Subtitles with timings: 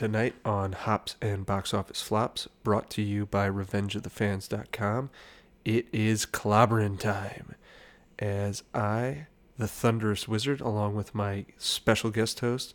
[0.00, 5.10] tonight on Hops and Box Office Flops, brought to you by RevengeOfTheFans.com.
[5.66, 7.54] It is clobbering time
[8.18, 9.26] as I,
[9.58, 12.74] the Thunderous Wizard, along with my special guest host,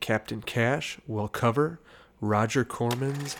[0.00, 1.78] Captain Cash, will cover
[2.20, 3.36] Roger Corman's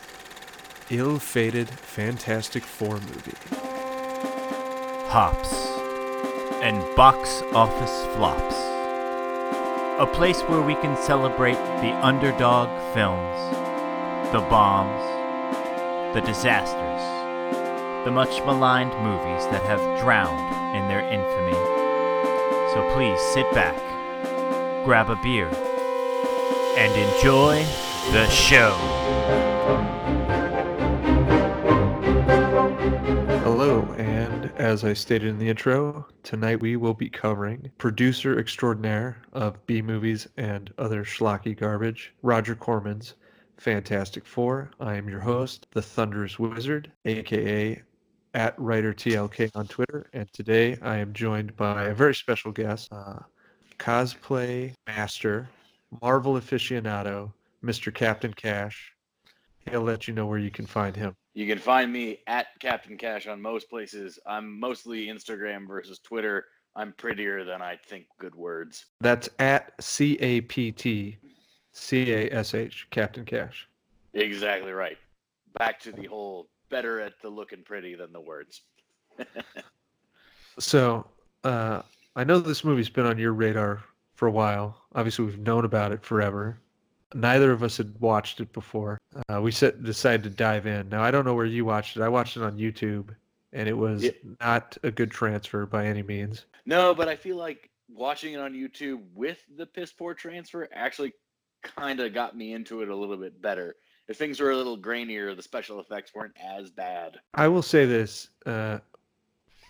[0.89, 3.35] ill fated Fantastic Four movie.
[5.09, 5.53] Hops
[6.61, 8.55] and Box Office Flops.
[9.99, 13.39] A place where we can celebrate the underdog films,
[14.33, 15.01] the bombs,
[16.13, 17.01] the disasters,
[18.03, 21.53] the much maligned movies that have drowned in their infamy.
[22.73, 23.77] So please sit back,
[24.83, 25.47] grab a beer,
[26.75, 27.63] and enjoy
[28.11, 28.75] the show.
[33.41, 34.18] Hello, and
[34.59, 39.81] as I stated in the intro, tonight we will be covering producer extraordinaire of B
[39.81, 43.13] movies and other schlocky garbage, Roger Corman's
[43.55, 44.69] Fantastic Four.
[44.81, 47.81] I am your host, the Thunderous Wizard, aka
[48.33, 52.89] at writer TLK on Twitter, and today I am joined by a very special guest,
[52.91, 53.19] uh,
[53.77, 55.49] cosplay master,
[56.01, 57.31] Marvel aficionado,
[57.63, 57.93] Mr.
[57.93, 58.91] Captain Cash.
[59.69, 61.15] He'll let you know where you can find him.
[61.33, 64.19] You can find me at Captain Cash on most places.
[64.25, 66.45] I'm mostly Instagram versus Twitter.
[66.75, 68.85] I'm prettier than I think good words.
[69.01, 71.17] That's at C A P T
[71.71, 73.67] C A S H, Captain Cash.
[74.13, 74.97] Exactly right.
[75.57, 78.61] Back to the whole better at the looking pretty than the words.
[80.59, 81.07] So,
[81.45, 81.83] uh,
[82.17, 83.81] I know this movie's been on your radar
[84.15, 84.83] for a while.
[84.93, 86.59] Obviously, we've known about it forever.
[87.13, 88.99] Neither of us had watched it before.
[89.31, 90.89] Uh, we set, decided to dive in.
[90.89, 92.01] Now, I don't know where you watched it.
[92.03, 93.09] I watched it on YouTube,
[93.51, 94.11] and it was Yeah.
[94.39, 96.45] not a good transfer by any means.
[96.65, 101.13] No, but I feel like watching it on YouTube with the piss poor transfer actually
[101.63, 103.75] kind of got me into it a little bit better.
[104.07, 107.19] If things were a little grainier, the special effects weren't as bad.
[107.33, 108.79] I will say this: uh,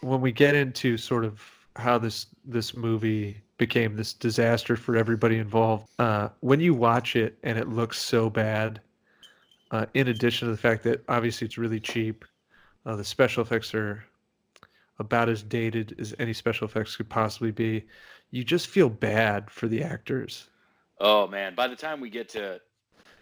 [0.01, 1.41] when we get into sort of
[1.75, 7.37] how this this movie became this disaster for everybody involved, uh, when you watch it
[7.43, 8.81] and it looks so bad,
[9.71, 12.25] uh, in addition to the fact that obviously it's really cheap,
[12.85, 14.03] uh, the special effects are
[14.99, 17.85] about as dated as any special effects could possibly be.
[18.31, 20.49] You just feel bad for the actors.
[20.99, 22.59] Oh man, by the time we get to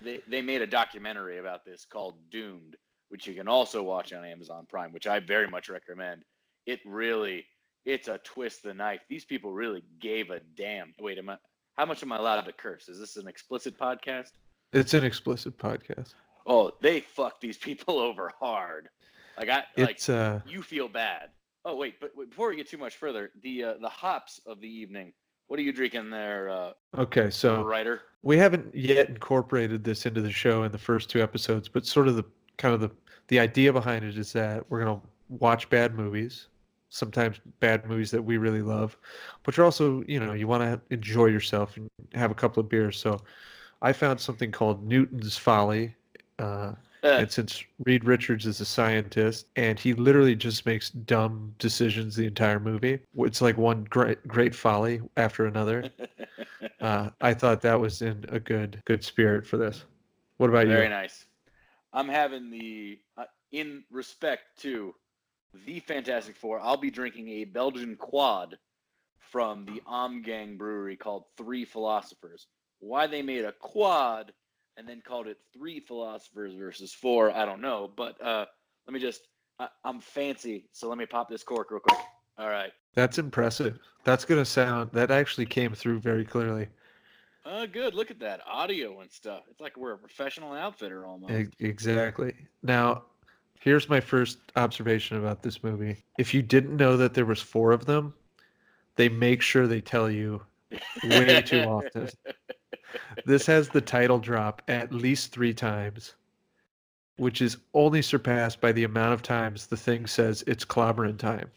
[0.02, 2.76] they they made a documentary about this called Doomed,
[3.10, 6.24] which you can also watch on Amazon Prime, which I very much recommend.
[6.66, 7.46] It really
[7.88, 9.00] it's a twist the knife.
[9.10, 10.94] These people really gave a damn.
[11.00, 11.38] Wait, am I
[11.78, 12.90] how much am I allowed to curse?
[12.90, 14.32] Is this an explicit podcast?
[14.74, 16.14] It's an explicit podcast.
[16.46, 18.90] Oh, they fucked these people over hard.
[19.38, 21.30] Like I like uh, you feel bad.
[21.64, 24.60] Oh wait, but wait, before we get too much further, the uh, the hops of
[24.60, 25.14] the evening.
[25.48, 27.30] What are you drinking there, uh, okay.
[27.30, 28.02] So writer?
[28.22, 32.10] we haven't yet incorporated this into the show in the first two episodes, but sort
[32.10, 32.26] of the
[32.58, 32.92] kind of the
[33.30, 35.00] the idea behind it is that we're gonna
[35.30, 36.48] watch bad movies,
[36.90, 38.98] sometimes bad movies that we really love,
[39.44, 42.70] but you're also you know you want to enjoy yourself and have a couple of
[42.70, 42.98] beers.
[43.00, 43.22] So
[43.82, 45.96] I found something called Newton's Folly.
[46.40, 52.16] Uh, and since Reed Richards is a scientist and he literally just makes dumb decisions
[52.16, 55.90] the entire movie, it's like one great great folly after another
[56.82, 59.86] uh, I thought that was in a good good spirit for this.
[60.38, 60.76] What about Very you?
[60.78, 61.26] Very nice.
[61.94, 64.94] I'm having the uh, in respect to
[65.66, 66.60] the Fantastic Four.
[66.60, 68.58] I'll be drinking a Belgian quad
[69.20, 72.48] from the Ommegang Brewery called Three Philosophers.
[72.80, 74.34] Why they made a quad
[74.78, 77.92] and then called it Three Philosophers versus Four, I don't know.
[77.96, 78.46] But uh,
[78.86, 79.22] let me just.
[79.60, 82.00] I, I'm fancy, so let me pop this cork real quick.
[82.38, 82.72] All right.
[82.94, 83.80] That's impressive.
[84.04, 84.92] That's gonna sound.
[84.94, 86.68] That actually came through very clearly.
[87.44, 87.94] Uh, good.
[87.94, 89.44] Look at that audio and stuff.
[89.50, 91.34] It's like we're a professional outfitter almost.
[91.60, 92.34] Exactly.
[92.62, 93.04] Now,
[93.60, 95.98] here's my first observation about this movie.
[96.18, 98.14] If you didn't know that there was four of them,
[98.96, 100.42] they make sure they tell you
[101.04, 102.10] way too often.
[103.26, 106.16] This has the title drop at least three times,
[107.18, 111.52] which is only surpassed by the amount of times the thing says it's clobbering time.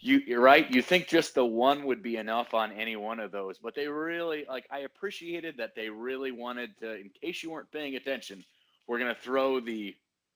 [0.00, 0.70] You, you're right.
[0.70, 3.86] You think just the one would be enough on any one of those, but they
[3.86, 4.66] really like.
[4.70, 6.96] I appreciated that they really wanted to.
[7.00, 8.44] In case you weren't paying attention,
[8.86, 9.94] we're gonna throw the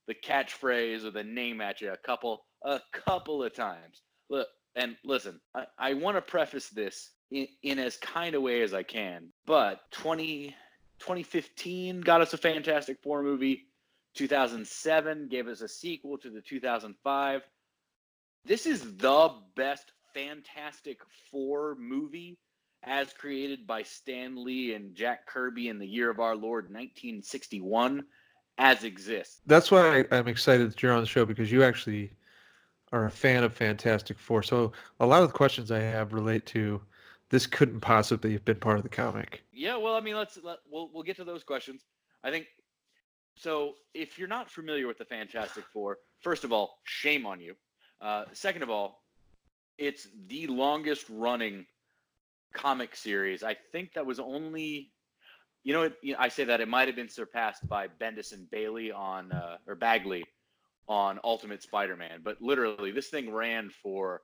[0.09, 4.03] the catchphrase or the name at you a couple a couple of times.
[4.29, 5.41] Look and listen.
[5.55, 9.29] I, I want to preface this in, in as kind a way as I can.
[9.47, 10.49] But 20,
[10.99, 13.67] 2015 got us a Fantastic Four movie.
[14.17, 17.43] 2007 gave us a sequel to the 2005
[18.49, 21.01] this is the best Fantastic
[21.31, 22.39] Four movie
[22.83, 28.07] as created by Stan Lee and Jack Kirby in the year of our Lord 1961
[28.59, 29.41] as exists.
[29.47, 32.11] That's why I, I'm excited that you're on the show because you actually
[32.93, 34.43] are a fan of Fantastic Four.
[34.43, 36.81] So a lot of the questions I have relate to
[37.31, 39.43] this couldn't possibly have been part of the comic.
[39.53, 41.83] Yeah, well, I mean, let's let, we'll we'll get to those questions.
[42.25, 42.47] I think
[43.37, 43.75] so.
[43.95, 47.55] If you're not familiar with the Fantastic Four, first of all, shame on you.
[48.01, 49.03] Uh, second of all,
[49.77, 51.67] it's the longest running
[52.55, 53.43] comic series.
[53.43, 54.91] I think that was only,
[55.69, 58.51] you know, you know I say that it might have been surpassed by Bendis and
[58.51, 60.25] Bailey on uh, or Bagley
[60.89, 64.23] on Ultimate Spider-Man, but literally this thing ran for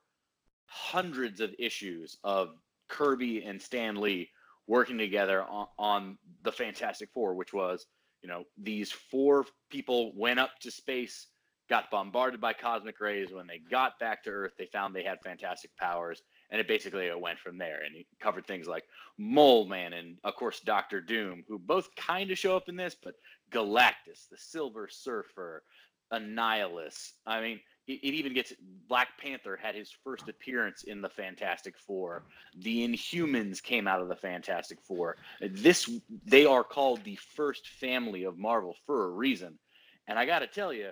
[0.65, 2.55] hundreds of issues of
[2.89, 4.31] Kirby and Stan Lee
[4.67, 7.85] working together on, on the Fantastic Four, which was,
[8.23, 11.27] you know, these four people went up to space,
[11.69, 13.35] got bombarded by cosmic rays.
[13.35, 16.23] When they got back to Earth, they found they had fantastic powers,
[16.55, 17.81] and it basically it went from there.
[17.85, 18.85] And it covered things like
[19.19, 22.95] Mole Man and, of course, Doctor Doom, who both kind of show up in this,
[22.95, 23.17] but
[23.51, 25.65] Galactus, the Silver Surfer,
[26.13, 27.15] Annihilus.
[27.27, 28.53] I mean, it, even gets
[28.89, 32.23] Black Panther had his first appearance in the Fantastic Four.
[32.57, 35.17] The Inhumans came out of the Fantastic Four.
[35.41, 35.91] This
[36.25, 39.59] they are called the first family of Marvel for a reason.
[40.07, 40.91] And I got to tell you,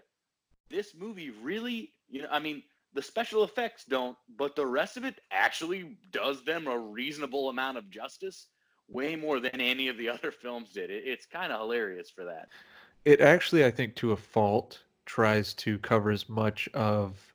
[0.70, 5.04] this movie really, you know, I mean, the special effects don't, but the rest of
[5.04, 8.48] it actually does them a reasonable amount of justice,
[8.88, 10.90] way more than any of the other films did.
[10.90, 12.48] It, it's kind of hilarious for that.
[13.04, 17.34] It actually, I think, to a fault, tries to cover as much of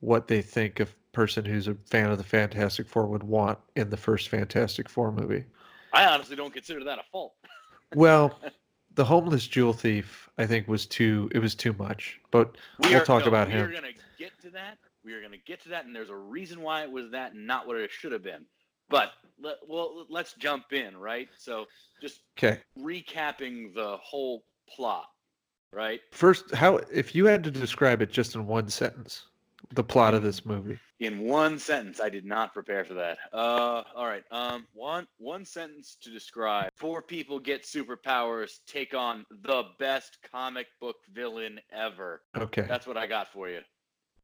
[0.00, 3.90] what they think a person who's a fan of the Fantastic Four would want in
[3.90, 5.44] the first Fantastic Four movie.
[5.92, 7.34] I honestly don't consider that a fault.
[7.94, 8.38] well,
[8.94, 11.28] the homeless jewel thief, I think, was too.
[11.34, 12.20] It was too much.
[12.30, 13.66] But we will talk no, about we him.
[13.66, 14.78] We're gonna get to that.
[15.04, 17.46] We are gonna get to that, and there's a reason why it was that, and
[17.46, 18.44] not what it should have been.
[18.88, 21.28] But let, well, let's jump in, right?
[21.38, 21.66] So,
[22.02, 22.60] just okay.
[22.78, 25.06] recapping the whole plot
[25.72, 26.00] right?
[26.12, 29.26] First, how if you had to describe it just in one sentence,
[29.72, 30.78] the plot of this movie.
[31.00, 33.18] In one sentence, I did not prepare for that.
[33.32, 34.24] Uh, all right.
[34.30, 40.66] Um, one one sentence to describe: Four people get superpowers, take on the best comic
[40.80, 42.22] book villain ever.
[42.36, 43.60] Okay, that's what I got for you.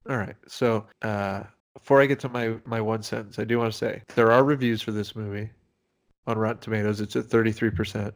[0.08, 0.36] All right.
[0.46, 1.42] So, uh,
[1.74, 4.44] before I get to my my one sentence, I do want to say there are
[4.44, 5.50] reviews for this movie
[6.26, 7.00] on Rotten Tomatoes.
[7.00, 8.14] It's at thirty three percent.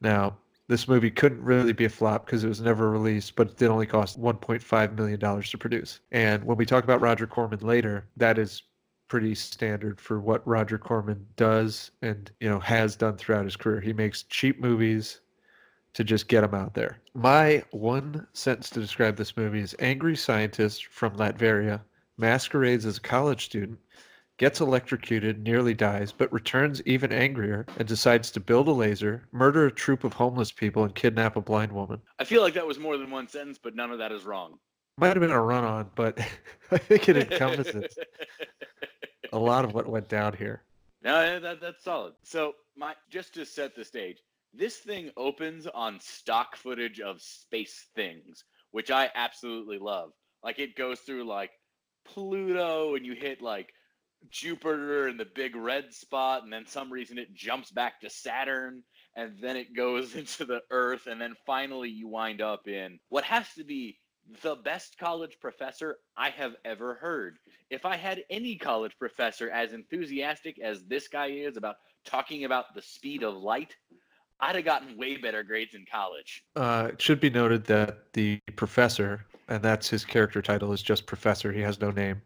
[0.00, 0.36] Now,
[0.68, 3.68] this movie couldn't really be a flop because it was never released, but it did
[3.68, 6.00] only cost $1.5 million to produce.
[6.12, 8.62] And when we talk about Roger Corman later, that is
[9.08, 13.80] pretty standard for what Roger Corman does and you know has done throughout his career.
[13.80, 15.20] He makes cheap movies
[15.94, 16.98] to just get them out there.
[17.14, 21.80] My one sentence to describe this movie is angry scientist from Latveria
[22.18, 23.78] masquerades as a college student
[24.38, 29.66] gets electrocuted, nearly dies, but returns even angrier and decides to build a laser, murder
[29.66, 32.00] a troop of homeless people, and kidnap a blind woman.
[32.18, 34.58] I feel like that was more than one sentence, but none of that is wrong.
[34.96, 36.18] Might have been a run on, but
[36.70, 37.98] I think it encompasses
[39.32, 40.62] a lot of what went down here.
[41.02, 42.14] No, that, that's solid.
[42.22, 44.18] So, my just to set the stage,
[44.54, 50.12] this thing opens on stock footage of space things, which I absolutely love.
[50.42, 51.50] Like it goes through like
[52.04, 53.72] Pluto, and you hit like
[54.30, 58.82] Jupiter and the big red spot, and then some reason it jumps back to Saturn,
[59.16, 63.24] and then it goes into the Earth, and then finally you wind up in what
[63.24, 63.98] has to be
[64.42, 67.38] the best college professor I have ever heard.
[67.70, 72.74] If I had any college professor as enthusiastic as this guy is about talking about
[72.74, 73.74] the speed of light,
[74.40, 76.44] I'd have gotten way better grades in college.
[76.54, 81.06] Uh, it should be noted that the professor, and that's his character title, is just
[81.06, 81.52] professor.
[81.52, 82.22] He has no name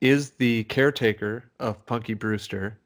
[0.00, 2.78] is the caretaker of Punky Brewster.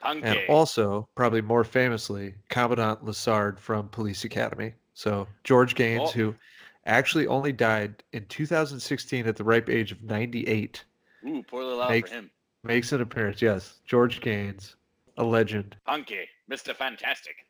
[0.00, 0.26] Punky.
[0.26, 4.74] And also, probably more famously, Commandant Lassard from Police Academy.
[4.94, 6.12] So George Gaines, oh.
[6.12, 6.34] who
[6.86, 10.84] actually only died in 2016 at the ripe age of 98.
[11.26, 12.30] Ooh, poorly loud makes, for him.
[12.64, 13.78] Makes an appearance, yes.
[13.86, 14.76] George Gaines,
[15.18, 15.76] a legend.
[15.86, 16.74] Punky, Mr.
[16.74, 17.46] Fantastic.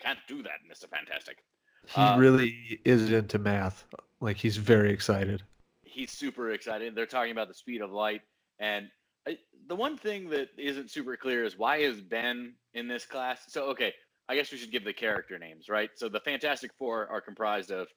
[0.00, 0.88] Can't do that, Mr.
[0.88, 1.38] Fantastic.
[1.86, 3.84] He uh, really is into math.
[4.20, 5.42] Like, he's very excited
[5.90, 6.94] he's super excited.
[6.94, 8.22] They're talking about the speed of light,
[8.58, 8.88] and
[9.26, 9.36] I,
[9.68, 13.40] the one thing that isn't super clear is why is Ben in this class?
[13.48, 13.92] So okay,
[14.28, 15.90] I guess we should give the character names, right?
[15.96, 17.88] So the Fantastic Four are comprised of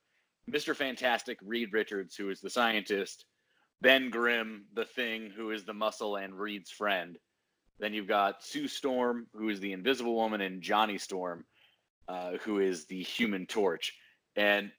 [0.52, 0.76] Mr.
[0.76, 3.26] Fantastic, Reed Richards, who is the scientist,
[3.82, 7.18] Ben Grimm, the Thing, who is the muscle and Reed's friend.
[7.80, 11.46] Then you've got Sue Storm, who is the Invisible Woman, and Johnny Storm,
[12.08, 13.94] uh, who is the Human Torch.
[14.36, 14.72] And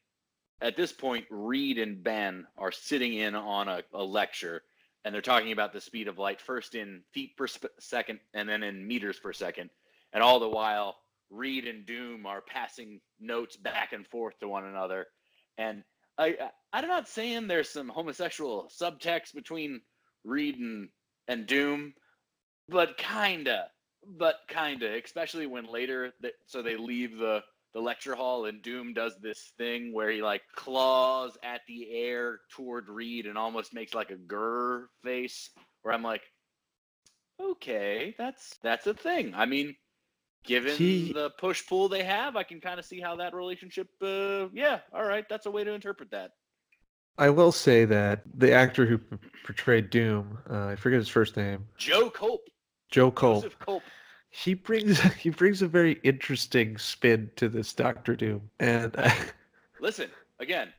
[0.60, 4.62] at this point, Reed and Ben are sitting in on a, a lecture,
[5.04, 8.48] and they're talking about the speed of light first in feet per sp- second and
[8.48, 9.70] then in meters per second,
[10.12, 10.96] and all the while
[11.30, 15.06] Reed and Doom are passing notes back and forth to one another,
[15.58, 15.82] and
[16.18, 19.80] I, I I'm not saying there's some homosexual subtext between
[20.24, 20.88] Reed and
[21.28, 21.94] and Doom,
[22.68, 23.70] but kinda,
[24.06, 27.42] but kinda, especially when later that so they leave the
[27.72, 32.40] the lecture hall and Doom does this thing where he like claws at the air
[32.50, 35.50] toward Reed and almost makes like a grr face
[35.82, 36.22] where I'm like,
[37.40, 39.34] okay, that's that's a thing.
[39.34, 39.74] I mean,
[40.44, 43.88] given He- the push pull they have, I can kind of see how that relationship.
[44.00, 46.32] Uh, yeah, all right, that's a way to interpret that.
[47.16, 51.36] I will say that the actor who p- portrayed Doom, uh, I forget his first
[51.36, 52.40] name, Joe Culp,
[52.90, 53.44] Joe Cole.
[54.30, 58.94] He brings he brings a very interesting spin to this Doctor Doom, and
[59.80, 60.08] Listen,
[60.40, 60.72] again,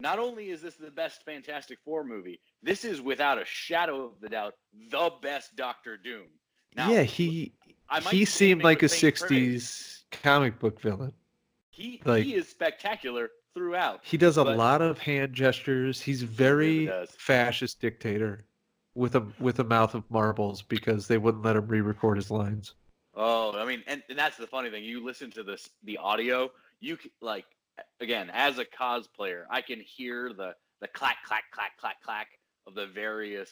[0.00, 4.12] not only is this the best Fantastic Four movie, this is without a shadow of
[4.20, 4.54] the doubt
[4.90, 6.26] the best Doctor Doom.
[6.74, 7.52] Now, yeah, he
[7.90, 10.04] I he seemed like a with faint praise.
[10.12, 11.12] '60s comic book villain.
[11.70, 14.00] He like- he is spectacular throughout.
[14.02, 16.00] He does a lot of hand gestures.
[16.00, 17.10] He's really very does.
[17.18, 18.45] fascist dictator
[18.96, 22.74] with a with a mouth of marbles because they wouldn't let him re-record his lines.
[23.14, 24.84] Oh, I mean, and, and that's the funny thing.
[24.84, 26.50] You listen to this, the audio.
[26.80, 27.46] You like,
[28.00, 32.28] again, as a cosplayer, I can hear the the clack, clack, clack, clack, clack
[32.66, 33.50] of the various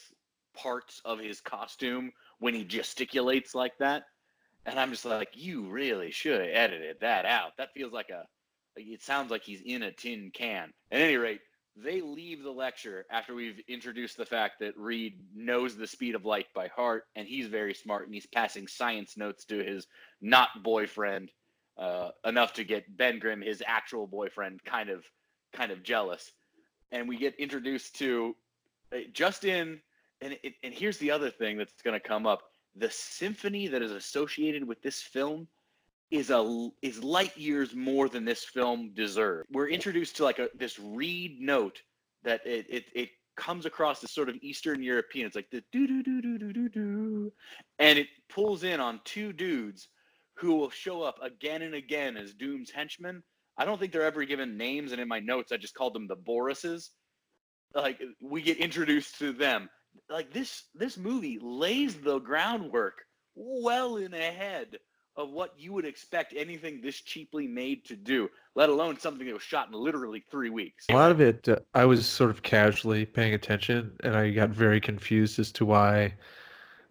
[0.55, 4.03] parts of his costume when he gesticulates like that,
[4.65, 7.57] and I'm just like, you really should have edited that out.
[7.57, 8.25] That feels like a,
[8.75, 10.71] it sounds like he's in a tin can.
[10.91, 11.41] At any rate,
[11.75, 16.25] they leave the lecture after we've introduced the fact that Reed knows the speed of
[16.25, 19.87] light by heart and he's very smart and he's passing science notes to his
[20.21, 21.31] not boyfriend
[21.77, 25.03] uh, enough to get Ben Grimm, his actual boyfriend, kind of
[25.53, 26.31] kind of jealous.
[26.91, 28.35] And we get introduced to
[28.93, 29.81] uh, just in
[30.21, 32.43] and and here's the other thing that's going to come up:
[32.75, 35.47] the symphony that is associated with this film
[36.17, 39.47] is a is light years more than this film deserved.
[39.51, 41.81] We're introduced to like a this reed note
[42.23, 45.27] that it it, it comes across as sort of Eastern European.
[45.27, 47.33] It's like the do do do do do do do,
[47.79, 49.89] and it pulls in on two dudes
[50.37, 53.23] who will show up again and again as Doom's henchmen.
[53.57, 56.07] I don't think they're ever given names, and in my notes I just called them
[56.07, 56.89] the Borises.
[57.73, 59.69] Like we get introduced to them.
[60.09, 62.95] Like this this movie lays the groundwork
[63.35, 64.77] well in ahead
[65.17, 69.33] of what you would expect anything this cheaply made to do, let alone something that
[69.33, 70.85] was shot in literally three weeks.
[70.89, 74.49] A lot of it, uh, I was sort of casually paying attention, and I got
[74.49, 76.13] very confused as to why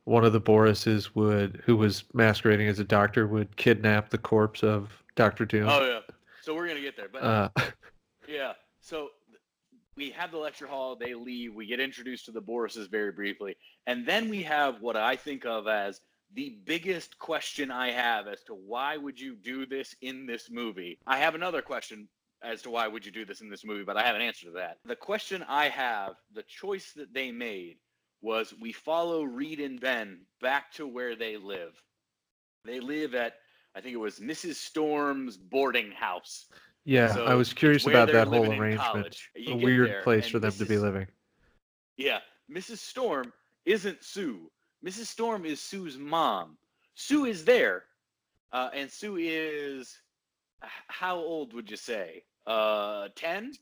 [0.04, 4.62] one of the Borises would, who was masquerading as a doctor, would kidnap the corpse
[4.62, 5.69] of Doctor Doom.
[5.69, 6.14] Oh yeah.
[6.43, 7.49] So we're gonna get there, but Uh,
[8.28, 8.52] yeah.
[8.81, 9.11] So
[9.97, 10.97] we have the lecture hall.
[10.97, 11.54] They leave.
[11.54, 15.47] We get introduced to the Borises very briefly, and then we have what I think
[15.47, 16.00] of as
[16.34, 20.98] the biggest question I have as to why would you do this in this movie.
[21.06, 22.08] I have another question
[22.42, 24.46] as to why would you do this in this movie, but I have an answer
[24.46, 24.78] to that.
[24.84, 27.78] The question I have, the choice that they made
[28.20, 31.72] was we follow Reed and Ben back to where they live.
[32.64, 33.34] They live at
[33.76, 34.54] I think it was Mrs.
[34.54, 36.46] Storm's boarding house.
[36.84, 39.16] yeah, So I was curious about that whole arrangement.
[39.48, 41.08] A weird there, place for them to be living.
[41.96, 42.78] Yeah, Mrs.
[42.78, 43.32] Storm
[43.66, 44.48] isn't Sue.
[44.84, 45.06] Mrs.
[45.06, 46.56] Storm is Sue's mom.
[46.94, 47.84] Sue is there,
[48.52, 49.98] uh, and Sue is
[50.88, 52.24] how old would you say?
[52.46, 53.52] Uh, ten.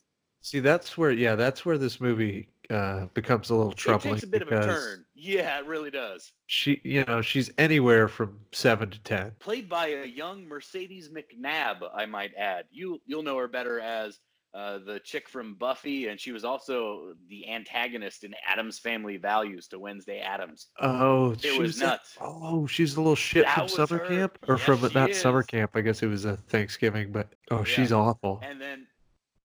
[0.40, 4.24] See, that's where, yeah, that's where this movie uh, becomes a little troubling It takes
[4.24, 5.04] a bit of a turn.
[5.14, 6.32] Yeah, it really does.
[6.46, 9.32] she, you know, she's anywhere from seven to ten.
[9.38, 12.64] Played by a young Mercedes McNabb, I might add.
[12.72, 14.18] You you'll know her better as
[14.54, 19.66] uh, the chick from Buffy, and she was also the antagonist in Addams Family Values
[19.68, 20.68] to Wednesday Addams.
[20.80, 22.16] Oh, it was nuts.
[22.20, 24.06] oh, she's a little shit That from summer her.
[24.08, 25.70] camp, or Yes, from not summer camp.
[25.74, 27.64] I guess it was a Thanksgiving, but oh, Yeah.
[27.64, 28.40] she's awful.
[28.42, 28.86] And then,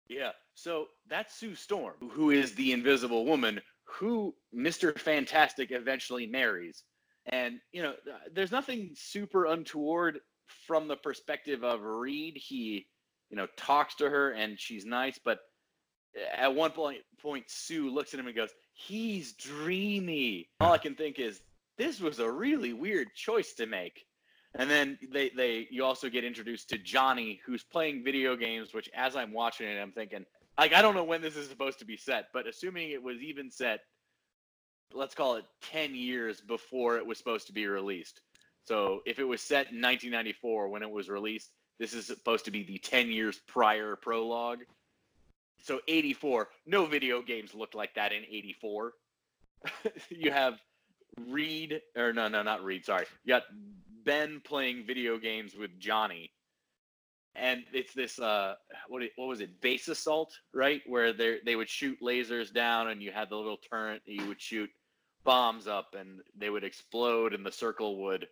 [0.08, 4.98] yeah, so that's Sue Storm, who is the Invisible Woman, who Mr.
[5.00, 6.84] Fantastic eventually marries.
[7.25, 7.93] And, you know,
[8.34, 10.20] there's nothing super untoward
[10.67, 12.36] from the perspective of Reed.
[12.38, 12.88] He,
[13.31, 15.39] you know, talks to her and she's nice, but
[16.35, 20.50] at one point, point Sue looks at him and goes, He's dreamy.
[20.59, 21.41] All I can think is,
[21.77, 24.05] this was a really weird choice to make.
[24.55, 28.89] And then they, they you also get introduced to Johnny, who's playing video games, which
[28.93, 30.25] as I'm watching it, I'm thinking,
[30.59, 33.17] like, I don't know when this is supposed to be set, but assuming it was
[33.21, 33.79] even set,
[34.93, 38.21] let's call it 10 years before it was supposed to be released.
[38.65, 42.51] So if it was set in 1994 when it was released, this is supposed to
[42.51, 44.59] be the 10 years prior prologue.
[45.63, 48.93] So 84, no video games looked like that in 84.
[50.09, 50.59] you have
[51.27, 52.85] Reed or no, no, not Reed.
[52.85, 53.43] Sorry, you got
[54.05, 56.31] Ben playing video games with Johnny,
[57.35, 58.55] and it's this uh,
[58.88, 59.59] what what was it?
[59.59, 60.81] Base assault, right?
[60.85, 64.01] Where they they would shoot lasers down, and you had the little turret.
[64.05, 64.69] You would shoot
[65.23, 68.27] bombs up, and they would explode, and the circle would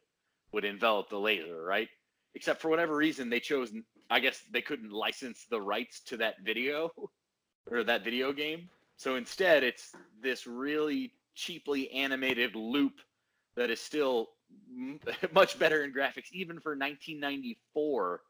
[0.51, 1.89] would envelop the laser, right?
[2.36, 3.72] Except for whatever reason, they chose.
[4.10, 6.92] I guess they couldn't license the rights to that video
[7.72, 8.70] or that video game.
[8.98, 13.00] So instead, it's this really cheaply animated loop
[13.56, 14.30] that is still
[15.32, 18.22] much better in graphics, even for 1994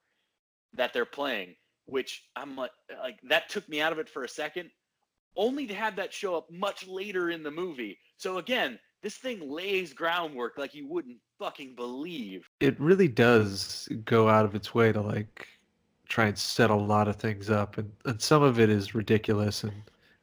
[0.73, 1.55] that they're playing.
[1.85, 4.69] Which I'm like, like that took me out of it for a second,
[5.35, 7.97] only to have that show up much later in the movie.
[8.17, 12.49] So again, this thing lays groundwork like you wouldn't fucking believe.
[12.59, 15.47] It really does go out of its way to like
[16.07, 19.63] try and set a lot of things up, and and some of it is ridiculous,
[19.63, 19.73] and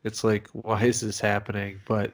[0.05, 1.81] it's like, why is this happening?
[1.87, 2.13] But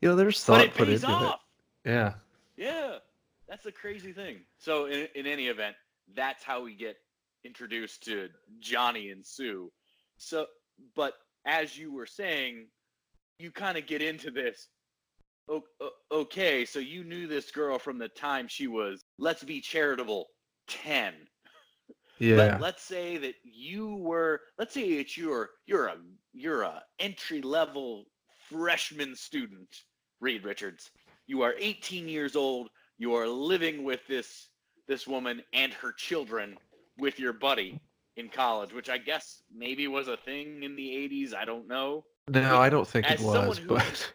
[0.00, 1.40] you know, there's thought put into off.
[1.84, 1.90] it.
[1.90, 2.14] Yeah.
[2.56, 2.98] Yeah,
[3.48, 4.40] that's the crazy thing.
[4.58, 5.76] So in in any event,
[6.14, 6.96] that's how we get
[7.44, 8.28] introduced to
[8.60, 9.70] Johnny and Sue.
[10.16, 10.46] So,
[10.94, 11.14] but
[11.46, 12.66] as you were saying,
[13.38, 14.68] you kind of get into this.
[16.10, 20.26] Okay, so you knew this girl from the time she was, let's be charitable,
[20.68, 21.14] ten.
[22.18, 22.36] Yeah.
[22.36, 25.96] Let, let's say that you were let's say that you're you're a
[26.32, 28.04] you're a entry level
[28.48, 29.68] freshman student
[30.20, 30.90] reed richards
[31.26, 34.48] you are 18 years old you are living with this
[34.86, 36.56] this woman and her children
[36.98, 37.80] with your buddy
[38.16, 42.04] in college which i guess maybe was a thing in the 80s i don't know
[42.28, 44.12] no, I don't think it as someone was, who- but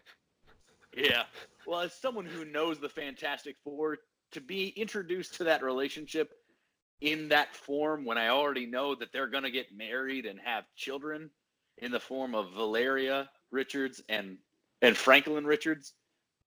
[0.96, 1.24] yeah
[1.66, 3.98] well as someone who knows the fantastic four
[4.32, 6.32] to be introduced to that relationship
[7.00, 10.64] in that form when I already know that they're going to get married and have
[10.76, 11.30] children
[11.78, 14.38] in the form of Valeria Richards and
[14.82, 15.92] and Franklin Richards,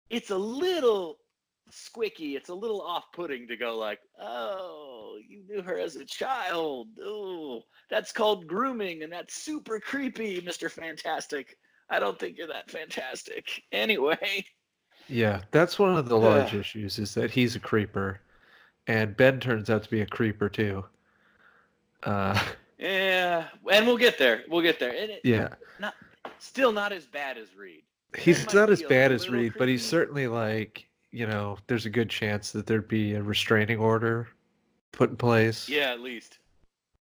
[0.09, 1.17] it's a little
[1.71, 2.35] squicky.
[2.35, 6.87] It's a little off-putting to go like, "Oh, you knew her as a child.
[6.99, 10.69] Oh, that's called grooming and that's super creepy, Mr.
[10.69, 11.57] Fantastic."
[11.93, 13.61] I don't think you're that fantastic.
[13.71, 14.45] Anyway,
[15.07, 18.19] yeah, that's one of the large issues is that he's a creeper,
[18.87, 20.83] and Ben turns out to be a creeper too.
[22.01, 22.41] Uh,
[22.79, 24.43] yeah, and we'll get there.
[24.49, 24.93] We'll get there.
[24.93, 25.49] It, yeah,
[26.39, 27.83] still not as bad as Reed.
[28.17, 32.09] he's not as bad as Reed, but he's certainly like you know, there's a good
[32.09, 34.27] chance that there'd be a restraining order
[34.91, 35.69] put in place.
[35.69, 36.39] Yeah, at least.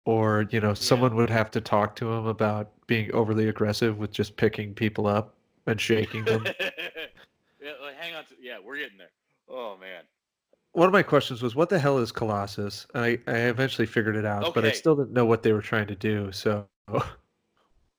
[0.05, 4.13] or you know someone would have to talk to him about being overly aggressive with
[4.13, 5.35] just picking people up
[5.67, 8.25] and shaking them yeah, like, hang on.
[8.27, 9.11] To, yeah, we're getting there.
[9.49, 10.03] Oh man.
[10.73, 14.17] one of my questions was what the hell is colossus and i, I eventually figured
[14.17, 16.67] it out but i still didn't know what they were trying to do so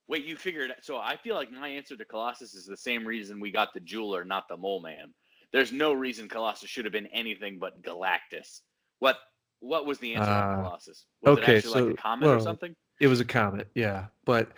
[0.10, 0.78] Wait, you figured it.
[0.78, 3.74] Out so I feel like my answer to Colossus is the same reason we got
[3.74, 5.14] the jeweler, not the mole man.
[5.52, 8.62] There's no reason Colossus should have been anything but Galactus.
[9.00, 9.18] What
[9.60, 11.06] what was the answer Ah, to Colossus?
[11.24, 12.74] Was okay, it actually like so- a comet or well, something?
[13.02, 14.50] it was a comet yeah but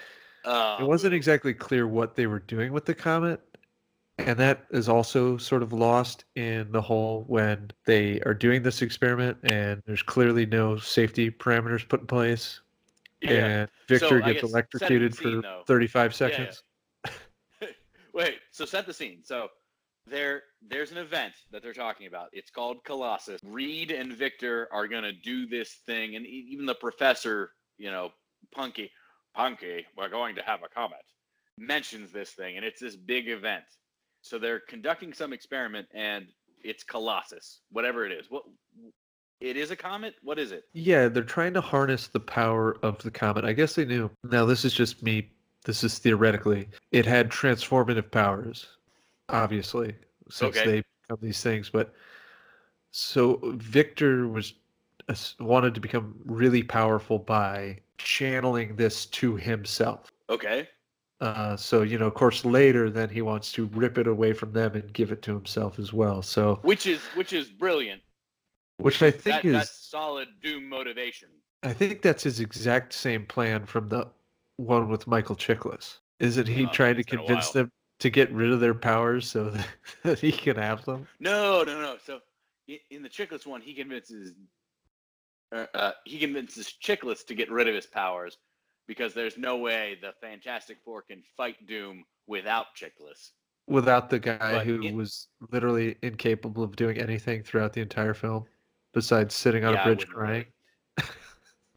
[0.46, 3.42] Uh, it wasn't exactly clear what they were doing with the comet
[4.20, 8.82] and that is also sort of lost in the whole when they are doing this
[8.82, 12.62] experiment and there's clearly no safety parameters put in place
[13.22, 13.32] yeah.
[13.32, 15.64] and Victor So, gets guess set the electrocuted scene, for though.
[15.68, 16.16] 35 yeah.
[16.16, 16.64] seconds.
[18.14, 19.20] Wait, so set the scene.
[19.24, 19.50] So
[20.06, 22.30] there there's an event that they're talking about.
[22.32, 23.40] It's called Colossus.
[23.44, 28.12] Reed and Victor are gonna do this thing, and even the professor, you know,
[28.54, 28.90] Punky,
[29.40, 31.00] Punky, we're going to have a comet,
[31.58, 33.64] mentions this thing, and it's this big event.
[34.22, 36.28] So they're conducting some experiment, and
[36.62, 38.26] it's Colossus, whatever it is.
[38.30, 38.44] What
[39.40, 40.16] it is a comet?
[40.24, 40.66] What is it?
[40.74, 43.46] Yeah, they're trying to harness the power of the comet.
[43.46, 44.12] I guess they knew.
[44.26, 45.32] Now, this is just me.
[45.64, 46.68] This is theoretically.
[46.92, 48.68] It had transformative powers,
[49.30, 49.96] obviously,
[50.30, 50.70] since Okay.
[50.70, 51.70] they become these things.
[51.70, 51.94] But
[52.92, 54.56] so Victor was
[55.08, 60.10] uh, wanted to become really powerful by channeling this to himself.
[60.30, 60.68] Okay.
[61.22, 64.54] Uh, so you know, of course, later then he wants to rip it away from
[64.54, 66.22] them and give it to himself as well.
[66.22, 68.02] So, Which is which is brilliant.
[68.78, 71.28] which I think That, is that's solid Doom motivation.
[71.64, 74.08] I think that's his exact same plan from the
[74.56, 75.98] one with Michael Chiklis.
[76.20, 78.74] Isn't he Oh, trying to it's been a convince them to get rid of their
[78.74, 79.68] powers so that,
[80.04, 81.06] that he can have them?
[81.20, 81.98] No, no, no.
[82.06, 82.22] So
[82.90, 84.32] in the Chiklis one, he convinces
[85.52, 88.38] uh, he convinces Chiklis to get rid of his powers
[88.88, 93.32] because there's no way the Fantastic Four can fight Doom without Chiklis.
[93.68, 98.14] Without the guy But who it- was literally incapable of doing anything throughout the entire
[98.16, 98.46] film,
[98.94, 100.46] besides sitting on Yeah, a bridge crying.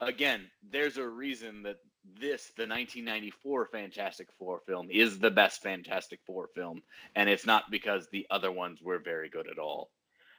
[0.01, 1.77] again, there's a reason that
[2.19, 6.83] this, the 1994 Fantastic Four film, is the best Fantastic Four film,
[7.15, 9.91] and it's not because the other ones were very good at all.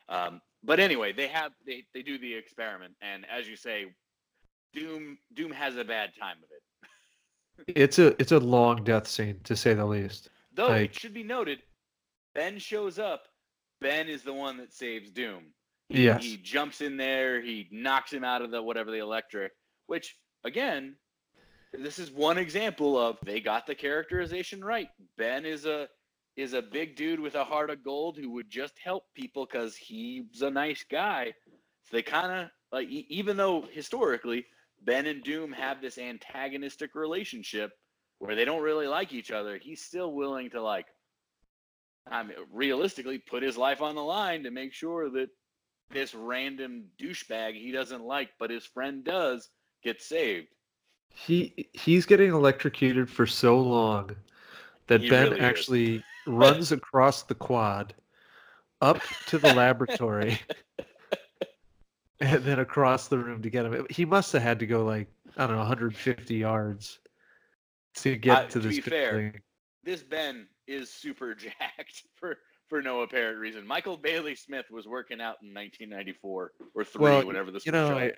[0.10, 3.86] Um, but anyway, they have they, they do the experiment, and as you say,
[4.74, 6.62] Doom Doom has a bad time of it.
[7.68, 10.30] It's a it's a long death scene to say the least.
[10.54, 11.60] Though Like- it should be noted,
[12.34, 13.28] Ben shows up.
[13.80, 15.54] Ben is the one that saves Doom.
[15.90, 16.24] He, Yes.
[16.24, 17.42] he jumps in there.
[17.42, 19.52] He knocks him out of the whatever the electric.
[19.88, 20.96] Which again,
[21.74, 24.88] this is one example of they got the characterization right.
[25.18, 25.88] Ben is a
[26.36, 29.76] is a big dude with a heart of gold who would just help people because
[29.76, 31.34] he's a nice guy.
[31.84, 34.46] So they kind of like e- even though historically
[34.82, 37.72] Ben and Doom have this antagonistic relationship
[38.20, 40.88] where they don't really like each other, he's still willing to like
[42.10, 45.30] I mean realistically put his life on the line to make sure that
[45.92, 49.50] this random douchebag he doesn't like but his friend does
[49.84, 50.48] gets saved.
[51.14, 54.16] He he's getting electrocuted for so long
[54.88, 56.04] that He Ben really is.
[56.28, 57.94] Runs across the quad
[58.82, 60.40] up to the laboratory
[62.20, 63.86] and then across the room to get him.
[63.90, 65.08] He must have had to go like
[65.38, 67.00] I don't know 150 yards
[67.96, 69.42] to get Uh, to to this be fair, building.
[69.84, 72.38] This Ben is super jacked for
[72.70, 73.66] for no apparent reason.
[73.68, 77.90] Michael Bailey Smith was working out in 1994 or 3 Well, whenever this You was
[77.90, 77.98] know.
[77.98, 78.12] I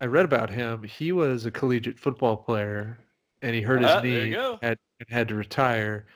[0.00, 0.82] I read about him.
[0.82, 2.98] He was a collegiate football player,
[3.40, 4.58] and he hurt his there knee go.
[4.60, 6.06] had and had to retire,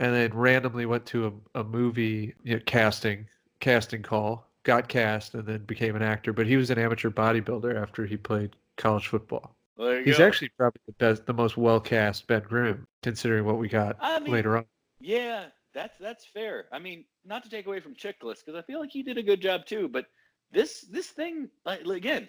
[0.00, 3.28] and then randomly went to a, a movie you know, casting
[3.60, 6.32] casting call, got cast, and then became an actor.
[6.32, 9.54] But he was an amateur bodybuilder after he played college football.
[9.76, 10.26] He's go.
[10.26, 14.18] actually probably the best, the most well cast Ben Grimm, considering what we got I
[14.18, 14.64] mean, later on.
[15.00, 16.66] Yeah, that's that's fair.
[16.72, 19.22] I mean, not to take away from Chiklis because I feel like he did a
[19.22, 19.88] good job too.
[19.88, 20.06] But
[20.50, 22.28] this this thing, like again,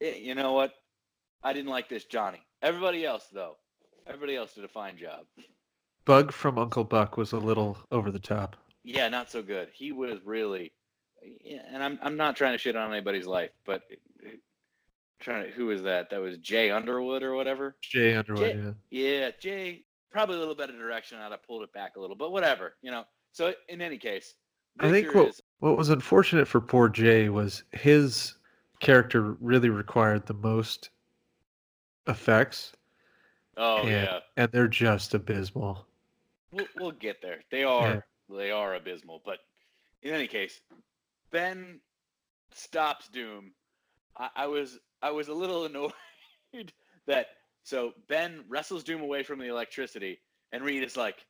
[0.00, 0.72] eh, you know what?
[1.42, 2.40] I didn't like this Johnny.
[2.62, 3.56] Everybody else though,
[4.06, 5.26] everybody else did a fine job.
[6.04, 8.56] Bug from Uncle Buck was a little over the top.
[8.82, 9.68] Yeah, not so good.
[9.72, 10.72] He was really,
[11.72, 14.30] and I'm I'm not trying to shit on anybody's life, but eh,
[15.20, 16.10] trying to who was that?
[16.10, 17.76] That was Jay Underwood or whatever.
[17.80, 18.58] Jay Underwood, Jay-
[18.90, 19.22] yeah.
[19.22, 21.18] Yeah, Jay, probably a little better direction.
[21.18, 23.04] I'd have pulled it back a little, but whatever, you know.
[23.32, 24.34] So in any case,
[24.80, 28.34] I think what is what was unfortunate for poor Jay was his
[28.80, 30.90] character really required the most
[32.06, 32.72] effects,
[33.56, 35.86] oh and, yeah, and they're just abysmal.
[36.54, 37.40] We'll, we'll get there.
[37.50, 39.38] They are they are abysmal, but
[40.02, 40.60] in any case,
[41.30, 41.80] Ben
[42.52, 43.52] stops Doom.
[44.18, 45.92] I, I was I was a little annoyed
[47.06, 47.26] that
[47.62, 50.20] so Ben wrestles Doom away from the electricity,
[50.52, 51.26] and Reed is like,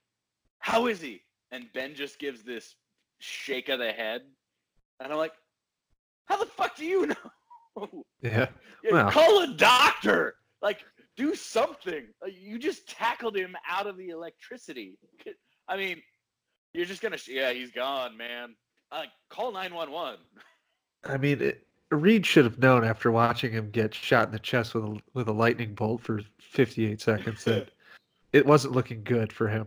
[0.59, 2.75] "How is he?" And Ben just gives this
[3.21, 4.23] shake of the head,
[5.01, 5.35] and I'm like,
[6.27, 7.07] "How the fuck do you
[7.77, 8.49] know?" Yeah,
[8.85, 9.11] Yeah, Well.
[9.11, 10.37] call a doctor.
[10.63, 10.81] Like,
[11.17, 12.07] do something.
[12.29, 14.99] You just tackled him out of the electricity.
[15.69, 16.03] I mean,
[16.73, 17.19] you're just gonna.
[17.29, 18.55] Yeah, he's gone, man.
[18.93, 20.17] Like, call nine one one.
[21.05, 24.75] I mean, it, Reed should have known after watching him get shot in the chest
[24.75, 27.71] with a with a lightning bolt for 58 seconds that
[28.33, 29.67] it wasn't looking good for him.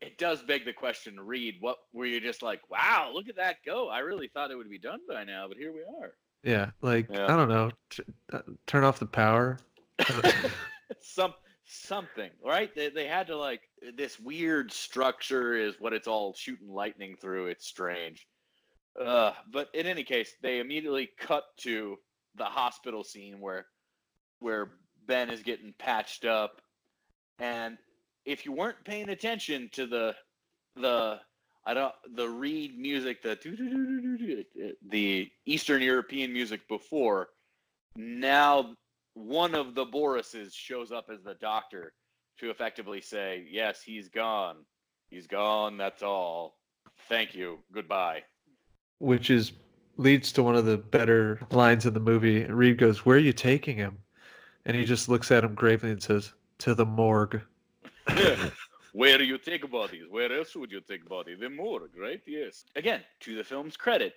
[0.00, 1.56] It does beg the question, Reed.
[1.60, 2.60] What were you just like?
[2.70, 3.88] Wow, look at that go!
[3.88, 6.12] I really thought it would be done by now, but here we are.
[6.42, 7.32] Yeah, like Yeah.
[7.32, 9.58] I don't know, t- uh, turn off the power.
[11.00, 12.74] Some something, right?
[12.74, 13.60] They, they had to like
[13.96, 17.46] this weird structure is what it's all shooting lightning through.
[17.46, 18.26] It's strange.
[19.00, 21.96] Uh, but in any case, they immediately cut to
[22.36, 23.66] the hospital scene where
[24.40, 24.72] where
[25.06, 26.60] Ben is getting patched up,
[27.38, 27.78] and
[28.24, 30.14] if you weren't paying attention to the
[30.76, 31.20] the
[31.64, 33.38] I don't the reed music the
[34.88, 37.28] the Eastern European music before
[37.96, 38.74] now
[39.14, 41.92] one of the Borises shows up as the doctor
[42.38, 44.64] to effectively say, "Yes, he's gone.
[45.08, 45.76] He's gone.
[45.76, 46.58] That's all.
[47.08, 47.58] Thank you.
[47.72, 48.24] Goodbye."
[49.00, 49.52] which is
[49.96, 52.44] leads to one of the better lines in the movie.
[52.44, 53.98] Reed goes, "Where are you taking him?"
[54.64, 57.42] And he just looks at him gravely and says, "To the morgue."
[58.92, 60.04] Where do you take bodies?
[60.08, 61.38] Where else would you take bodies?
[61.40, 62.20] The morgue, right?
[62.26, 62.64] Yes.
[62.74, 64.14] Again, to the film's credit,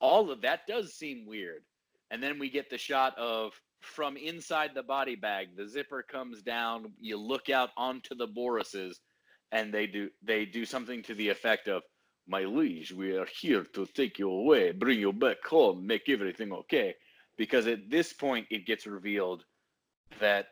[0.00, 1.62] all of that does seem weird.
[2.10, 6.42] And then we get the shot of from inside the body bag, the zipper comes
[6.42, 9.00] down, you look out onto the Borises,
[9.52, 11.82] and they do they do something to the effect of
[12.28, 16.52] my liege, we are here to take you away, bring you back home, make everything
[16.52, 16.94] okay.
[17.38, 19.44] Because at this point it gets revealed
[20.20, 20.48] that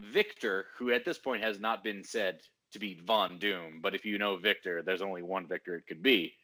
[0.00, 2.40] Victor, who at this point has not been said
[2.72, 6.02] to be Von Doom, but if you know Victor, there's only one Victor it could
[6.02, 6.34] be,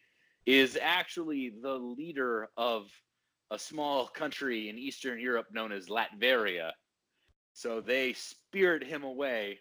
[0.45, 2.89] is actually the leader of
[3.51, 6.71] a small country in Eastern Europe known as Latveria.
[7.53, 9.59] So they spirit him away,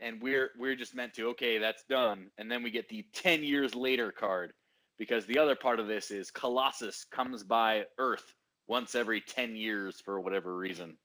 [0.00, 3.42] and we're we're just meant to okay, that's done, and then we get the ten
[3.42, 4.52] years later card
[4.98, 8.34] because the other part of this is Colossus comes by Earth
[8.66, 10.96] once every ten years for whatever reason.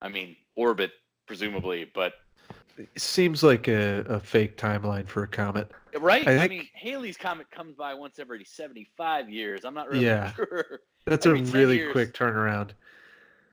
[0.00, 0.92] I mean, orbit
[1.26, 2.14] presumably, but
[2.78, 5.70] It seems like a, a fake timeline for a comet.
[5.98, 6.26] right.
[6.26, 9.64] I I, mean, Halley's comet comes by once every seventy-five years.
[9.66, 10.32] I'm not really Yeah.
[10.34, 10.80] sure.
[11.06, 11.92] That's a really years.
[11.92, 12.70] quick turnaround.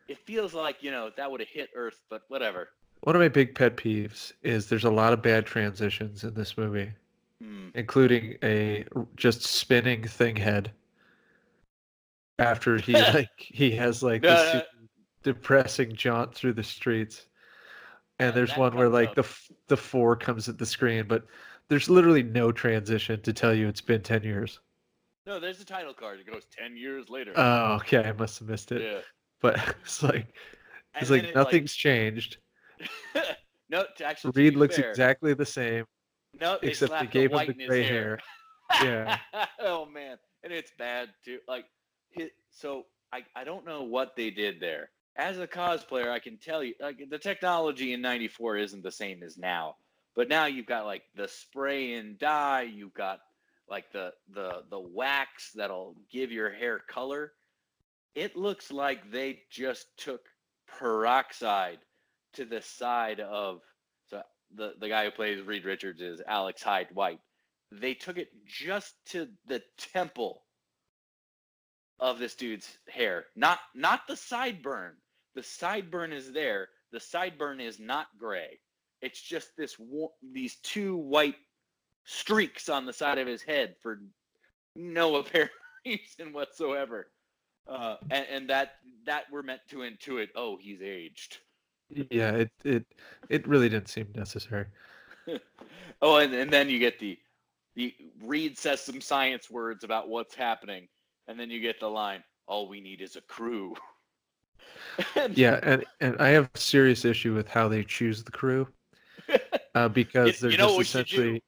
[0.08, 2.70] It feels like you know that would have hit Earth, but whatever.
[3.02, 6.58] One of my big pet peeves is there's a lot of bad transitions in this
[6.58, 6.92] movie,
[7.42, 7.70] Hmm.
[7.76, 10.72] including a just spinning thing head.
[12.40, 14.62] After he like he has like No, this no,
[15.24, 17.28] depressing jaunt through the streets,
[18.20, 19.16] and Yeah, there's one where like up.
[19.16, 21.26] the f- the four comes at the screen, but
[21.70, 24.60] there's literally no transition to tell you it's been ten years.
[25.28, 26.22] No, there's a title card.
[26.22, 27.34] It goes ten years later.
[27.36, 28.82] Oh, okay, I must have missed it.
[28.82, 29.00] yeah.
[29.42, 30.34] But it's like
[31.00, 32.38] it's like it, nothing's changed.
[33.70, 35.84] no, to actually, Reed looks fair, exactly the same.
[36.40, 38.20] No, they except they gave the him the gray his hair.
[38.84, 39.18] Yeah.
[39.62, 41.40] oh man, and it's bad too.
[41.48, 41.64] Like,
[42.52, 44.90] so I I don't know what they did there.
[45.16, 49.24] As a cosplayer, I can tell you, like the technology in '94 isn't the same
[49.24, 49.76] as now.
[50.18, 52.64] But now you've got like the spray and dye.
[52.64, 53.20] You've got
[53.70, 57.34] like the the the wax that'll give your hair color.
[58.16, 60.22] It looks like they just took
[60.68, 61.80] peroxide
[62.34, 63.62] to the side of
[64.10, 64.22] so
[64.56, 67.20] the the guy who plays Reed Richards is Alex Hyde White.
[67.72, 70.44] They took it just to the temple
[72.00, 74.92] of this dude's hair, not not the sideburn.
[75.36, 76.70] The sideburn is there.
[76.92, 78.60] The sideburn is not gray.
[79.02, 79.76] It's just this
[80.34, 81.36] these two white
[82.08, 84.00] streaks on the side of his head for
[84.76, 85.52] no apparent
[85.86, 87.12] reason whatsoever.
[87.68, 90.30] Uh, and, and that that we're meant to intuit.
[90.36, 91.40] Oh, he's aged.
[92.10, 92.86] Yeah, it it
[93.30, 94.66] it really didn't seem necessary.
[96.02, 97.18] Oh, and, and then you get the
[97.76, 97.94] the
[98.24, 100.88] Reed says some science words about what's happening,
[101.28, 103.76] and then you get the line, "All we need is a crew."
[105.16, 108.68] And- Yeah, and and I have a serious issue with how they choose the crew,
[109.76, 111.44] uh, because You- they're you just essentially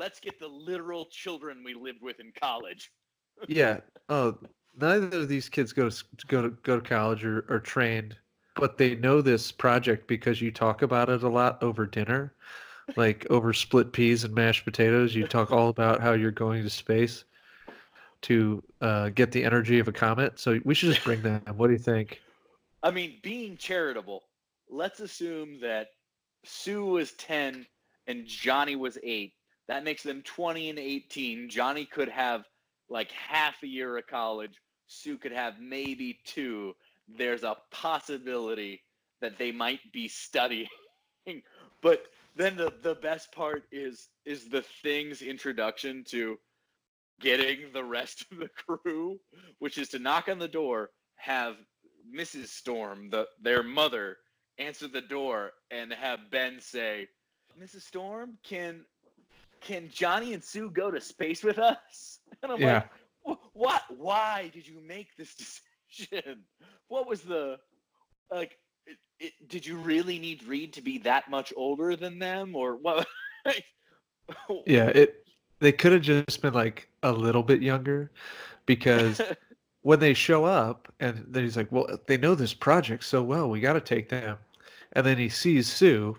[0.00, 2.90] Let's get the literal children we lived with in college.
[3.48, 3.80] yeah.
[4.08, 4.38] Oh,
[4.74, 8.16] neither of these kids go to go to go to college or are trained,
[8.56, 12.32] but they know this project because you talk about it a lot over dinner,
[12.96, 15.14] like over split peas and mashed potatoes.
[15.14, 17.24] You talk all about how you're going to space
[18.22, 20.40] to uh, get the energy of a comet.
[20.40, 21.42] So we should just bring them.
[21.58, 22.22] What do you think?
[22.82, 24.22] I mean, being charitable,
[24.70, 25.88] let's assume that
[26.46, 27.66] Sue was 10
[28.06, 29.34] and Johnny was 8.
[29.70, 31.48] That makes them 20 and 18.
[31.48, 32.42] Johnny could have
[32.88, 34.60] like half a year of college.
[34.88, 36.74] Sue could have maybe two.
[37.06, 38.82] There's a possibility
[39.20, 40.66] that they might be studying.
[41.82, 46.36] but then the, the best part is is the thing's introduction to
[47.20, 49.20] getting the rest of the crew,
[49.60, 51.54] which is to knock on the door, have
[52.12, 52.48] Mrs.
[52.48, 54.16] Storm, the their mother,
[54.58, 57.06] answer the door and have Ben say,
[57.56, 57.82] "Mrs.
[57.82, 58.84] Storm, can
[59.60, 62.84] can Johnny and Sue go to space with us?" And I'm Yeah.
[63.26, 63.82] like, "What?
[63.90, 65.34] Why did you make this
[65.88, 66.44] decision?
[66.88, 67.58] What was the
[68.30, 68.58] like?
[68.86, 72.76] It, it, did you really need Reed to be that much older than them, or
[72.76, 73.06] what?"
[74.66, 75.24] Yeah, it
[75.58, 78.10] they could have just been like a little bit younger
[78.66, 79.20] because
[79.82, 83.50] when they show up and then he's like, "Well, they know this project so well,
[83.50, 84.38] we got to take them."
[84.92, 86.16] And then he sees Sue.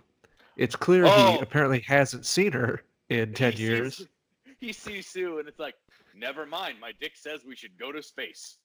[0.57, 1.37] It's clear Oh.
[1.37, 4.07] he apparently hasn't seen her in 10 He sees- years.
[4.59, 5.75] he sees Sue, and it's like,
[6.15, 6.79] "Never mind.
[6.79, 8.57] My dick says we should go to space."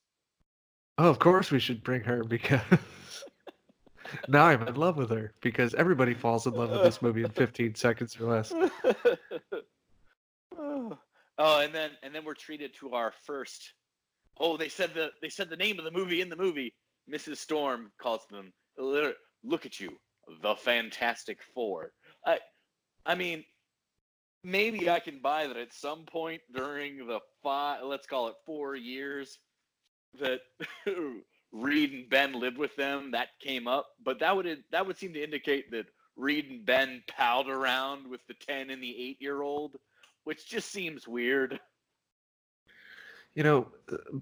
[0.99, 2.63] Oh, of course we should bring her because
[4.29, 7.31] now I'm in love with her because everybody falls in love with this movie in
[7.31, 8.53] 15 seconds or less.
[10.59, 10.99] oh,
[11.39, 13.73] and then and then we're treated to our first.
[14.39, 16.75] Oh, they said the they said the name of the movie in the movie.
[17.13, 17.39] Mrs.
[17.39, 18.53] Storm calls them.
[18.79, 19.91] Look at you,
[20.43, 21.93] the Fantastic Four.
[22.27, 22.39] I,
[23.05, 23.45] I mean,
[24.47, 27.83] maybe I can buy that at some point during the five.
[27.85, 29.39] Let's call it four years
[30.21, 30.41] that
[31.53, 33.11] Reed and Ben lived with them.
[33.11, 37.03] That came up, but that would that would seem to indicate that Reed and Ben
[37.09, 39.77] palled around with the 10 and the 8 year old,
[40.25, 41.61] which just seems weird.
[43.35, 43.69] You know,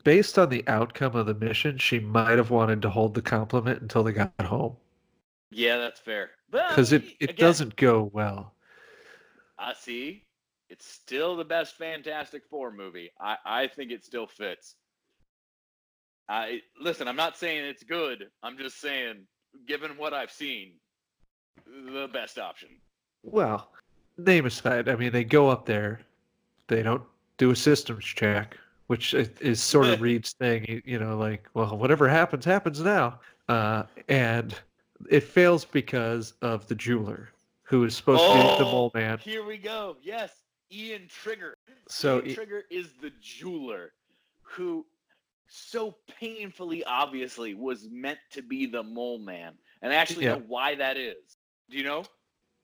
[0.02, 3.80] based on the outcome of the mission, she might have wanted to hold the compliment
[3.80, 4.76] until they got home
[5.52, 6.30] Yeah, that's fair.
[6.50, 8.53] Because it, it again, doesn't go well.
[9.58, 10.24] I see.
[10.70, 13.10] It's still the best Fantastic Four movie.
[13.20, 14.76] I, I think it still fits.
[16.28, 17.06] I listen.
[17.06, 18.26] I'm not saying it's good.
[18.42, 19.26] I'm just saying
[19.66, 20.72] given what I've seen,
[21.66, 22.68] the best option.
[23.22, 23.70] Well,
[24.18, 26.00] name aside, I mean, they go up there,
[26.68, 27.02] they don't
[27.38, 30.64] do a systems check, which is, sort of Reed's thing.
[30.68, 33.20] You, you know, like, well, whatever happens, happens now.
[33.48, 34.54] Uh, and
[35.10, 37.30] it fails because of the jeweler,
[37.64, 39.18] who is supposed to be the Oh, mole man.
[39.18, 39.96] Here we go.
[40.02, 41.54] Yes, Ian Trigger.
[41.88, 43.92] So Ian Trigger is the jeweler
[44.42, 44.86] who
[45.46, 49.54] so painfully obviously was meant to be the mole man.
[49.82, 50.34] And I actually Yeah.
[50.36, 51.36] know why that is.
[51.70, 52.04] Do you know?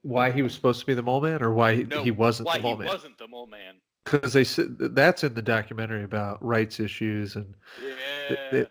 [0.02, 2.46] why he was supposed to be the mole man, or why he, No, he wasn't
[2.46, 2.88] why the mole he man?
[2.88, 3.74] wasn't the mole man.
[4.04, 8.48] Because they said that's in the documentary about rights issues, and Yeah.
[8.50, 8.66] they,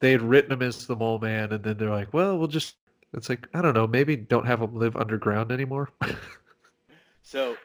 [0.00, 2.76] they had written him as the mole man, and then they're like, well, we'll just.
[3.14, 5.90] It's like I don't know, maybe don't have them live underground anymore.
[7.26, 7.56] So,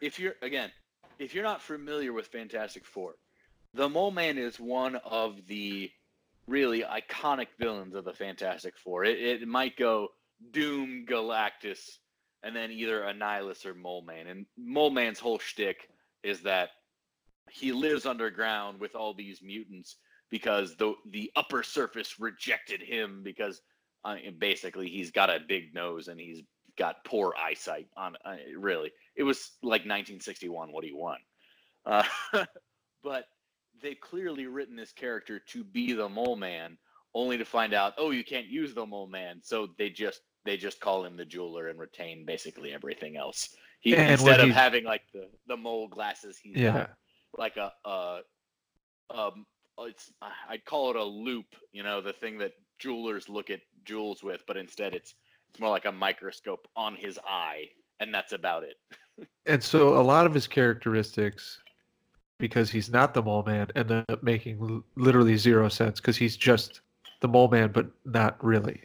[0.00, 0.70] if you're again,
[1.18, 3.16] if you're not familiar with Fantastic Four,
[3.74, 5.90] the Mole Man is one of the
[6.46, 9.04] really iconic villains of the Fantastic Four.
[9.04, 10.08] It, it might go
[10.52, 11.98] Doom, Galactus,
[12.42, 14.26] and then either Annihilus or Mole Man.
[14.26, 15.88] And Mole Man's whole shtick
[16.22, 16.70] is that
[17.50, 19.96] he lives underground with all these mutants
[20.30, 23.60] because the the upper surface rejected him because
[24.04, 26.42] uh, basically he's got a big nose and he's
[26.76, 28.92] got poor eyesight on uh, really.
[29.16, 31.18] It was like 1961 what he won.
[31.86, 32.04] Uh,
[33.02, 33.24] but
[33.82, 36.78] they've clearly written this character to be the mole man
[37.14, 39.40] only to find out oh you can't use the mole man.
[39.42, 43.50] So they just they just call him the jeweler and retain basically everything else.
[43.80, 46.90] He, And instead of he- having like the the mole glasses he's yeah, got
[47.36, 48.20] like a uh
[49.10, 49.46] um
[49.80, 50.12] it's
[50.48, 52.52] I'd call it a loupe, you know, the thing that
[52.84, 55.14] jewelers look at jewels with, but instead it's
[55.50, 57.68] it's more like a microscope on his eye,
[58.00, 58.76] and that's about it.
[59.46, 61.60] and so a lot of his characteristics,
[62.38, 66.82] because he's not the mole man, end up making literally zero sense because he's just
[67.20, 68.82] the mole man, but not really.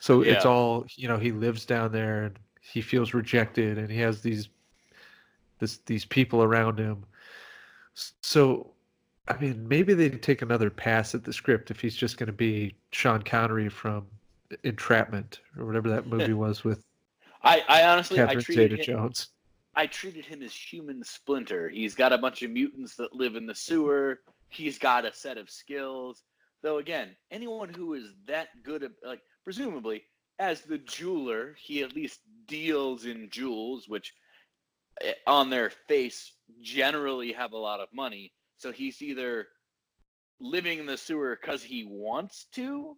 [0.00, 1.18] So it's all you know.
[1.18, 4.48] He lives down there, and he feels rejected, and he has these
[5.60, 7.04] this these people around him.
[8.22, 8.72] So,
[9.28, 12.32] I mean, maybe they'd take another pass at the script if he's just going to
[12.32, 14.06] be Sean Connery from
[14.64, 16.82] Entrapment or whatever that movie was with
[17.42, 19.28] I, I honestly I treated him, Zeta-Jones.
[19.74, 21.68] I treated him as human splinter.
[21.68, 24.20] He's got a bunch of mutants that live in the sewer.
[24.48, 26.24] He's got a set of skills.
[26.62, 30.02] Though again, anyone who is that good at like presumably
[30.40, 34.14] as the jeweler, he at least deals in jewels, which
[35.02, 38.32] eh, on their face generally have a lot of money.
[38.58, 39.46] So he's either
[40.40, 42.96] living in the sewer because he wants to,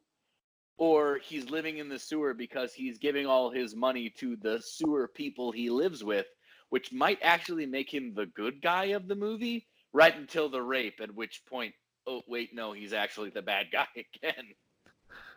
[0.79, 5.09] or he's living in the sewer because he's giving all his money to the sewer
[5.09, 6.27] people he lives with,
[6.71, 10.99] which might actually make him the good guy of the movie right until the rape,
[11.03, 11.75] at which point,
[12.07, 14.47] oh, wait, no, he's actually the bad guy again.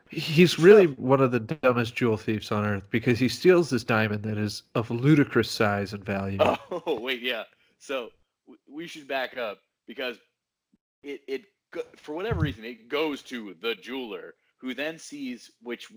[0.09, 4.23] He's really one of the dumbest jewel thieves on earth because he steals this diamond
[4.23, 6.39] that is of ludicrous size and value.
[6.85, 7.43] Oh, wait, yeah.
[7.79, 8.09] So
[8.69, 10.17] we should back up because
[11.03, 11.41] it, it
[11.97, 15.87] for whatever reason, it goes to the jeweler who then sees, which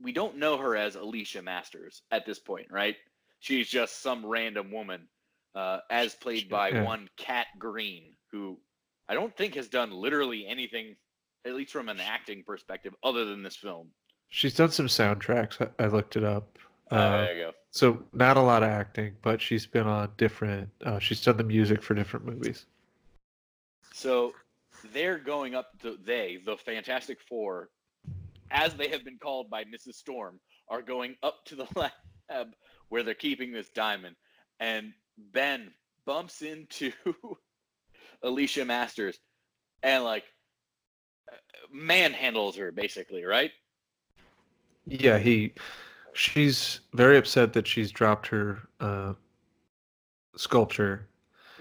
[0.00, 2.96] we don't know her as Alicia Masters at this point, right?
[3.40, 5.08] She's just some random woman,
[5.54, 6.82] uh, as played by Yeah.
[6.84, 8.58] one Kat Green, who
[9.08, 10.96] I don't think has done literally anything,
[11.44, 13.88] at least from an acting perspective, other than this film.
[14.28, 15.60] She's done some soundtracks.
[15.60, 16.58] I, I looked it up.
[16.90, 17.52] Uh, Uh, there you go.
[17.70, 20.68] so not a lot of acting, but she's been on different.
[20.84, 22.66] Uh, she's done the music for different movies.
[23.92, 24.32] So
[24.92, 27.68] they're going up to they, the Fantastic Four,
[28.50, 29.94] as they have been called by Mrs.
[29.94, 32.48] Storm, are going up to the lab
[32.88, 34.16] where they're keeping this diamond.
[34.60, 34.92] And
[35.32, 35.70] Ben
[36.06, 36.92] bumps into
[38.22, 39.18] Alicia Masters
[39.82, 40.24] and like
[41.74, 43.50] manhandles her basically, right?
[44.86, 45.54] Yeah, he.
[46.14, 49.14] She's very upset that she's dropped her uh,
[50.36, 51.08] sculpture.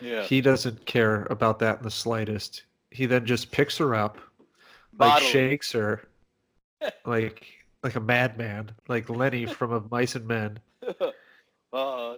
[0.02, 0.24] Yeah.
[0.24, 2.64] He doesn't care about that in the slightest.
[2.90, 4.18] He then just picks her up,
[5.00, 5.32] like Bodily.
[5.32, 6.08] shakes her,
[7.06, 7.46] like
[7.84, 10.60] like a madman, like Lenny from Of Mice and Men,
[11.74, 12.16] uh,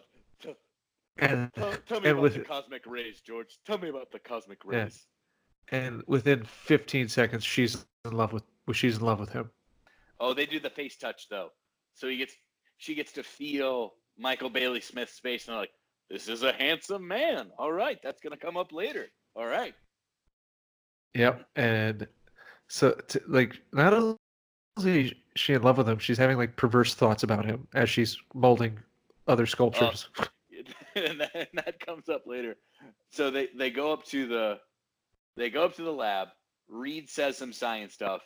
[1.20, 3.60] and tell, tell me And about with the cosmic rays, George.
[3.66, 4.84] Tell me about the cosmic Yeah.
[4.84, 5.06] rays.
[5.70, 9.50] and within 15 seconds she's in love with she's in love with him.
[10.20, 11.50] Oh, they do the face touch though.
[11.94, 12.34] So he gets
[12.78, 15.72] she gets to feel Michael Bailey Smith's face and they're like,
[16.14, 17.48] This is a handsome man.
[17.58, 19.08] All right, that's gonna come up later.
[19.36, 19.74] All right.
[21.16, 22.08] Yep, and
[22.68, 24.18] so t- like not only
[24.78, 28.16] is she in love with him, she's having like perverse thoughts about him as she's
[28.36, 28.78] molding
[29.28, 30.08] other sculptures.
[30.20, 30.26] Oh,
[30.96, 32.58] and, that, and that comes up later.
[33.10, 34.60] So they, they go up to the
[35.36, 36.28] they go up to the lab.
[36.70, 38.22] Reed says some science stuff,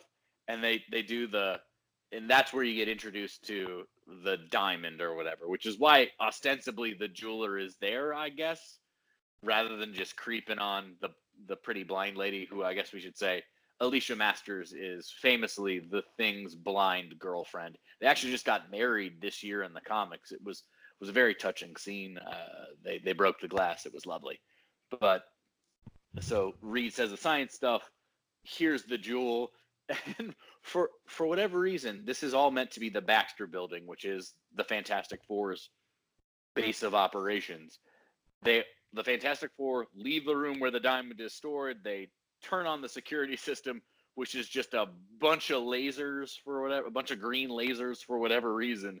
[0.46, 1.58] and they they do the
[2.12, 3.84] and that's where you get introduced to
[4.24, 8.78] the diamond or whatever, which is why ostensibly the jeweler is there, I guess,
[9.42, 11.10] rather than just creeping on the
[11.46, 13.42] the pretty blind lady who I guess we should say
[13.80, 17.78] Alicia Masters is famously the thing's blind girlfriend.
[18.00, 20.32] They actually just got married this year in the comics.
[20.32, 20.64] It was
[21.00, 22.18] was a very touching scene.
[22.18, 23.86] Uh, they they broke the glass.
[23.86, 24.40] It was lovely.
[25.00, 25.24] But
[26.20, 27.82] so Reed says the science stuff.
[28.42, 29.50] Here's the jewel,
[30.18, 34.04] and for for whatever reason, this is all meant to be the Baxter Building, which
[34.04, 35.70] is the Fantastic Four's
[36.54, 37.78] base of operations.
[38.42, 41.78] They the Fantastic Four leave the room where the diamond is stored.
[41.82, 42.08] They
[42.42, 43.82] turn on the security system,
[44.14, 44.86] which is just a
[45.20, 49.00] bunch of lasers for whatever, a bunch of green lasers for whatever reason.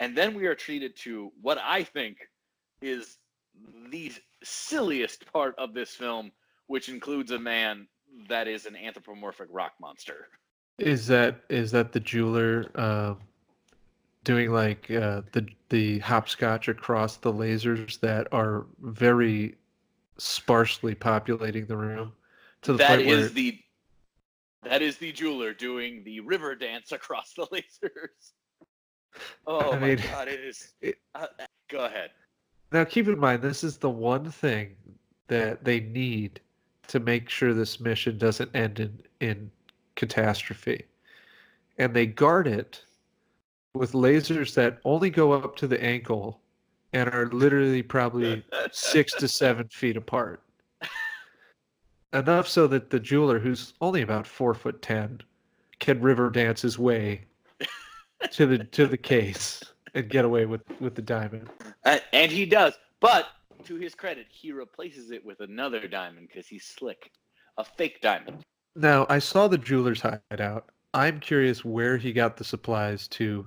[0.00, 2.18] And then we are treated to what I think
[2.82, 3.18] is
[3.90, 4.12] the
[4.42, 6.32] silliest part of this film,
[6.66, 7.86] which includes a man
[8.28, 10.28] that is an anthropomorphic rock monster.
[10.78, 13.14] Is that is that the jeweler uh,
[14.24, 19.56] doing like uh, the the hopscotch across the lasers that are very
[20.18, 22.12] sparsely populating the room
[22.62, 23.28] to the that is where...
[23.28, 23.58] the
[24.62, 28.32] that is the jeweler doing the river dance across the lasers.
[29.46, 30.72] Oh I my mean, god, it is.
[30.80, 31.26] It, uh,
[31.68, 32.10] go ahead.
[32.72, 34.74] Now keep in mind, this is the one thing
[35.28, 36.40] that they need
[36.88, 39.50] to make sure this mission doesn't end in in
[39.96, 40.84] catastrophe,
[41.78, 42.82] and they guard it
[43.74, 46.40] with lasers that only go up to the ankle
[46.92, 50.40] and are literally probably six to seven feet apart.
[52.12, 55.20] Enough so that the jeweler, who's only about four foot ten,
[55.80, 57.24] can river dance his way
[58.30, 59.62] to the to the case
[59.94, 61.48] and get away with with the diamond.
[61.86, 63.26] Uh, and he does, but
[63.64, 67.10] to his credit, he replaces it with another diamond because he's slick,
[67.58, 68.42] a fake diamond.
[68.76, 70.70] Now I saw the jeweler's hideout.
[70.92, 73.46] I'm curious where he got the supplies to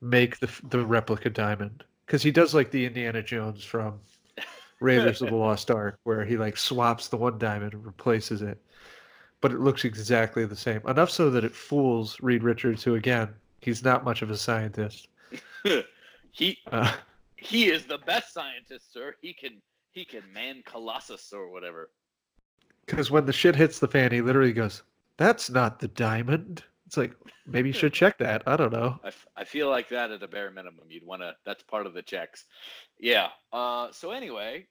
[0.00, 4.00] make the the replica diamond because he does like the Indiana Jones from
[4.80, 8.62] Raiders of the Lost Ark, where he like swaps the one diamond and replaces it,
[9.40, 10.80] but it looks exactly the same.
[10.86, 13.28] Enough so that it fools Reed Richards, who again
[13.60, 15.08] he's not much of a scientist.
[16.32, 16.92] he uh,
[17.46, 19.14] he is the best scientist, sir.
[19.20, 19.60] He can
[19.92, 21.90] he can man Colossus or whatever.
[22.84, 24.82] Because when the shit hits the fan, he literally goes,
[25.16, 27.14] "That's not the diamond." It's like
[27.46, 28.42] maybe you should check that.
[28.46, 29.00] I don't know.
[29.02, 30.84] I, f- I feel like that at a bare minimum.
[30.88, 31.34] You'd want to.
[31.44, 32.44] That's part of the checks.
[32.98, 33.28] Yeah.
[33.52, 33.88] Uh.
[33.92, 34.66] So anyway,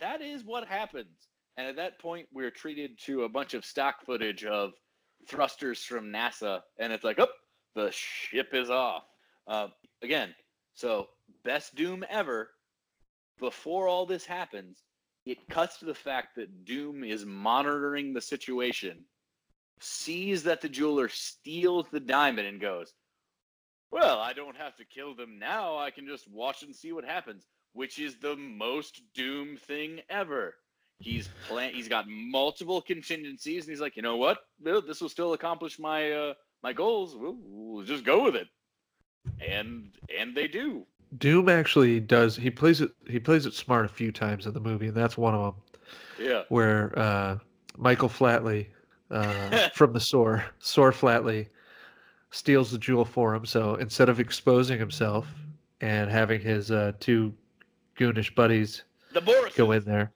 [0.00, 1.28] that is what happens.
[1.56, 4.74] And at that point, we're treated to a bunch of stock footage of
[5.26, 7.26] thrusters from NASA, and it's like, oh,
[7.74, 9.02] the ship is off.
[9.48, 9.68] Uh,
[10.02, 10.34] again,
[10.74, 11.08] so
[11.44, 12.50] best Doom ever.
[13.38, 14.82] Before all this happens,
[15.24, 19.04] it cuts to the fact that Doom is monitoring the situation
[19.80, 22.92] sees that the jeweler steals the diamond and goes,
[23.90, 25.78] Well, I don't have to kill them now.
[25.78, 30.54] I can just watch and see what happens, which is the most doom thing ever.
[31.00, 34.38] He's plan he's got multiple contingencies and he's like, you know what?
[34.60, 37.14] This will still accomplish my uh my goals.
[37.16, 38.48] We'll, we'll just go with it.
[39.46, 40.86] And and they do.
[41.16, 44.60] Doom actually does he plays it he plays it smart a few times in the
[44.60, 45.62] movie and that's one of them.
[46.20, 46.42] Yeah.
[46.48, 47.38] Where uh
[47.78, 48.66] Michael Flatley
[49.10, 50.44] uh, from the Soar.
[50.58, 51.48] Soar Flatley
[52.30, 53.46] steals the jewel for him.
[53.46, 55.26] So instead of exposing himself
[55.80, 57.32] and having his uh, two
[57.94, 58.82] goonish buddies
[59.12, 60.12] the go in there,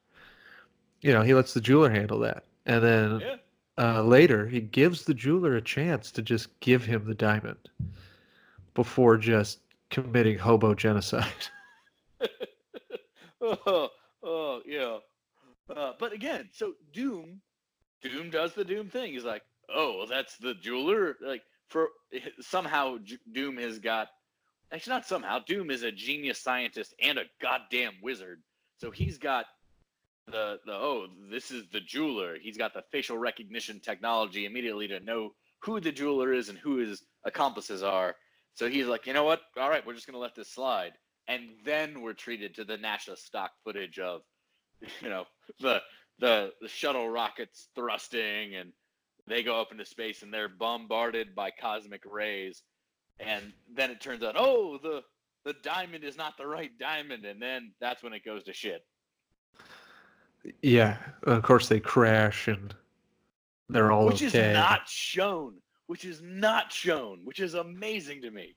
[1.01, 2.45] you know, he lets the jeweler handle that.
[2.66, 3.36] And then yeah.
[3.78, 7.68] uh, later, he gives the jeweler a chance to just give him the diamond
[8.74, 9.61] before just
[9.93, 11.26] committing hobo genocide.
[13.40, 13.88] oh,
[14.24, 14.99] oh, yeah.
[15.74, 17.40] Uh, but again, so Doom
[18.03, 19.12] Doom does the Doom thing.
[19.12, 21.16] He's like, oh, that's the jeweler.
[21.24, 21.88] Like for
[22.40, 22.99] somehow
[23.32, 24.09] Doom has got
[24.72, 28.43] actually not somehow Doom is a genius scientist and a goddamn wizard.
[28.78, 29.47] So he's got
[30.26, 32.36] the the oh this is the jeweler.
[32.40, 35.30] He's got the facial recognition technology immediately to know
[35.61, 38.16] who the jeweler is and who his accomplices are.
[38.55, 39.41] So he's like, you know what?
[39.59, 40.93] All right, we're just gonna let this slide.
[41.29, 44.23] And then we're treated to the NASA stock footage of,
[45.01, 45.25] you know,
[45.61, 45.81] the
[46.19, 48.73] the, the shuttle rockets thrusting and
[49.27, 52.63] they go up into space and they're bombarded by cosmic rays
[53.21, 55.03] and then it turns out oh the
[55.45, 58.85] the diamond is not the right diamond and then that's when it goes to shit
[60.63, 62.75] yeah of course they crash and
[63.69, 64.51] they're all which okay.
[64.51, 65.55] is not shown
[65.93, 68.55] which is not shown which is amazing to me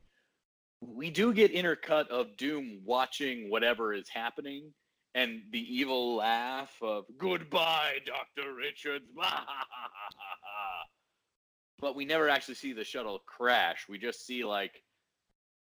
[0.82, 4.72] we do get intercut of doom watching whatever is happening
[5.16, 8.54] and the evil laugh of goodbye, Dr.
[8.54, 9.06] Richards.
[11.80, 13.86] but we never actually see the shuttle crash.
[13.90, 14.84] We just see like,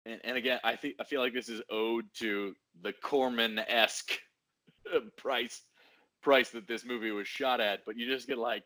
[0.05, 2.53] and, and again, I think I feel like this is owed to
[2.84, 4.20] the Corman esque
[5.18, 5.61] price
[6.22, 7.80] price that this movie was shot at.
[7.86, 8.63] But you just get like,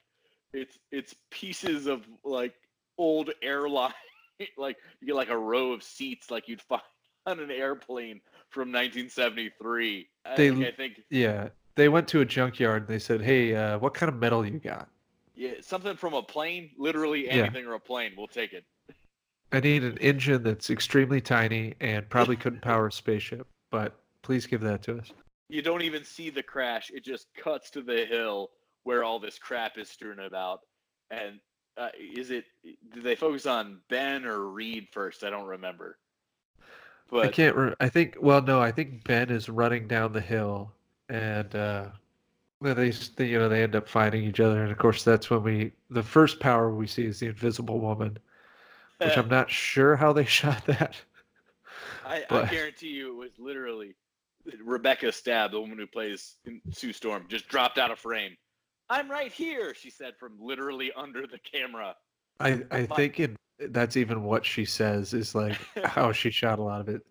[0.51, 2.55] it's it's pieces of like
[2.97, 3.93] old airline,
[4.57, 6.81] like you get like a row of seats like you'd find
[7.25, 10.07] on an airplane from 1973.
[10.35, 13.79] They- I, I think Yeah, they went to a junkyard and they said, "Hey, uh,
[13.79, 14.89] what kind of metal you got?
[15.33, 17.33] yeah, something from a plane, literally Yeah.
[17.45, 18.63] anything or a plane, we'll take it.
[19.53, 24.45] I need an engine that's extremely tiny and probably couldn't power a spaceship, but please
[24.45, 25.11] give that to us."
[25.49, 26.89] you don't even see the crash.
[26.93, 28.51] It just cuts to the hill
[28.83, 30.61] where all this crap is strewn about.
[31.09, 31.41] And
[31.77, 32.45] uh, is it?
[32.93, 35.23] Do they focus on Ben or Reed first?
[35.23, 35.97] I don't remember.
[37.13, 37.55] I can't.
[37.55, 38.17] Re- I think.
[38.21, 38.61] Well, no.
[38.61, 40.71] I think Ben is running down the hill,
[41.09, 41.85] and uh,
[42.61, 45.71] they, you know, they end up fighting each other, and of course, that's when we.
[45.89, 48.17] The first power we see is the Invisible Woman,
[48.99, 50.95] which I'm not sure how they shot that.
[52.05, 53.95] I, I guarantee you, it was literally
[54.63, 56.37] Rebecca Staab, the woman who plays
[56.71, 58.35] Sue Storm, just dropped out of frame.
[58.91, 61.95] I'm right here, she said from literally under the camera.
[62.41, 63.37] I I But- think in,
[63.69, 67.01] that's even what she says is like how she shot a lot of it,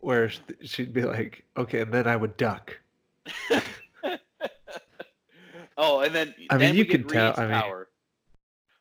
[0.00, 0.30] where
[0.62, 2.78] she'd be like, "Okay," and then I would duck.
[5.76, 7.88] oh, and then I mean, then you can tell- Reed's I mean- power.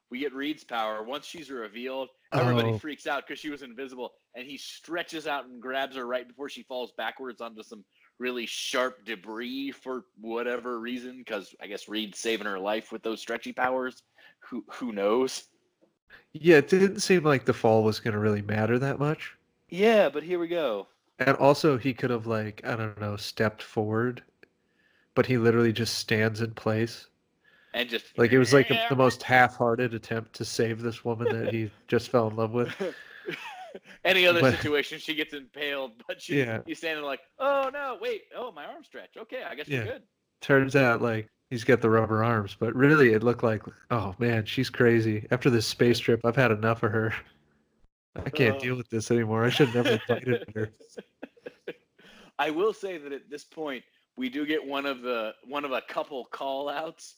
[0.09, 1.03] We get Reed's power.
[1.03, 2.77] Once she's revealed, everybody Oh.
[2.77, 6.49] freaks out because she was invisible, and he stretches out and grabs her right before
[6.49, 7.85] she falls backwards onto some
[8.21, 11.17] really sharp debris for whatever reason.
[11.17, 14.03] Because I guess Reed's saving her life with those stretchy powers.
[14.39, 15.45] Who who knows?
[16.33, 19.35] Yeah, it didn't seem like the fall was going to really matter that much.
[19.69, 20.87] Yeah, but here we go.
[21.19, 24.23] And also, he could have like I don't know stepped forward,
[25.15, 27.07] but he literally just stands in place.
[27.73, 31.27] And just Like it was like the, the most half-hearted attempt to save this woman
[31.33, 32.73] that he just fell in love with.
[34.05, 36.61] Any other But- situation, she gets impaled, but she, Yeah.
[36.65, 39.17] he's standing like, oh no, wait, oh my arm stretch.
[39.17, 39.79] Okay, I guess Yeah.
[39.79, 40.03] we're good.
[40.41, 43.61] Turns out like he's got the rubber arms, but really it looked like
[43.91, 45.27] oh man, she's crazy.
[45.31, 47.13] After this space trip, I've had enough of her.
[48.15, 48.59] I can't Oh.
[48.59, 49.45] deal with this anymore.
[49.45, 50.71] I should have never invited her.
[52.39, 53.83] I will say that at this point,
[54.17, 57.15] we do get one of the one of a couple call outs.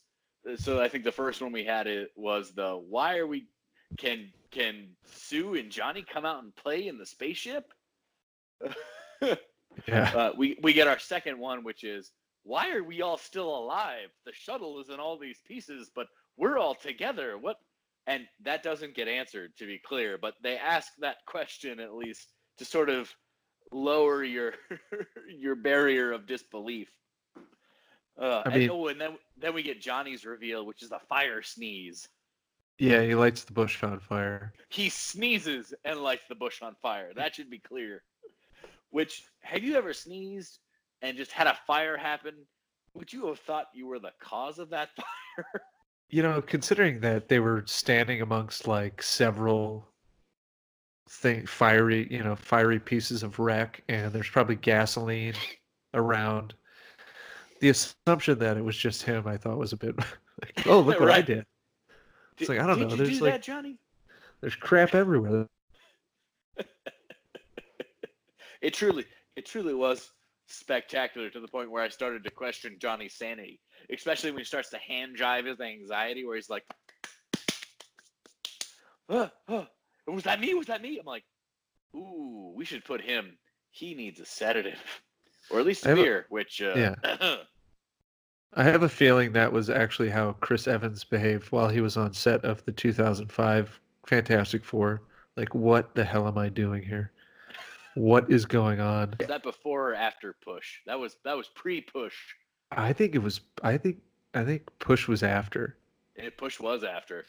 [0.58, 3.48] So I think the first one we had it was the why are we
[3.98, 7.72] can can Sue and Johnny come out and play in the spaceship?
[9.88, 10.12] Yeah.
[10.16, 12.12] uh, we we get our second one, which is
[12.44, 14.10] why are we all still alive?
[14.26, 17.38] The shuttle is in all these pieces, but we're all together.
[17.40, 17.58] What?
[18.06, 20.18] And that doesn't get answered, to be clear.
[20.18, 23.10] But they ask that question at least to sort of
[23.72, 24.54] lower your
[25.28, 26.90] your barrier of disbelief.
[28.22, 31.00] Uh, I and, mean- oh, and then then we get Johnny's reveal, which is a
[31.10, 32.08] fire sneeze.
[32.80, 34.54] Yeah, he lights the bush on fire.
[34.70, 37.12] He sneezes and lights the bush on fire.
[37.16, 38.04] That should be clear.
[38.90, 40.60] Which have you ever sneezed
[41.02, 42.34] and just had a fire happen?
[42.96, 45.62] Would you have thought you were the cause of that fire?
[46.10, 49.88] You know, considering that they were standing amongst like several
[51.10, 55.34] thing fiery, you know, fiery pieces of wreck and there's probably gasoline
[55.94, 56.54] around.
[57.62, 61.00] The assumption that it was just him, I thought was a bit like, oh, look
[61.00, 61.46] what I did.
[62.38, 63.78] It's like, I don't did know, You there's do like- that, Johnny?
[64.42, 65.48] There's crap everywhere.
[68.62, 69.04] It truly,
[69.36, 70.10] it truly was
[70.48, 73.60] spectacular to the point where I started to question Johnny's sanity,
[73.94, 76.64] especially when he starts to hand jive his anxiety, where he's like,
[79.10, 79.66] uh, uh,
[80.08, 80.54] "Was that me?
[80.54, 81.26] Was that me?" I'm like,
[81.94, 83.38] "Ooh, we should put him.
[83.72, 84.80] He needs a sedative,
[85.52, 86.74] or at least a have a- beer." Which, uh,
[87.04, 87.36] Yeah.
[88.56, 92.14] I have a feeling that was actually how Chris Evans behaved while he was on
[92.14, 95.02] set of the 2005 Fantastic Four.
[95.36, 97.12] Like, what the hell am I doing here?
[97.96, 99.16] What is going on?
[99.20, 100.80] was that before or after push?
[100.86, 102.16] That was that was pre-push.
[102.72, 103.42] I think it was.
[103.64, 103.98] I think.
[104.36, 105.78] I think Push was after.
[106.16, 107.26] It push was after.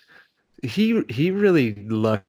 [0.63, 2.25] He he really lucked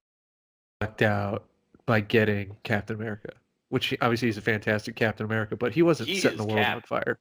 [1.01, 1.45] out
[1.85, 3.29] by getting Captain America,
[3.69, 6.59] which he, obviously he's a fantastic Captain America, but he wasn't He setting the world
[6.59, 6.75] Cap.
[6.75, 7.19] on fire.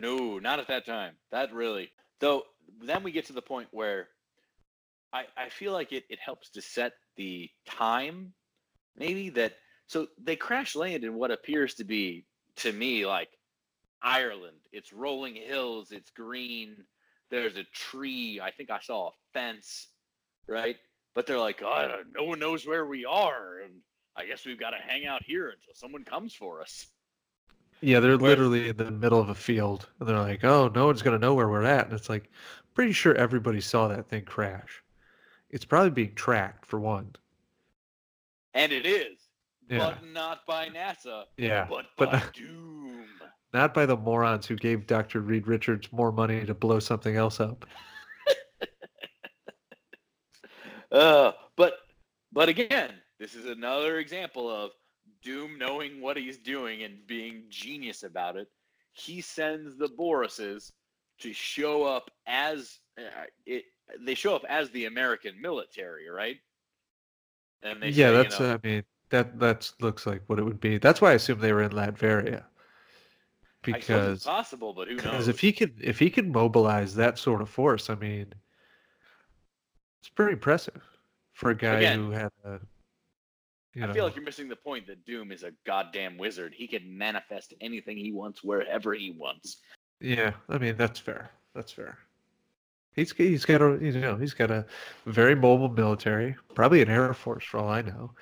[0.00, 1.14] No, not at that time.
[1.30, 1.90] That really.
[2.20, 2.44] Though
[2.82, 4.08] then we get to the point where
[5.12, 8.32] I I feel like it it helps to set the time
[8.96, 9.54] maybe that
[9.86, 12.26] so they crash land in what appears to be
[12.56, 13.30] to me like
[14.02, 14.58] Ireland.
[14.72, 16.76] It's rolling hills, it's green.
[17.30, 18.40] There's a tree.
[18.40, 19.88] I think I saw a fence,
[20.48, 20.76] right?
[21.14, 23.80] But they're like, oh, no one knows where we are, and
[24.14, 26.86] I guess we've got to hang out here until someone comes for us.
[27.80, 30.86] Yeah, they're Whereas- literally in the middle of a field, and they're like, "Oh, no
[30.86, 32.30] one's gonna know where we're at." And it's like,
[32.74, 34.82] pretty sure everybody saw that thing crash.
[35.50, 37.14] it's probably being tracked for one.
[38.54, 39.16] And it is,
[39.70, 39.78] Yeah.
[39.78, 41.66] but not by NASA, yeah.
[41.70, 43.06] but, but by not- Doom.
[43.54, 45.20] Not by the morons who gave Dr.
[45.20, 47.64] Reed Richards more money to blow something else up.
[50.92, 51.74] Uh, but
[52.32, 54.70] but again, this is another example of
[55.26, 58.46] Doom knowing what he's doing and being genius about it.
[58.92, 60.70] He sends the Borises
[61.18, 63.64] to show up as uh, it.
[64.00, 66.36] They show up as the American military, right?
[67.64, 70.38] And they yeah, say, you that's know, uh, I mean that that looks like what
[70.38, 70.78] it would be.
[70.78, 72.44] That's why I assume they were in Latveria.
[73.62, 75.26] Because possible, but who knows?
[75.26, 78.32] if he could if he could mobilize that sort of force, I mean,
[80.00, 80.80] it's pretty impressive
[81.32, 82.60] for a guy Again, who had a.
[83.76, 86.54] You I know, feel like you're missing the point that Doom is a goddamn wizard.
[86.56, 89.58] He can manifest anything he wants wherever he wants.
[90.00, 91.30] Yeah, I mean that's fair.
[91.54, 91.98] That's fair.
[92.94, 94.64] He's he's got a you know he's got a
[95.04, 98.12] very mobile military, probably an air force for all I know.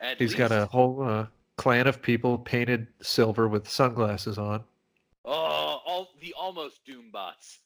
[0.00, 1.26] At He's got a whole uh,
[1.58, 4.64] clan of people painted silver with sunglasses on,
[5.26, 5.30] oh,
[5.86, 7.58] all the almost Doom bots.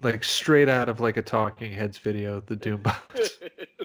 [0.00, 2.40] like straight out of like a Talking Heads video.
[2.40, 3.32] The Doombots.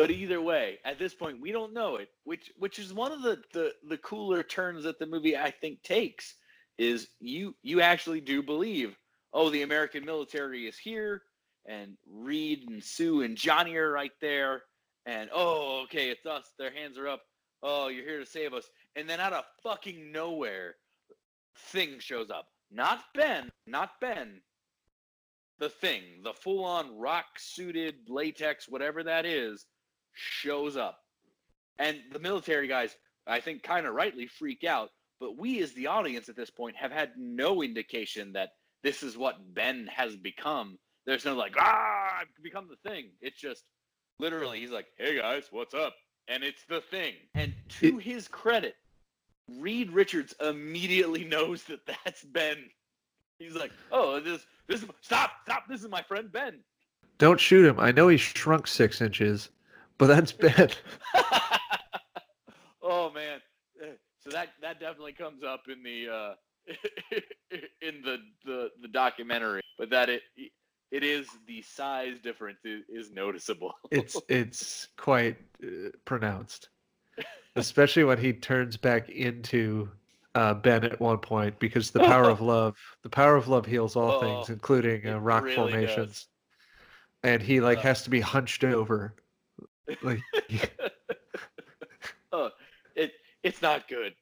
[0.00, 3.20] but either way, at this point, we don't know it, which which is one of
[3.20, 6.36] the, the the cooler turns that the movie I think takes
[6.78, 8.96] is you you actually do believe,
[9.34, 11.20] oh, the American military is here,
[11.66, 14.62] and Reed and Sue and Johnny are right there,
[15.04, 16.50] and oh, okay, it's us.
[16.58, 17.20] Their hands are up.
[17.62, 18.70] Oh, you're here to save us.
[18.96, 20.76] And then out of fucking nowhere,
[21.58, 22.46] thing shows up.
[22.70, 24.40] Not Ben, not Ben,
[25.58, 29.66] the thing, the full on rock suited latex, whatever that is,
[30.12, 30.98] shows up.
[31.78, 32.96] And the military guys,
[33.26, 34.90] I think, kind of rightly freak out.
[35.18, 38.50] But we, as the audience at this point, have had no indication that
[38.82, 40.78] this is what Ben has become.
[41.06, 43.10] There's no like, ah, I've become the thing.
[43.20, 43.64] It's just
[44.18, 45.94] literally, he's like, hey guys, what's up?
[46.28, 47.14] And it's the thing.
[47.34, 48.76] And to his credit,
[49.58, 52.56] Reed Richards immediately knows that that's Ben.
[53.38, 56.60] He's like, oh, this, this is, stop, stop, this is my friend Ben.
[57.18, 57.80] Don't shoot him.
[57.80, 59.50] I know he shrunk six inches,
[60.00, 60.74] but that's bad.
[62.82, 63.38] oh man,
[64.18, 66.34] so that that definitely comes up in the uh,
[67.82, 70.22] in the, the the documentary, but that it
[70.90, 73.74] it is the size difference is, noticeable.
[73.90, 76.70] It's it's quite uh, pronounced,
[77.56, 79.90] especially when he turns back into
[80.34, 83.96] uh, Ben at one point because the power of love, the power of love heals
[83.96, 85.96] all things, Oh, including uh, rock really formations.
[86.06, 86.26] does.
[87.22, 89.14] And he like has to be hunched over.
[90.02, 90.20] Like
[92.32, 92.50] oh,
[92.94, 93.12] it
[93.42, 94.14] it's not good.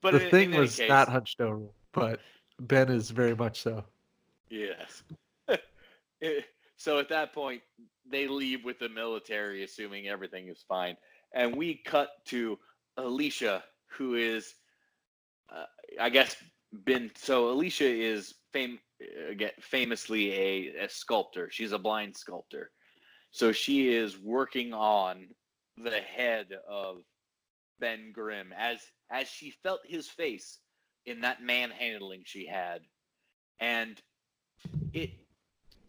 [0.00, 2.20] But the in, thing in was case, not hunched over, but
[2.60, 3.84] Ben is very much so.
[4.48, 5.02] Yes.
[6.82, 7.62] So at that point,
[8.10, 10.96] they leave with the military, assuming everything is fine.
[11.32, 12.58] And we cut to
[12.96, 14.54] Alicia, who is,
[15.54, 15.66] uh,
[16.00, 16.34] I guess,
[16.84, 17.12] been.
[17.14, 18.80] So Alicia is fam-
[19.28, 21.50] again, famously a, a sculptor.
[21.52, 22.72] She's a blind sculptor.
[23.32, 25.28] So she is working on
[25.78, 26.98] the head of
[27.80, 28.80] Ben Grimm as
[29.10, 30.58] as she felt his face
[31.06, 32.82] in that manhandling she had,
[33.58, 34.00] and
[34.92, 35.10] it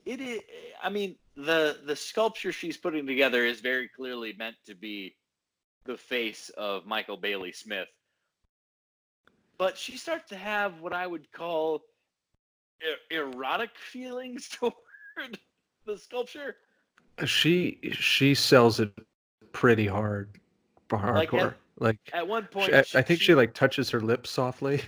[0.05, 0.39] it is.
[0.81, 5.15] I mean, the the sculpture she's putting together is very clearly meant to be
[5.85, 7.89] the face of Michael Bailey Smith,
[9.57, 11.83] but she starts to have what I would call
[12.81, 15.37] er- erotic feelings toward
[15.85, 16.55] the sculpture.
[17.25, 18.91] She she sells it
[19.51, 20.39] pretty hard,
[20.91, 21.47] Like, hardcore.
[21.51, 24.81] at- Like, At one point, she- I, I think she like touches her lips softly.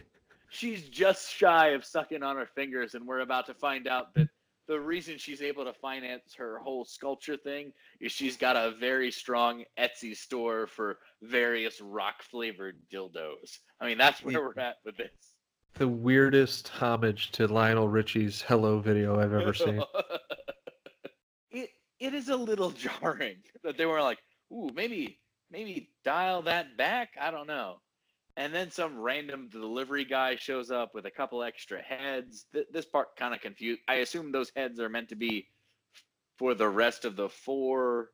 [0.50, 4.30] she's just shy of sucking on her fingers, and we're about to find out that
[4.68, 9.12] the reason she's able to finance her whole sculpture thing is she's got a very
[9.12, 13.60] strong Etsy store for various rock flavored dildos.
[13.80, 15.12] I mean, that's where we're at with this.
[15.76, 19.84] The weirdest homage to Lionel Richie's "Hello" video I've ever seen.
[22.06, 24.20] it is a little jarring that they were like,
[24.52, 25.20] "Ooh, maybe
[25.52, 27.78] maybe dial that back." I don't know.
[28.38, 32.46] And then some random delivery guy shows up with a couple extra heads.
[32.54, 33.80] Th- this part kind of confused.
[33.88, 35.48] I assume those heads are meant to be
[36.38, 38.10] for the rest of the four.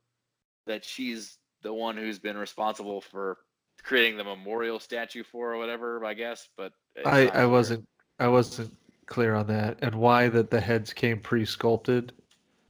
[0.67, 3.39] That she's the one who's been responsible for
[3.83, 6.05] creating the memorial statue for, or whatever.
[6.05, 6.71] I guess, but
[7.05, 7.87] I I wasn't
[8.19, 8.75] I wasn't
[9.07, 12.13] clear on that and why that the heads came pre-sculpted.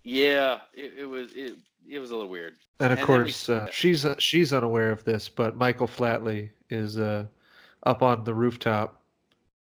[0.03, 1.55] Yeah, it, it was it,
[1.87, 2.55] it was a little weird.
[2.79, 5.87] And of And then we- course, uh, she's uh, she's unaware of this, but Michael
[5.87, 7.25] Flatley is uh,
[7.83, 9.01] up on the rooftop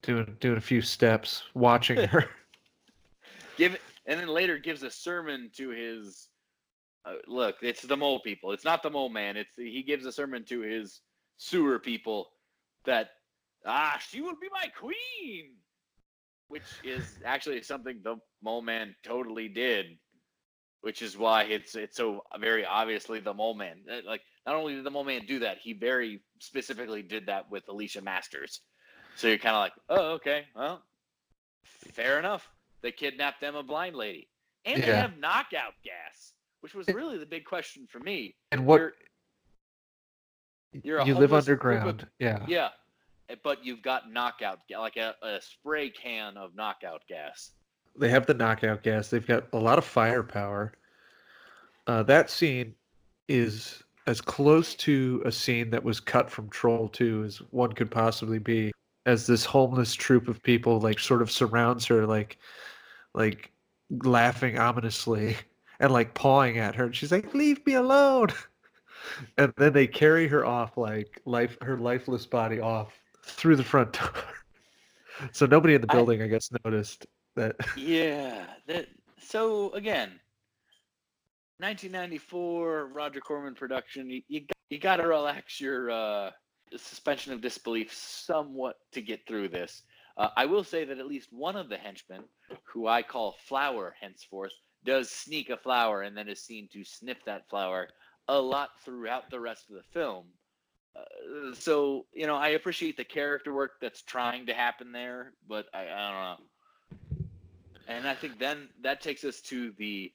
[0.03, 2.25] doing doing a few steps, watching her.
[3.57, 6.27] give it, and then later gives a sermon to his
[7.05, 8.51] uh, look, it's the mole people.
[8.51, 9.37] It's not the mole man.
[9.37, 11.01] It's he gives a sermon to his
[11.37, 12.29] sewer people
[12.85, 13.09] that
[13.65, 15.53] ah, she will be my queen,
[16.47, 19.97] which is actually something the mole man totally did,
[20.81, 23.77] which is why it's it's so very obviously the mole man.
[23.91, 27.49] Uh, like not only did the mole man do that, he very specifically did that
[27.49, 28.61] with Alicia Masters.
[29.15, 30.81] So you're kind of like, oh, okay, well,
[31.93, 32.49] fair enough.
[32.81, 34.27] They kidnapped them a blind lady,
[34.65, 38.35] and they have knockout gas, which was really the big question for me.
[38.51, 38.93] And what You're-
[40.83, 42.07] you're you live group of- underground.
[42.17, 42.45] Yeah.
[42.47, 42.69] Yeah,
[43.29, 47.51] eh, but you've got knockout, like a, a spray can of knockout gas.
[47.97, 49.09] They have the knockout gas.
[49.09, 50.73] They've got a lot of firepower.
[51.87, 52.75] Uh, that scene
[53.27, 57.91] is as close to a scene that was cut from Troll 2 as one could
[57.91, 58.71] possibly be.
[59.05, 62.37] As this homeless troop of people like sort of surrounds her, like
[63.15, 63.51] like
[63.89, 65.35] laughing ominously
[65.79, 68.27] and like pawing at her, and she's like, "Leave me alone."
[69.39, 73.93] And then they carry her off, like life, her lifeless body off through the front
[73.93, 74.11] door.
[75.33, 77.05] So nobody in the I- building, I guess, noticed
[77.35, 77.55] that.
[77.75, 78.45] Yeah.
[78.67, 78.87] That.
[79.19, 80.19] So again,
[81.59, 84.09] 1994 Roger Corman production.
[84.09, 86.31] You you, got- you got to relax your uh,
[86.77, 89.83] suspension of disbelief somewhat to get through this.
[90.17, 92.23] Uh, I will say that at least one of the henchmen,
[92.65, 94.53] who I call Flower henceforth,
[94.85, 97.89] does sneak a flower and then is seen to sniff that flower
[98.27, 100.25] a lot throughout the rest of the film.
[100.95, 105.67] Uh, so you know, I appreciate the character work that's trying to happen there, but
[105.73, 106.45] I, I don't know.
[107.91, 110.11] And I think then that takes us to the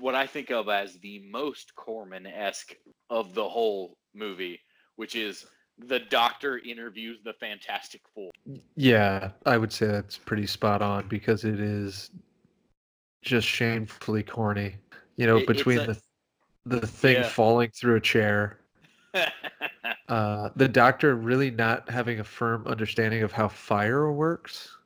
[0.00, 2.74] what I think of as the most Corman esque
[3.08, 4.58] of the whole movie,
[4.96, 5.46] which is
[5.78, 8.32] the doctor interviews the Fantastic Four.
[8.74, 12.10] Yeah, I would say that's pretty spot on because it is
[13.22, 14.76] just shamefully corny.
[15.16, 16.02] You know, It- between a- the
[16.64, 17.28] the thing Yeah.
[17.28, 18.58] falling through a chair,
[20.08, 24.76] uh, the doctor really not having a firm understanding of how fire works.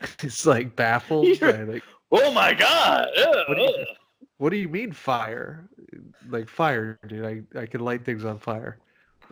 [0.22, 1.26] It's like baffled.
[1.40, 1.82] By, like,
[2.12, 3.08] oh my God!
[3.48, 3.86] What do you-
[4.38, 5.68] what do you mean fire?
[6.30, 7.26] Like fire, dude.
[7.54, 8.78] I, I can light things on fire.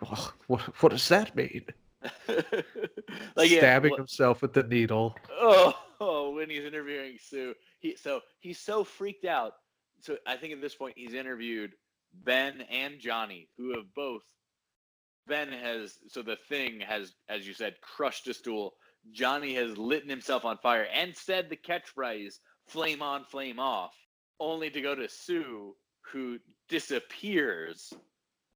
[0.07, 1.65] Ugh, what what does that mean?
[3.37, 5.17] like yeah, Stabbing what- himself with the needle.
[5.31, 9.55] Oh, oh, when he's interviewing Sue, he so he's so freaked out.
[10.01, 11.73] So I think at this point he's interviewed
[12.25, 14.23] Ben and Johnny, who have both.
[15.27, 18.75] Ben has so the thing has, as you said, crushed a stool.
[19.13, 23.95] Johnny has lit himself on fire and said the catchphrase "flame on, flame off,"
[24.41, 26.39] only to go to Sue, who
[26.69, 27.93] disappears,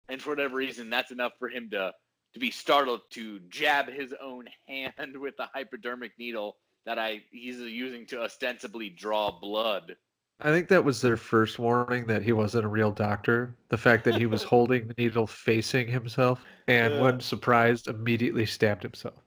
[0.08, 1.92] and for whatever reason, that's enough for him to
[2.34, 7.58] to be startled to jab his own hand with the hypodermic needle that I he's
[7.58, 9.96] using to ostensibly draw blood.
[10.40, 13.54] I think that was their first warning that he wasn't a real doctor.
[13.68, 17.00] The fact that he was holding the needle facing himself and Yeah.
[17.00, 19.22] when surprised immediately stabbed himself.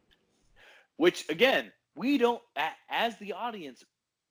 [0.97, 2.41] Which again, we don't
[2.89, 3.83] as the audience,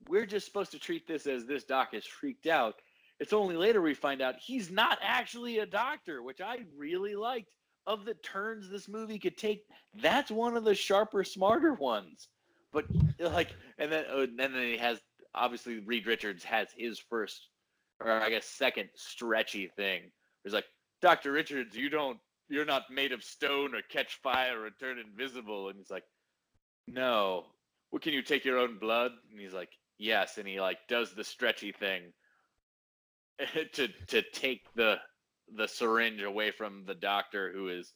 [0.09, 2.75] we're just supposed to treat this as this doc is freaked out.
[3.21, 7.51] It's only later we find out he's not actually a doctor, which I really liked.
[7.87, 9.65] Of the turns this movie could take,
[10.01, 12.29] that's one of the sharper, smarter ones.
[12.73, 12.87] But
[13.21, 15.01] like, and then oh, and then he has
[15.35, 17.49] obviously Reed Richards has his first,
[18.01, 20.11] or I guess second stretchy thing.
[20.47, 20.65] It's like
[21.03, 25.69] Doctor Richards, you don't, you're not made of stone or catch fire or turn invisible.
[25.69, 26.05] And he's like,
[26.87, 27.45] no.
[27.91, 29.13] Well, can you take your own blood?
[29.31, 30.39] And he's like, yes.
[30.39, 32.13] And he like does the stretchy thing
[33.73, 34.97] to to take the
[35.57, 37.93] the syringe away from the doctor who is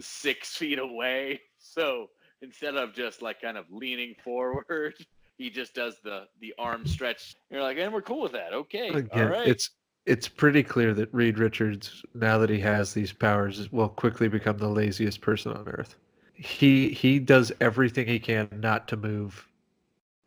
[0.00, 1.40] six feet away.
[1.58, 2.08] So
[2.42, 4.94] instead of just like kind of leaning forward,
[5.38, 7.34] he just does the the arm stretch.
[7.50, 8.52] You're like, and we're cool with that.
[8.52, 9.48] Okay, all Again, right.
[9.48, 9.70] it's
[10.06, 14.58] it's pretty clear that Reed Richards, now that he has these powers, will quickly become
[14.58, 15.96] the laziest person on earth.
[16.34, 19.48] He he does everything he can not to move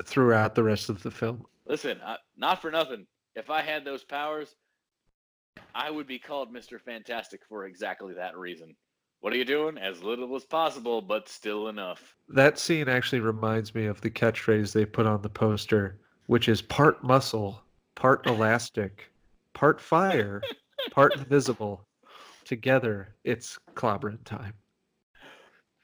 [0.03, 1.45] throughout the rest of the film.
[1.65, 3.05] Listen, I, not for nothing.
[3.35, 4.55] If I had those powers,
[5.75, 6.79] I would be called Mr.
[6.79, 8.75] Fantastic for exactly that reason.
[9.19, 9.77] What are you doing?
[9.77, 12.15] As little as possible, but still enough.
[12.29, 16.61] That scene actually reminds me of the catchphrase they put on the poster, which is
[16.61, 17.61] part muscle,
[17.95, 19.09] part elastic,
[19.53, 20.41] part fire,
[20.91, 21.83] part invisible.
[22.45, 24.53] Together, it's clobbering time.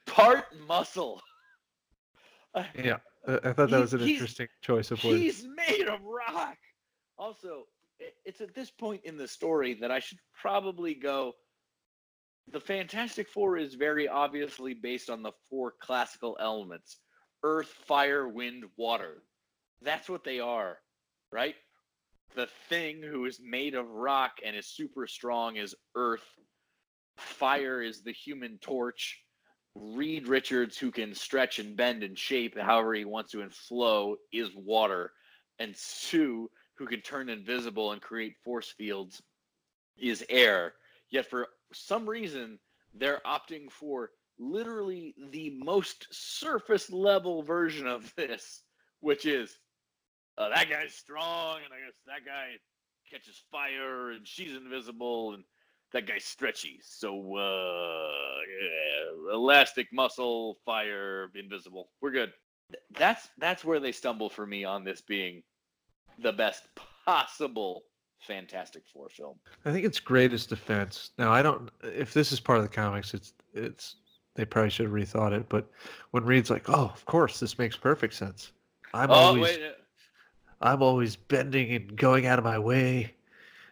[0.05, 1.21] Part muscle.
[2.77, 2.97] Yeah,
[3.27, 5.19] I thought that was an he's- interesting choice of words.
[5.19, 6.55] He's made of rock.
[7.17, 7.63] Also,
[8.25, 11.33] it's at this point in the story that I should probably go.
[12.51, 16.99] The Fantastic Four is very obviously based on the four classical elements
[17.41, 19.23] earth, fire, wind, water.
[19.81, 20.77] That's what they are,
[21.31, 21.55] right?
[22.35, 26.25] the thing who is made of rock and is super strong is earth.
[27.17, 29.22] Fire is the human torch.
[29.75, 34.15] Reed Richards, who can stretch and bend and shape however he wants to and flow,
[34.31, 35.11] is water.
[35.59, 39.21] And Sue, who can turn invisible and create force fields,
[39.97, 40.73] is air.
[41.09, 42.59] Yet for some reason,
[42.93, 48.63] they're opting for literally the most surface level version of this,
[48.99, 49.57] which is
[50.37, 52.53] uh, that guy's strong, and I guess that guy
[53.09, 55.43] catches fire, and she's invisible, and
[55.93, 56.79] that guy's stretchy.
[56.83, 58.09] So, uh,
[58.61, 61.89] yeah, elastic muscle, fire, invisible.
[62.01, 62.33] We're good.
[62.97, 65.43] That's that's where they stumble for me on this being
[66.19, 66.63] the best
[67.05, 67.83] possible
[68.19, 69.35] Fantastic Four film.
[69.65, 71.11] I think it's greatest defense.
[71.17, 71.69] Now, I don't.
[71.83, 73.97] If this is part of the comics, it's it's
[74.35, 75.49] they probably should have rethought it.
[75.49, 75.69] But
[76.11, 78.51] when Reed's like, "Oh, of course, this makes perfect sense,"
[78.93, 79.71] I'm oh always wait, uh,
[80.61, 83.13] I'm always bending and going out of my way,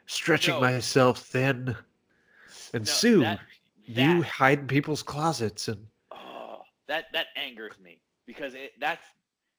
[0.06, 0.62] stretching No.
[0.62, 1.76] myself thin.
[2.74, 3.40] And no, Sue, that-
[3.84, 9.06] you that- hide in people's closets and Oh, that that angers me because it, that's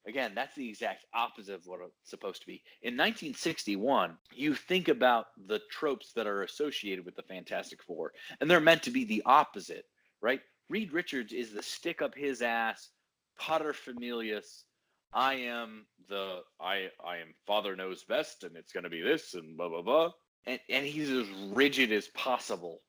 [0.07, 2.63] again that's the exact opposite of what it's supposed to be.
[2.83, 8.51] In 1961, you think about the tropes that are associated with the Fantastic Four, and
[8.51, 9.87] they're meant to be the opposite,
[10.21, 10.41] right?
[10.69, 12.91] Reed Richards is the stick up his ass,
[13.39, 14.65] pater familias.
[15.13, 19.35] I am the I I am Father knows best, and it's going to be this
[19.35, 20.13] and blah blah blah,
[20.47, 22.81] and and he's as rigid as possible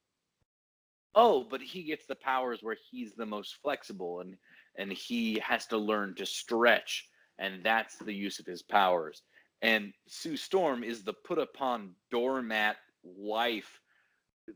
[1.15, 4.35] oh but he gets the powers where he's the most flexible and
[4.77, 7.07] and he has to learn to stretch
[7.39, 9.23] and that's the use of his powers.
[9.61, 13.79] And sue storm is the put upon doormat wife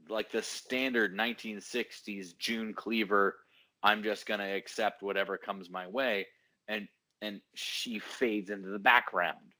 [0.09, 3.37] like the standard 1960s june cleaver
[3.83, 6.25] i'm just going to accept whatever comes my way
[6.67, 6.87] and
[7.21, 9.53] and she fades into the background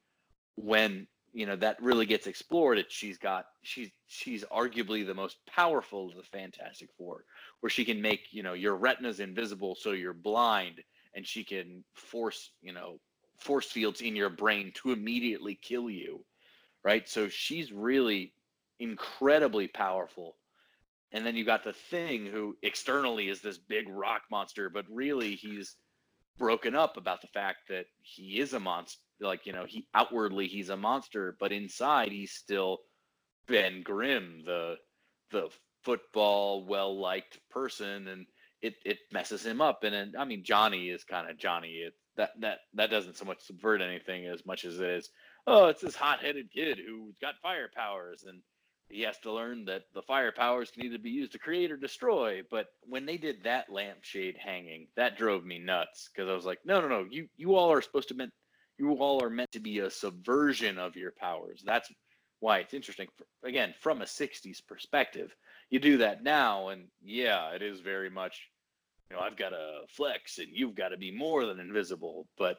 [0.55, 5.37] when you know that really gets explored it she's got she's she's arguably the most
[5.45, 7.25] powerful of the fantastic four
[7.59, 10.81] where she can make you know your retinas invisible so you're blind
[11.15, 12.99] and she can force you know
[13.37, 16.23] force fields in your brain to immediately kill you
[16.87, 17.07] right?
[17.09, 18.33] So she's really
[18.79, 20.37] incredibly powerful.
[21.11, 25.35] And then you got the thing who externally is this big rock monster but really
[25.35, 25.75] he's
[26.37, 30.47] broken up about the fact that he is a monster like you know he outwardly
[30.47, 32.79] he's a monster but inside he's still
[33.47, 34.75] ben grimm the
[35.31, 35.49] the
[35.83, 38.25] football well liked person and
[38.61, 41.93] it it messes him up and, and i mean johnny is kind of johnny it,
[42.15, 45.09] that that that doesn't so much subvert anything as much as it is
[45.45, 48.41] oh it's this hot-headed kid who's got fire powers and
[48.89, 51.77] he has to learn that the fire powers can either be used to create or
[51.77, 52.41] destroy.
[52.49, 56.59] But when they did that lampshade hanging, that drove me nuts because I was like,
[56.63, 58.31] no, no, no, you you all are supposed to meant
[58.77, 61.63] you all are meant to be a subversion of your powers.
[61.65, 61.91] That's
[62.39, 63.07] why it's interesting.
[63.43, 65.35] Again, from a '60s perspective,
[65.69, 68.49] you do that now, and yeah, it is very much,
[69.09, 72.27] you know, I've got to flex, and you've got to be more than invisible.
[72.37, 72.57] But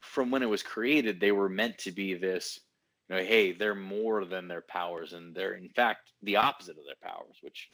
[0.00, 2.60] from when it was created, they were meant to be this
[3.08, 6.84] you know, hey, they're more than their powers, and they're in fact the opposite of
[6.84, 7.70] their powers, which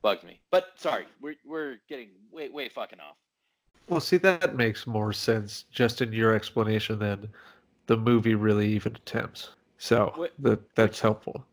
[0.00, 0.40] bugged me.
[0.50, 3.16] But sorry, we're we're getting way way fucking off.
[3.88, 7.28] Well, see that makes more sense just in your explanation than
[7.86, 9.50] the movie really even attempts.
[9.78, 11.44] So that that's helpful.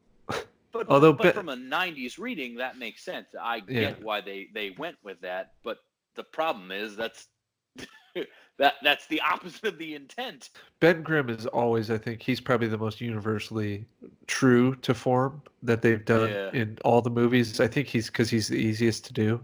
[0.72, 3.28] But, Although but Be- from a '90s reading, that makes sense.
[3.40, 3.94] I get Yeah.
[4.02, 5.78] why they they went with that, but
[6.16, 7.28] the problem is that's
[8.58, 10.50] that that's the opposite of the intent.
[10.80, 13.86] Ben Grimm is always, I think, he's probably the most universally
[14.26, 16.50] true to form that they've done Yeah.
[16.54, 17.60] in all the movies.
[17.60, 19.42] I think he's because he's the easiest to do.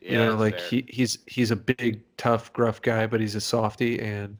[0.00, 0.60] Yeah, you know, like fair.
[0.60, 4.36] he he's he's a big, tough, gruff guy, but he's a softy, and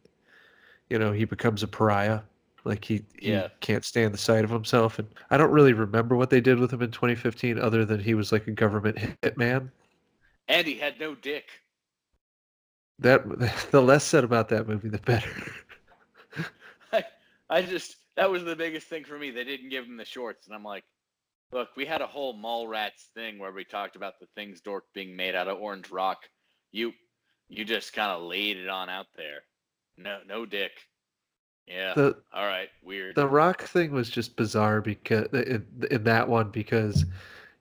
[0.90, 2.22] you know he becomes a pariah.
[2.64, 3.48] Like he, he Yeah.
[3.60, 6.72] can't stand the sight of himself, and I don't really remember what they did with
[6.72, 9.70] him in 2015, other than he was like a government hitman.
[10.48, 11.48] and he had no dick.
[13.00, 13.24] That
[13.72, 15.28] the less said about that movie, the better.
[16.92, 17.04] I,
[17.48, 19.30] I just that was the biggest thing for me.
[19.30, 20.84] They didn't give him the shorts, and I'm like,
[21.52, 25.16] look, we had a whole Mallrats thing where we talked about the things dork being
[25.16, 26.28] made out of orange rock.
[26.72, 26.92] You
[27.48, 29.40] you just kind of laid it on out there.
[29.96, 30.72] No no dick.
[31.66, 31.94] Yeah.
[31.94, 32.68] the all right.
[32.82, 33.14] Weird.
[33.16, 37.04] The Rock thing was just bizarre because in, in that one because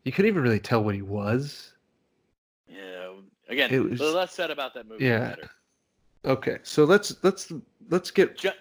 [0.04, 1.74] you couldn't even really tell what he was.
[2.68, 3.12] yeah.
[3.50, 5.20] Again, it was- the less said about that movie, Yeah.
[5.20, 5.50] the better.
[6.26, 7.52] Okay, so let's let's
[7.90, 8.52] let's get Ju-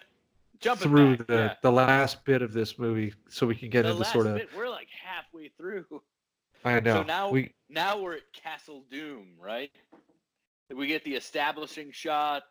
[0.59, 1.53] jumping through back, the yeah.
[1.61, 4.49] the last bit of this movie so we can get the into sort of bit,
[4.55, 5.85] we're like halfway through.
[6.63, 9.71] I know So now we now we're at Castle Doom, right?
[10.73, 12.43] We get the establishing shot,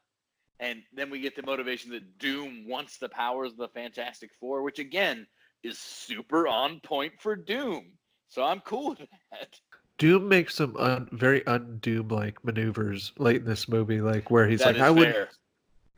[0.58, 4.62] and then we get the motivation that Doom wants the powers of the Fantastic Four,
[4.62, 5.26] which again
[5.62, 7.92] is super on point for Doom.
[8.28, 9.60] So I'm cool with that.
[9.98, 14.60] Doom makes some un, very undoom like maneuvers late in this movie, like where he's
[14.60, 15.28] That like, "I would.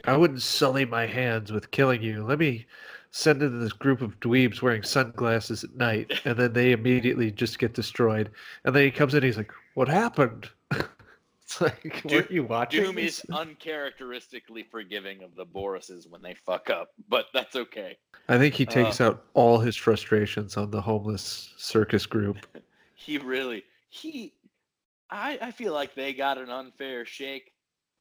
[0.04, 2.24] I wouldn't sully my hands with killing you.
[2.24, 2.66] Let me
[3.10, 7.58] send in this group of dweebs wearing sunglasses at night, and then they immediately just
[7.58, 8.30] get destroyed.
[8.64, 10.48] And then he comes in, he's like, "What happened?"
[11.42, 12.84] it's like, Doom- you watching?
[12.84, 17.98] Doom is uncharacteristically forgiving of the Borises when they fuck up, but that's okay.
[18.28, 22.38] I think he uh, takes out all his frustrations on the homeless circus group.
[22.94, 24.34] He really he
[25.08, 27.54] I I feel like they got an unfair shake.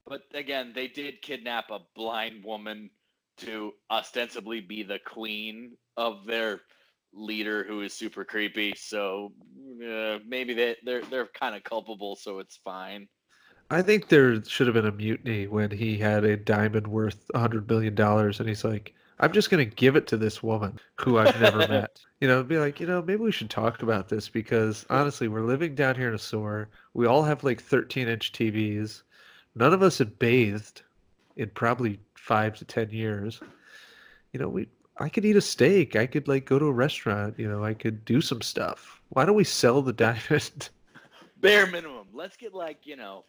[0.09, 2.89] But again, they did kidnap a blind woman
[3.37, 6.61] to ostensibly be the queen of their
[7.13, 8.73] leader who is super creepy.
[8.75, 9.33] So
[9.87, 13.07] uh, maybe they they're they're kind of culpable, so it's fine.
[13.69, 17.39] I think there should have been a mutiny when he had a diamond worth a
[17.39, 20.79] hundred million dollars, and he's like, "I'm just going to give it to this woman
[20.99, 24.09] who I've never met." You know, be like, you know, maybe we should talk about
[24.09, 26.69] this because honestly, we're living down here in a sewer.
[26.95, 29.03] We all have like 13-inch TVs.
[29.59, 30.83] None of us have bathed
[31.35, 33.41] in probably five to ten years.
[34.31, 35.97] You know, we I could eat a steak.
[35.97, 37.37] I could like go to a restaurant.
[37.37, 39.01] You know, I could do some stuff.
[39.09, 40.69] Why don't we sell the diamond?
[41.41, 42.07] Bare minimum.
[42.13, 43.25] Let's get like, you know,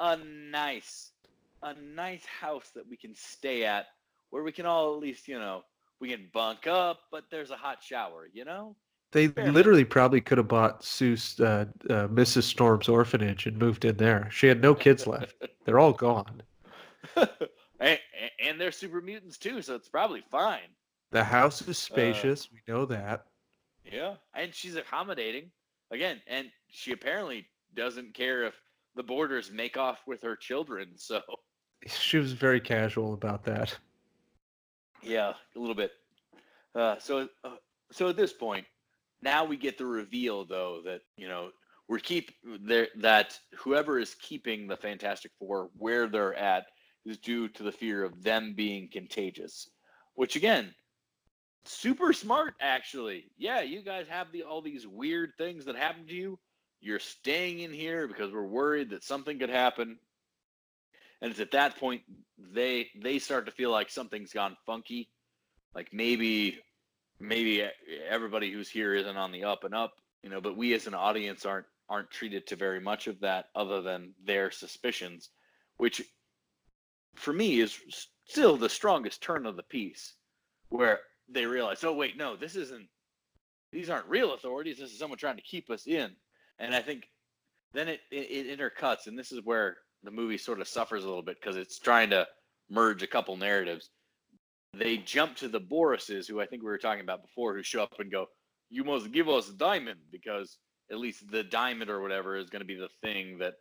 [0.00, 1.12] a nice
[1.62, 3.86] a nice house that we can stay at
[4.30, 5.64] where we can all at least, you know,
[6.00, 8.74] we can bunk up, but there's a hot shower, you know?
[9.14, 9.54] They Fair enough.
[9.54, 12.42] literally probably could have bought Seuss, uh, uh, Mrs.
[12.42, 14.28] Storm's orphanage and moved in there.
[14.32, 15.36] She had no kids left.
[15.64, 16.42] They're all gone.
[17.80, 17.98] and,
[18.44, 20.68] and they're super mutants too, so it's probably fine.
[21.12, 22.48] The house Uh, is spacious.
[22.52, 23.26] we know that.
[23.84, 24.14] Yeah.
[24.34, 25.50] And she's accommodating.
[25.92, 27.46] Again, and she apparently
[27.76, 28.54] doesn't care if
[28.96, 31.20] the borders make off with her children, so
[31.86, 33.78] She was very casual about that.
[35.02, 35.92] Yeah, a little bit.
[36.74, 37.50] Uh, so, uh,
[37.92, 38.64] so at this point,
[39.24, 41.50] now we get the reveal, though, that you know
[41.88, 46.66] we're keep there that whoever is keeping the Fantastic Four where they're at
[47.04, 49.70] is due to the fear of them being contagious,
[50.14, 50.74] which again,
[51.64, 53.24] super smart actually.
[53.36, 56.38] Yeah, you guys have the all these weird things that happen to you.
[56.80, 59.98] You're staying in here because we're worried that something could happen.
[61.22, 62.02] And it's at that point
[62.38, 65.08] they they start to feel like something's gone funky.
[65.74, 66.60] Like maybe
[67.20, 67.66] maybe
[68.08, 70.94] everybody who's here isn't on the up and up, you know, but we as an
[70.94, 75.30] audience aren't aren't treated to very much of that other than their suspicions,
[75.76, 76.02] which
[77.14, 77.78] for me is
[78.24, 80.14] still the strongest turn of the piece
[80.70, 82.88] where they realize, oh wait, no, this isn't
[83.70, 86.10] these aren't real authorities, this is someone trying to keep us in.
[86.58, 87.08] And I think
[87.72, 91.08] then it, it, it intercuts, and this is where the movie sort of suffers a
[91.08, 92.26] little bit because it's trying to
[92.70, 93.90] merge a couple narratives.
[94.76, 97.82] They jump to the Borises, who I think we were talking about before, who show
[97.82, 98.26] up and go,
[98.70, 100.58] "You must give us a diamond because
[100.90, 103.54] at least the diamond or whatever is going to be the thing that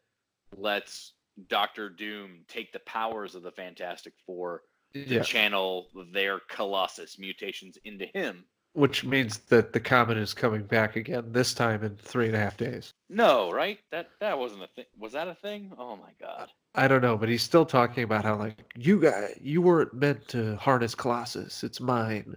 [0.56, 1.14] lets
[1.48, 5.24] Doctor Doom take the powers of the Fantastic Four to Yeah.
[5.24, 11.32] channel their Colossus mutations into him." Which means that the comet is coming back again,
[11.32, 12.94] this time in three and a half days.
[13.08, 13.80] No, right?
[13.92, 14.86] That that wasn't a thing.
[14.98, 15.72] Was that a thing?
[15.78, 16.50] Oh my god.
[16.74, 20.28] I don't know, but he's still talking about how like you guys, you weren't meant
[20.30, 21.64] to harness Colossus.
[21.64, 22.36] It's mine.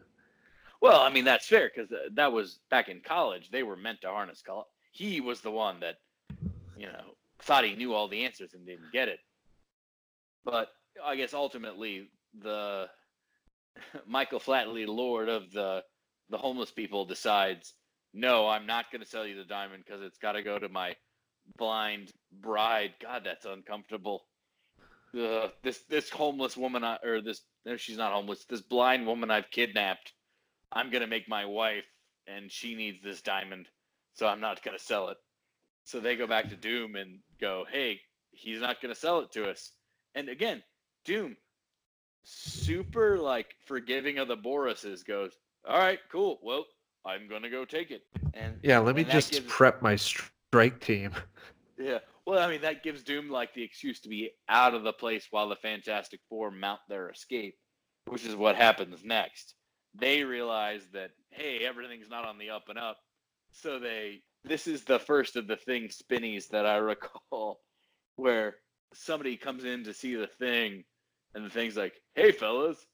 [0.83, 3.51] Well, I mean that's fair because uh, that was back in college.
[3.51, 4.71] They were meant to harness Colossus.
[4.93, 5.97] He was the one that,
[6.77, 9.21] you know, thought he knew all the answers and didn't get it.
[10.45, 10.69] But
[11.05, 12.09] I guess ultimately
[12.43, 12.89] the
[14.07, 15.83] Michael Flatley, Lord of the
[16.31, 17.75] the homeless people, decides,
[18.13, 20.69] no, I'm not going to sell you the diamond because it's got to go to
[20.69, 20.97] my
[21.57, 22.95] blind bride.
[23.01, 24.27] God, that's uncomfortable.
[25.19, 28.45] Uh, this this homeless woman, I, or this no, she's not homeless.
[28.45, 30.13] This blind woman I've kidnapped.
[30.73, 31.85] I'm gonna make my wife,
[32.27, 33.69] and she needs this diamond,
[34.15, 35.17] so I'm not gonna sell it.
[35.85, 38.01] So they go back to Doom and go, "Hey,
[38.33, 39.73] he's not gonna sell it to us."
[40.15, 40.63] And again,
[41.05, 41.37] Doom,
[42.25, 45.33] super like forgiving of the Borises, goes,
[45.67, 46.39] "All right, cool.
[46.43, 46.67] Well,
[47.05, 48.03] I'm gonna go take it."
[48.35, 51.13] And Yeah, let me just gives- prep my strike team.
[51.79, 51.99] yeah.
[52.25, 55.29] Well, I mean, that gives Doom like the excuse to be out of the place
[55.31, 57.57] while the Fantastic Four mount their escape,
[58.07, 59.55] which is what happens next.
[59.95, 62.99] They realize that, hey, everything's not on the up and up.
[63.53, 67.61] So they, this is the first of the thing spinnies that I recall
[68.17, 68.57] where
[68.93, 70.85] somebody comes in to see the thing
[71.35, 72.85] and the thing's like, hey, fellas,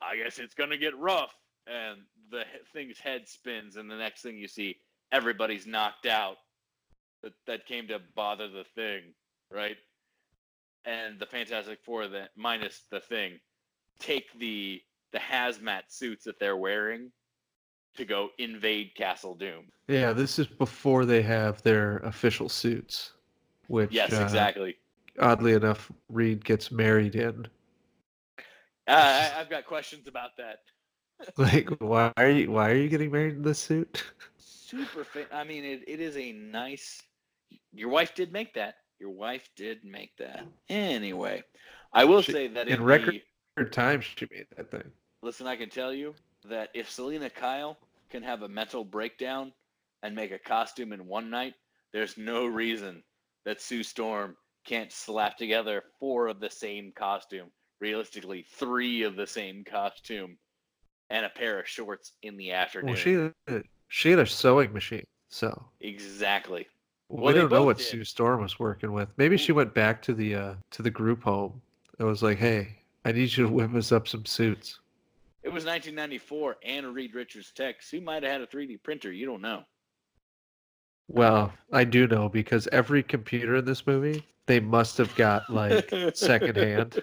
[0.00, 1.32] I guess it's going to get rough.
[1.66, 2.00] And
[2.30, 4.76] the thing's head spins, and the next thing you see,
[5.12, 6.36] everybody's knocked out
[7.22, 9.02] that that came to bother the thing,
[9.50, 9.76] right?
[10.84, 13.40] And the Fantastic Four, that minus the thing,
[13.98, 14.80] take the
[15.12, 17.10] the hazmat suits that they're wearing,
[17.96, 19.66] to go invade Castle Doom.
[19.88, 23.12] Yeah, this is before they have their official suits,
[23.68, 24.76] which Yes, uh, exactly.
[25.18, 27.46] oddly enough, Reed gets married in.
[28.88, 30.60] Uh, I, I've got questions about that.
[31.38, 34.04] Like, why are you why are you getting married in this suit?
[34.38, 37.00] Super fa- I mean, it, it is a nice.
[37.72, 38.74] Your wife did make that.
[38.98, 40.44] Your wife did make that.
[40.68, 41.42] Anyway,
[41.92, 43.22] I will She- say that in record-
[43.56, 44.90] the- time she made that thing.
[45.22, 46.14] listen, I can tell you
[46.44, 47.78] that if Selina Kyle
[48.10, 49.52] can have a mental breakdown
[50.02, 51.54] and make a costume in one night,
[51.92, 53.02] there's no reason
[53.44, 54.36] that Sue Storm
[54.66, 57.50] can't slap together four of the same costume.
[57.80, 60.36] Realistically, three of the same costume
[61.10, 62.88] and a pair of shorts in the afternoon.
[62.88, 63.12] Well, she
[63.48, 66.66] had she had a sewing machine, so exactly.
[67.08, 67.86] we Well, they don't know what did.
[67.86, 69.08] Sue Storm was working with.
[69.16, 71.60] Maybe she went back to the uh, to the group home.
[71.98, 74.80] and was like, "Hey, I need you to whip us up some suits."
[75.42, 77.80] It was 1994 and Reed Richards Tech.
[77.80, 79.12] Sue might have had a 3D printer.
[79.12, 79.62] You don't know.
[81.06, 85.92] Well, I do know because every computer in this movie they must have got like
[86.14, 87.00] secondhand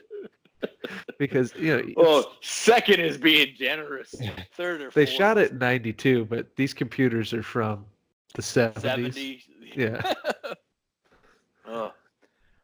[1.20, 4.14] because you know Oh, second is being generous.
[4.56, 5.10] Third or they fourth.
[5.18, 7.86] shot it in 92 but these computers are from
[8.36, 9.44] the 70s 70.
[9.76, 10.14] Yeah.
[11.68, 11.90] uh,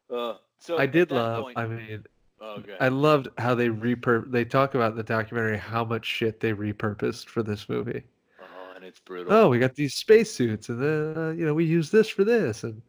[0.13, 2.03] uh, so i did love point- i mean
[2.41, 6.39] oh, i loved how they repur they talk about in the documentary how much shit
[6.39, 8.03] they repurposed for this movie
[8.41, 9.31] oh, and it's brutal.
[9.33, 12.63] oh we got these spacesuits and then uh, you know we use this for this
[12.63, 12.81] and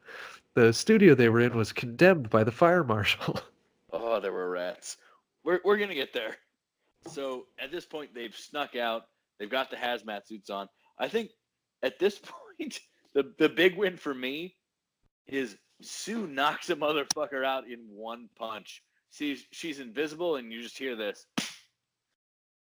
[0.55, 3.39] the studio they were in was condemned by the fire marshal
[4.11, 4.97] Oh, there were rats.
[5.45, 6.37] We're we're gonna get there.
[7.07, 9.03] So at this point, they've snuck out.
[9.39, 10.67] They've got the hazmat suits on.
[10.99, 11.31] I think
[11.85, 12.19] at this
[12.59, 12.81] point,
[13.15, 14.57] the the big win for me
[15.29, 18.83] is Sue knocks a motherfucker out in one punch.
[19.13, 21.25] She's she's invisible, and you just hear this,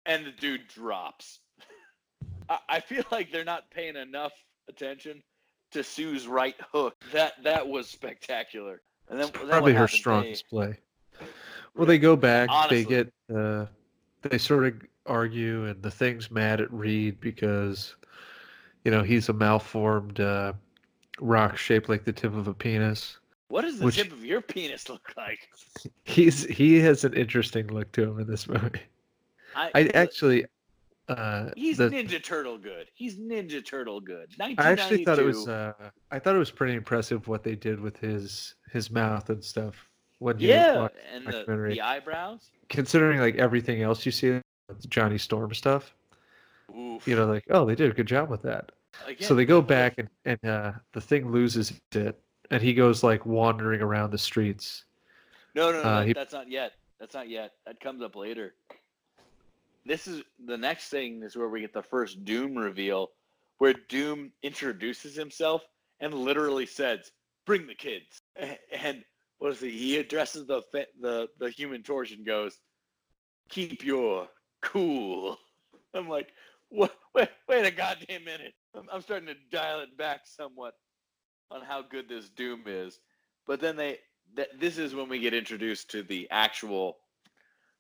[0.05, 1.41] and the dude drops.
[2.51, 4.33] I, I feel like they're not paying enough
[4.69, 5.23] attention
[5.71, 6.95] to Sue's right hook.
[7.11, 8.83] That that was spectacular.
[9.09, 10.79] And then, then probably her strongest play.
[11.75, 12.49] Well, they go back.
[12.51, 12.85] Honestly.
[12.85, 13.13] They get.
[13.35, 13.67] Uh,
[14.23, 14.75] they sort of
[15.07, 17.97] argue, and the thing's mad at Reed because,
[18.85, 20.53] you know, he's a malformed uh,
[21.21, 23.19] rock shaped like the tip of a penis.
[23.49, 25.41] What does the Which- tip of your penis look like?
[26.05, 28.81] He's he has an interesting look to him in this movie.
[29.55, 30.47] I actually.
[31.09, 32.89] Uh, he's the, Ninja Turtle good.
[32.95, 34.31] He's Ninja Turtle good.
[34.41, 35.49] I actually thought it was.
[35.49, 35.75] Uh,
[36.11, 39.87] I thought it was pretty impressive what they did with his his mouth and stuff.
[40.23, 42.51] When you yeah, watch and the, the eyebrows.
[42.69, 44.41] considering like everything else you see,
[44.89, 45.95] Johnny Storm stuff.
[46.73, 47.07] Oof.
[47.09, 48.71] you know, like, oh, they did a good job with that.
[49.07, 52.21] Again, so they go back and, and uh, the thing loses it,
[52.53, 54.85] and he goes like wandering around the streets.
[55.57, 56.73] No, no, no, uh, that- he- that's not yet.
[57.01, 57.55] That's not yet.
[57.67, 58.55] That comes up later.
[59.85, 63.11] This is the next thing is where we get the first Doom reveal,
[63.59, 65.63] where Doom introduces himself
[65.99, 67.11] and literally says,
[67.45, 68.23] "Bring the kids."
[68.73, 69.03] And
[69.43, 69.73] what is it?
[69.73, 70.63] He addresses the
[71.01, 72.61] the the Human Torch and goes,
[73.49, 74.29] "Keep your
[74.61, 75.37] cool."
[75.95, 76.29] I'm like,
[76.69, 76.95] what?
[77.13, 78.55] Wait, wait a goddamn minute.
[78.73, 80.75] I'm, I'm starting to dial it back somewhat
[81.51, 83.01] on how good this Doom is.
[83.45, 83.99] But then they,
[84.37, 86.99] th- this is when we get introduced to the actual.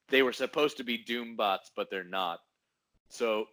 [0.08, 2.40] They were supposed to be Doom bots, but they're not.
[3.08, 3.46] So,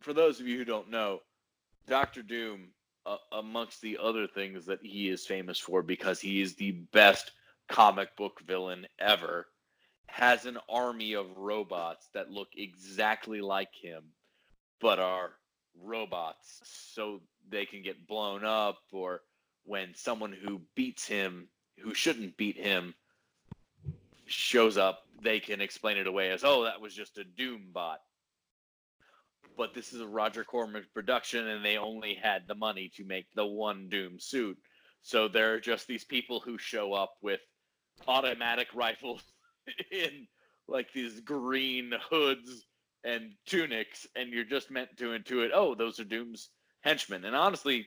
[0.00, 1.18] for those of you who don't know,
[1.86, 2.70] Doctor Doom,
[3.06, 7.32] uh, amongst the other things that he is famous for, because he is the best
[7.68, 9.46] comic book villain ever,
[10.06, 14.02] has an army of robots that look exactly like him,
[14.80, 15.30] but are
[15.80, 19.22] robots, so they can get blown up, or
[19.64, 21.48] when someone who beats him,
[21.78, 22.94] who shouldn't beat him,
[24.26, 28.00] shows up, they can explain it away as, oh, that was just a Doom bot.
[29.60, 33.26] But this is a Roger Corman production, and they only had the money to make
[33.34, 34.56] the one Doom suit.
[35.02, 37.40] So there are just these people who show up with
[38.08, 39.22] automatic rifles
[39.92, 40.26] in
[40.66, 42.64] like these green hoods
[43.04, 46.48] and tunics, and you're just meant to intuit, oh, those are Doom's
[46.80, 47.26] henchmen.
[47.26, 47.86] And honestly,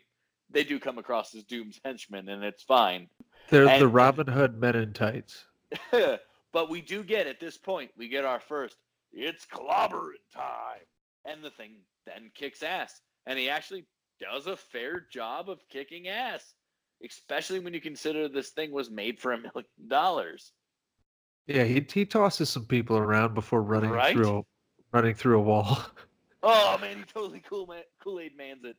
[0.51, 3.09] they do come across as Doom's henchmen, and it's fine.
[3.49, 5.45] They're the Robin Hood men in tights.
[5.91, 8.75] but we do get at this point, we get our first,
[9.11, 10.85] it's clobbering time.
[11.25, 13.01] And the thing then kicks ass.
[13.25, 13.85] And he actually
[14.19, 16.53] does a fair job of kicking ass,
[17.05, 20.51] especially when you consider this thing was made for a million dollars.
[21.47, 24.13] Yeah, he he tosses some people around before running Right?
[24.13, 24.41] through a,
[24.93, 25.77] running through a wall.
[26.45, 28.75] Oh man, he totally cool man, Kool Aid Man's it.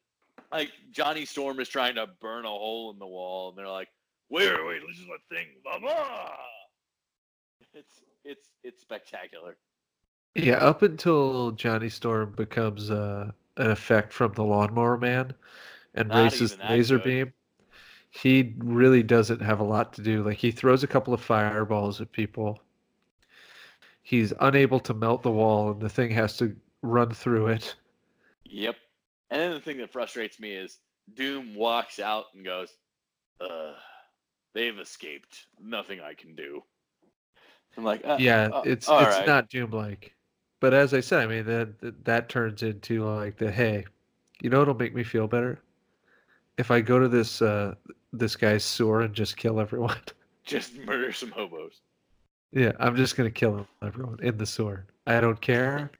[0.52, 3.88] Like Johnny Storm is trying to burn a hole in the wall, and they're like,
[4.28, 6.30] "Wait, wait, this is a thing." Blah blah.
[7.72, 9.56] It's it's it's spectacular.
[10.34, 15.32] Yeah, up until Johnny Storm becomes uh an effect from the Lawnmower Man
[15.94, 17.04] and Not races laser good.
[17.04, 17.32] beam.
[18.10, 20.22] He really doesn't have a lot to do.
[20.22, 22.60] Like he throws a couple of fireballs at people.
[24.02, 27.74] He's unable to melt the wall, and the thing has to run through it.
[28.44, 28.76] Yep.
[29.30, 30.78] And then the thing that frustrates me is
[31.14, 32.68] Doom walks out and goes,
[33.40, 33.72] "Uh,
[34.52, 35.46] they've escaped.
[35.60, 36.62] Nothing I can do."
[37.76, 39.26] I'm like, uh, yeah, uh, it's it's right.
[39.26, 40.14] not Doom like.
[40.60, 43.84] But as I said, I mean that that- turns into like the hey,
[44.40, 45.60] you know it'll make me feel better?
[46.56, 47.74] If I go to this uh
[48.12, 49.98] this guy's sewer and just kill everyone.
[50.44, 51.80] just murder some hobos.
[52.52, 54.86] yeah, I'm just gonna kill everyone in the sewer.
[55.06, 55.90] I don't care.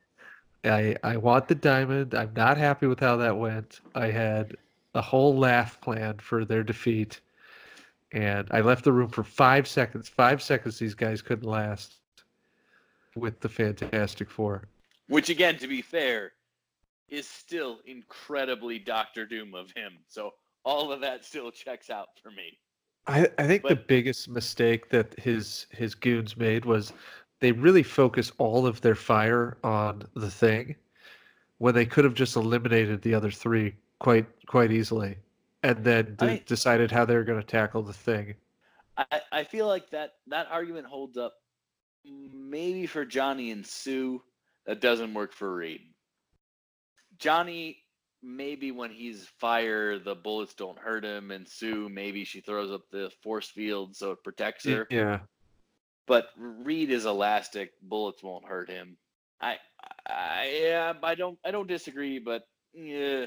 [0.65, 2.15] I I want the diamond.
[2.15, 3.81] I'm not happy with how that went.
[3.95, 4.57] I had
[4.95, 7.21] a whole laugh planned for their defeat.
[8.13, 10.09] And I left the room for five seconds.
[10.09, 11.97] Five seconds these guys couldn't last
[13.17, 14.69] with the Fantastic Four.
[15.09, 16.33] Which, again, to be fair,
[17.09, 19.99] is still incredibly Doctor Doom of him.
[20.09, 20.33] So
[20.65, 22.59] all of that still checks out for me.
[23.07, 26.95] I, I think the biggest mistake that his his goons made was
[27.41, 30.75] they really focus all of their fire on the thing
[31.59, 35.17] when they could have just eliminated the other three quite quite easily
[35.63, 38.35] and then I de- mean- decided how they were going to tackle the thing.
[38.97, 41.35] I, I feel like that that argument holds up
[42.05, 44.23] maybe for Johnny and Sue.
[44.67, 45.83] That doesn't work for Reed.
[47.19, 47.79] Johnny,
[48.23, 52.83] maybe when he's fire, the bullets don't hurt him, and Sue, maybe she throws up
[52.91, 54.87] the force field so it protects her.
[54.91, 55.21] Yeah.
[56.07, 58.97] But Reed is elastic; bullets won't hurt him.
[59.41, 59.57] I,
[60.09, 63.27] I, yeah, I don't, I don't disagree, but yeah,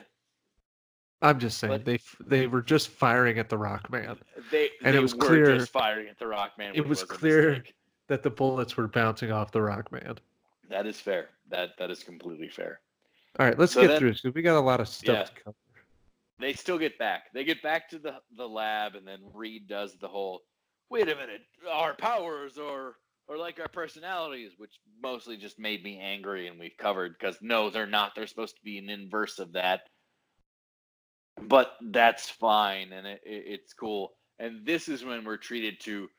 [1.22, 4.18] I'm just saying But- they f- they were just firing at the Rock Man.
[4.52, 6.72] they, And they it was were clear- just firing at the Rockman.
[6.76, 7.64] it which was clear-.
[8.08, 10.16] That the bullets were bouncing off the Rock Man.
[10.70, 11.30] That is fair.
[11.50, 12.80] That that is completely fair.
[13.40, 15.18] All right, let's So get then- through this 'cause we got a lot of stuff
[15.18, 15.24] Yeah.
[15.24, 15.56] to cover.
[16.40, 17.34] they still get back.
[17.34, 20.44] They get back to the the lab, and then Reed does the whole.
[20.90, 22.98] Wait a minute, our powers are
[23.28, 27.70] or like our personalities, which mostly just made me angry, and we've covered because no,
[27.70, 28.16] they're not.
[28.16, 29.90] They're supposed to be an inverse of that.
[31.42, 34.16] But that's fine, and it, it, it's cool.
[34.40, 36.10] And this is when we're treated to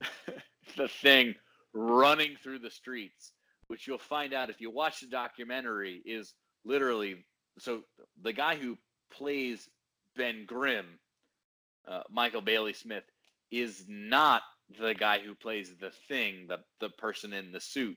[0.76, 1.34] the thing
[1.72, 3.32] running through the streets,
[3.68, 6.34] which you'll find out if you watch the documentary is
[6.64, 7.24] literally
[7.58, 7.82] so
[8.22, 8.76] the guy who
[9.10, 9.68] plays
[10.16, 10.86] Ben Grimm,
[11.88, 13.04] uh, Michael Bailey Smith,
[13.50, 14.42] is not
[14.80, 17.96] the guy who plays the thing, the the person in the suit.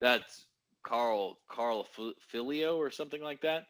[0.00, 0.46] That's
[0.84, 1.86] Carl Carl
[2.30, 3.64] Filio or something like that.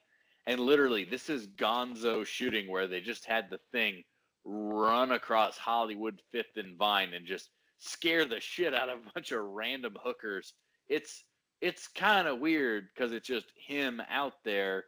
[0.47, 4.03] And literally, this is Gonzo shooting where they just had the thing
[4.45, 7.49] run across Hollywood Fifth and Vine and just
[7.85, 10.55] scare the shit out of a bunch of random hookers.
[10.89, 11.25] It's
[11.61, 14.85] it's kind of weird because it's just him out there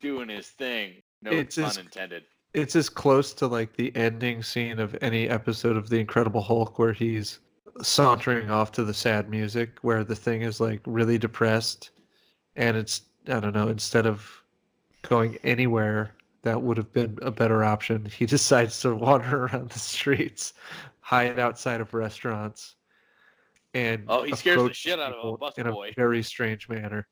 [0.00, 1.02] doing his thing.
[1.22, 2.24] No It's pun his- intended.
[2.54, 6.78] It's as close to like the ending scene of any episode of The Incredible Hulk
[6.78, 7.40] where he's
[7.82, 11.90] sauntering off to the sad music, where the thing is like really depressed,
[12.56, 14.42] and it's I don't know instead of
[15.02, 19.78] going anywhere that would have been a better option, he decides to wander around the
[19.78, 20.54] streets,
[21.08, 22.76] hide outside of restaurants,
[23.72, 27.08] and Oh, he scares the shit out of a bus in a very strange manner.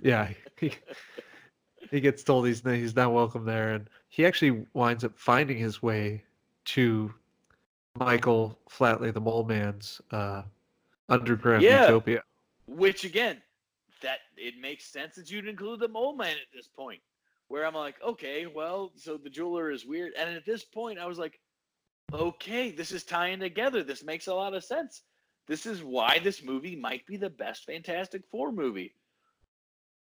[0.00, 0.72] Yeah, he,
[1.90, 5.82] he gets told he's he's not welcome there, and he actually winds up finding his
[5.82, 6.24] way
[6.64, 7.12] to
[7.98, 10.42] Michael Flatley, the Mole Man's uh,
[11.10, 11.82] underground Yeah.
[11.82, 12.22] utopia.
[12.66, 13.42] Which again,
[14.00, 17.02] that it makes sense that you'd include the mole man at this point.
[17.48, 20.12] Where I'm like, okay, well, so the jeweler is weird.
[20.18, 21.38] And at this point, I was like,
[22.12, 23.82] okay, this is tying together.
[23.82, 25.02] This makes a lot of sense.
[25.48, 28.94] This is why this movie might be the best Fantastic Four movie.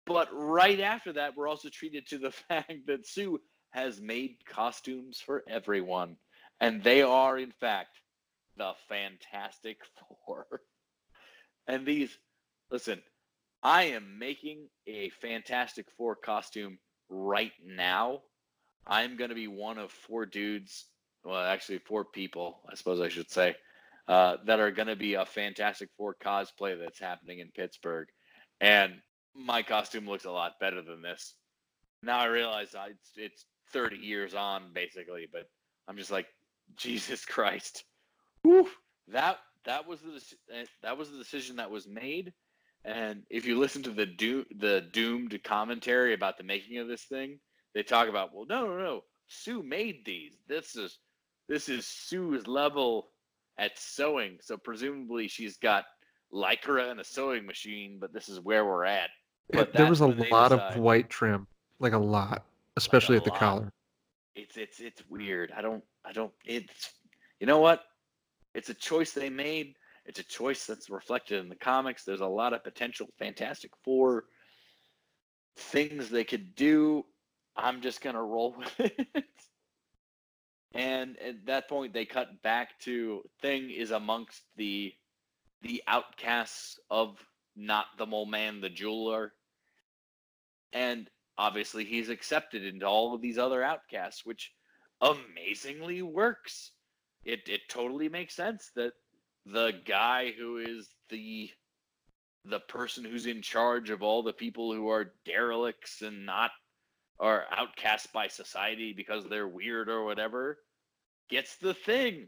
[0.07, 3.41] But right after that, we're also treated to the fact that Sue
[3.71, 6.17] has made costumes for everyone.
[6.61, 7.99] And they are, in fact,
[8.57, 9.79] the Fantastic
[10.27, 10.47] Four.
[11.67, 12.17] And these,
[12.71, 13.03] listen,
[13.63, 16.79] I am making a Fantastic Four costume
[17.09, 18.23] right now.
[18.87, 20.87] I'm going to be one of four dudes,
[21.27, 23.57] well, actually, four people, I suppose I should say,
[24.07, 28.09] uh, that are going to be a Fantastic Four cosplay that's happening in Pittsburgh.
[28.61, 28.95] And
[29.35, 31.35] my costume looks a lot better than this.
[32.03, 35.49] Now I realize I, it's, it's 30 years on, basically, but
[35.89, 36.27] I'm just like,
[36.77, 37.85] Jesus Christ.
[38.43, 38.69] Whew,
[39.09, 40.23] that that was the
[40.55, 42.33] uh, that was the decision that was made.
[42.85, 47.05] And if you listen to the do the doomed commentary about the making of this
[47.05, 47.39] thing,
[47.75, 50.35] they talk about, well, no, no, no, Sue made these.
[50.49, 50.99] This is
[51.49, 53.09] this is Sue's level
[53.59, 54.39] at sewing.
[54.43, 55.85] So presumably she's got
[56.33, 59.11] lycra and a sewing machine, but this is where we're at.
[59.51, 61.47] But It- there was a lot of white trim.
[61.79, 62.45] like a lot,
[62.77, 63.39] especially a at the lot.
[63.39, 63.73] collar.
[64.35, 65.53] It's it's it's weird.
[65.57, 66.93] I don't I don't it's
[67.41, 67.85] you know what?
[68.55, 69.77] It's a choice they made.
[70.05, 72.05] It's a choice that's reflected in the comics.
[72.05, 74.25] There's a lot of potential Fantastic Four
[75.57, 77.05] things they could do.
[77.57, 79.25] I'm just gonna roll with it.
[80.77, 84.93] And at that point, they cut back to Thing is amongst the
[85.63, 87.19] the outcasts of
[87.57, 89.33] not the mole man, the jeweler,
[90.73, 91.09] and
[91.39, 94.53] obviously he's accepted into all of these other outcasts, which
[95.01, 96.73] amazingly works.
[97.25, 98.93] It it totally makes sense that
[99.47, 101.51] the guy who is the
[102.45, 106.51] the person who's in charge of all the people who are derelicts and not
[107.19, 110.59] are outcast by society because they're weird or whatever
[111.29, 112.27] gets the thing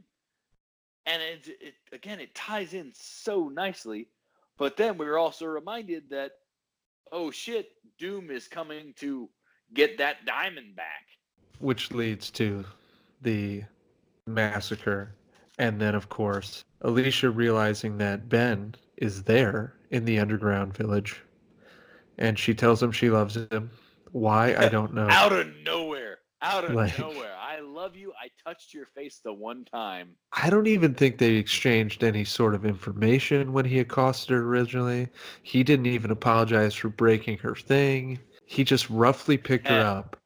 [1.06, 4.08] and it, it again it ties in so nicely
[4.56, 6.32] but then we were also reminded that
[7.12, 7.68] oh shit
[7.98, 9.28] doom is coming to
[9.74, 11.04] get that diamond back
[11.60, 12.64] which leads to
[13.22, 13.62] the
[14.26, 15.14] massacre.
[15.58, 21.20] And then, of course, Alicia realizing that Ben is there in the underground village.
[22.18, 23.70] And she tells him she loves him.
[24.12, 24.54] Why?
[24.56, 25.08] I don't know.
[25.10, 27.34] out of nowhere out of Like- nowhere
[27.78, 32.02] love you i touched your face the one time I don't even think they exchanged
[32.02, 35.08] any sort of information when he accosted her originally.
[35.42, 38.18] He didn't even apologize for breaking her thing.
[38.44, 40.16] He just roughly picked her up,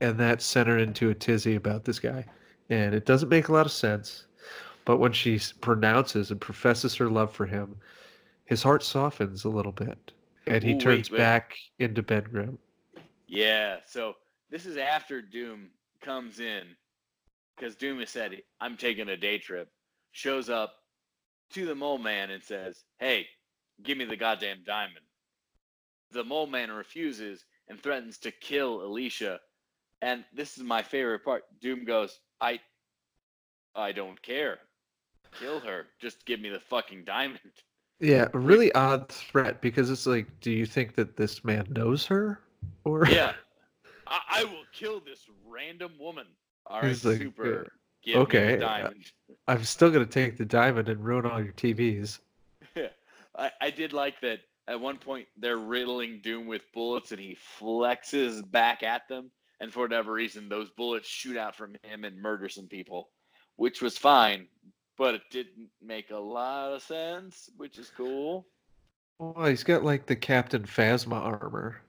[0.00, 2.24] and that sent her into a tizzy about this guy.
[2.68, 4.26] And it doesn't make a lot of sense.
[4.84, 7.76] But when she pronounces and professes her love for him,
[8.46, 10.12] his heart softens a little bit,
[10.46, 11.18] and he Ooh, wait, turns wait.
[11.18, 12.58] back into Ben Grimm.
[13.26, 14.14] Yeah, so
[14.50, 15.70] this is after Doom
[16.00, 16.64] comes in
[17.60, 19.68] because Doom has said, I'm taking a day trip,
[20.12, 20.72] shows up
[21.52, 23.26] to the mole man and says, Hey,
[23.82, 25.04] give me the goddamn diamond.
[26.12, 29.38] The mole man refuses and threatens to kill Alicia.
[30.02, 31.44] And this is my favorite part.
[31.60, 32.60] Doom goes, I
[33.74, 34.58] I don't care.
[35.38, 35.86] Kill her.
[36.00, 37.40] Just give me the fucking diamond.
[38.00, 42.06] Yeah, a really odd threat because it's like, do you think that this man knows
[42.06, 42.40] her?
[42.84, 43.34] Or Yeah.
[44.06, 46.26] I, I will kill this random woman.
[46.66, 47.72] All right, like, super.
[48.02, 49.04] Give okay, diamond.
[49.46, 52.20] I'm still gonna take the diamond and ruin all your TVs.
[53.36, 57.36] I, I did like that at one point they're riddling Doom with bullets and he
[57.60, 59.30] flexes back at them.
[59.60, 63.10] And for whatever reason, those bullets shoot out from him and murder some people,
[63.56, 64.46] which was fine,
[64.96, 68.46] but it didn't make a lot of sense, which is cool.
[69.18, 71.82] Well, he's got like the Captain Phasma armor,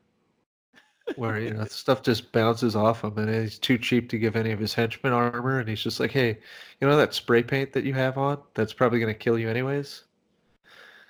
[1.16, 4.52] where you know stuff just bounces off him, and he's too cheap to give any
[4.52, 6.38] of his henchmen armor, and he's just like, "Hey,
[6.80, 8.42] you know that spray paint that you have on?
[8.54, 10.04] That's probably gonna kill you anyways.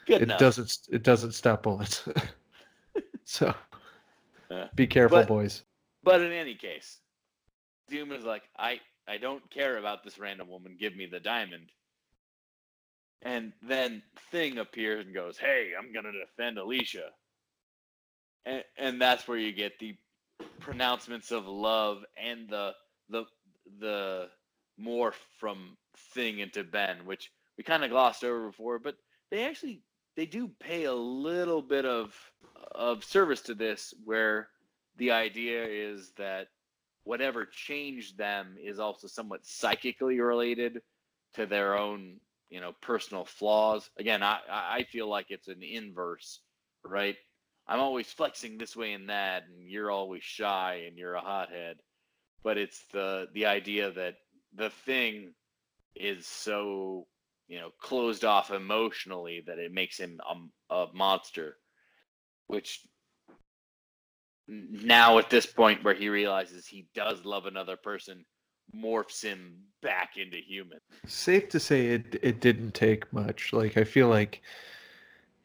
[0.08, 0.40] Good it enough.
[0.40, 0.78] doesn't.
[0.92, 2.08] It doesn't stop bullets.
[3.26, 3.54] so
[4.50, 4.68] Yeah.
[4.76, 5.64] be careful, But- boys.
[6.04, 6.98] But in any case,
[7.88, 10.76] Doom is like, I, I don't care about this random woman.
[10.80, 11.72] Give me the diamond.
[13.22, 14.02] And then
[14.32, 17.12] Thing appears and goes, Hey, I'm going to defend Alicia.
[18.46, 19.96] And, and that's where you get the
[20.60, 22.74] pronouncements of love and the
[23.10, 23.26] the
[23.80, 24.30] the
[24.80, 25.78] morph from
[26.14, 28.96] Thing into Ben, which we kind of glossed over before, but
[29.30, 29.82] they actually
[30.16, 32.16] they do pay a little bit of
[32.72, 34.50] of service to this where
[34.98, 36.48] the idea is that
[37.04, 40.82] whatever changed them is also somewhat psychically related
[41.34, 42.20] to their own
[42.50, 43.90] you know personal flaws.
[43.98, 46.42] Again i i I feel like it's an inverse
[46.84, 47.16] right
[47.68, 51.78] i'm always flexing this way and that and you're always shy and you're a hothead
[52.44, 54.16] but it's the the idea that
[54.56, 55.34] the thing
[55.96, 57.06] is so
[57.48, 60.20] you know closed off emotionally that it makes him
[60.70, 61.58] a, a monster
[62.48, 62.82] which
[64.48, 68.26] now at this point where he realizes he does love another person
[68.76, 73.54] morphs him back into human Safe to say it it didn't take much.
[73.54, 74.42] Like I feel like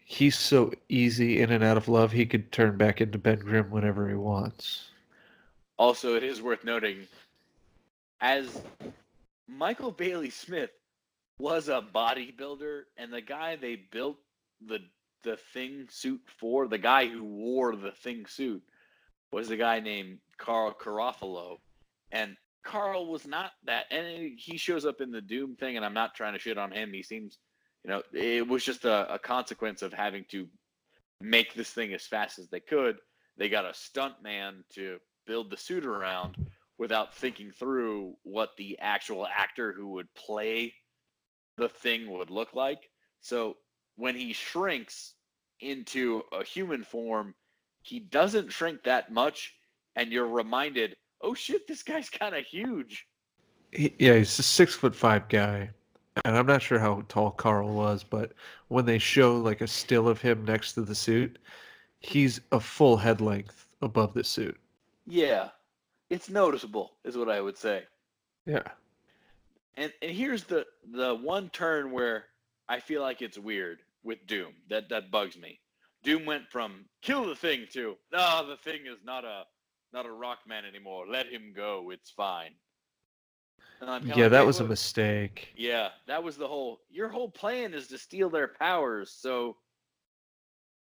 [0.09, 3.71] he's so easy in and out of love, he could turn back into Ben Grimm
[3.71, 4.85] whenever he wants.
[5.79, 7.07] also it is worth noting
[8.23, 8.63] as
[9.47, 10.71] michael bailey smith
[11.39, 14.17] was a bodybuilder and the guy they built
[14.69, 14.79] the
[15.23, 18.63] the thing suit for the guy who wore the thing suit
[19.33, 21.59] was a guy named carl Ciarfalio
[22.13, 25.93] and carl was not that and he shows up in the doom thing and i'm
[25.95, 27.39] not trying to shit on him he seems
[27.87, 30.47] you know it was just a, a consequence of having to
[31.21, 32.99] make this thing as fast as they could
[33.39, 36.37] they got a stunt man to build the suit around
[36.79, 40.73] without thinking through what the actual actor who would play
[41.57, 42.91] the thing would look like.
[43.21, 43.57] So
[43.97, 45.15] when he shrinks
[45.61, 47.35] into a human form,
[47.83, 49.55] he doesn't shrink that much
[49.97, 53.07] and you're reminded, oh shit, this guy's kind of huge.
[53.73, 55.71] He, yeah, he's a six foot five guy,
[56.25, 58.33] and I'm not sure how tall Carl was, but
[58.69, 61.39] when they show like a still of him next to the suit,
[62.01, 64.59] he's a full head length above the suit.
[65.07, 65.51] Yeah,
[66.11, 67.85] it's noticeable, is what I would say.
[68.47, 68.63] Yeah.
[69.77, 72.25] And and here's the the one turn where
[72.69, 74.55] I feel like it's weird with Doom.
[74.71, 75.61] That that bugs me.
[76.03, 79.45] Doom went from kill the thing to no, the thing is not a
[79.93, 81.05] not a rock man anymore.
[81.09, 81.91] Let him go.
[81.93, 82.53] It's fine.
[83.81, 85.49] Yeah, that "Hey, was a mistake.
[85.57, 86.81] Yeah, that was the whole.
[86.91, 89.57] Your whole plan is to steal their powers, so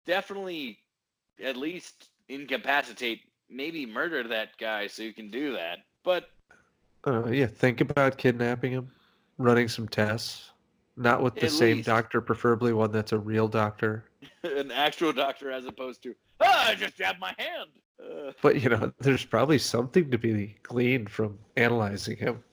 [0.05, 0.79] definitely,
[1.43, 5.79] at least incapacitate, maybe murder that guy so you can do that.
[6.03, 6.29] But
[7.05, 8.91] Uh, yeah, think about kidnapping him,
[9.37, 10.51] running some tests,
[10.97, 11.87] not with the same least.
[11.87, 14.03] doctor, preferably one that's a real doctor.
[14.43, 17.69] an actual doctor, as opposed to ah, I just jabbed my hand.
[18.03, 22.43] Uh, But you know, there's probably something to be gleaned from analyzing him.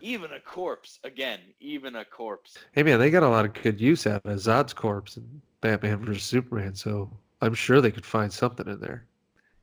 [0.00, 2.58] Even a corpse, again, even a corpse.
[2.72, 6.04] Hey man, they got a lot of good use out of Zod's corpse in Batman
[6.04, 7.10] vs Superman, so
[7.40, 9.06] I'm sure they could find something in there.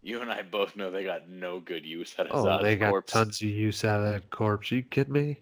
[0.01, 2.47] You and I both know they got no good use out of Zod's corpse.
[2.47, 3.13] Oh, Zod's they got corpse.
[3.13, 4.71] tons of use out of that corpse.
[4.71, 5.41] you kidding me?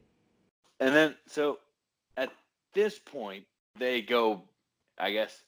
[0.79, 1.59] And then, so
[2.17, 2.31] at
[2.73, 3.45] this point,
[3.77, 4.43] they go,
[4.97, 5.43] I guess,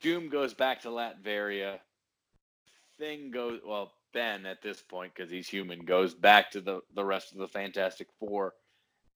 [0.00, 1.78] Doom goes back to Latveria.
[2.98, 7.04] Thing goes, well, Ben at this point, because he's human, goes back to the, the
[7.04, 8.54] rest of the Fantastic Four.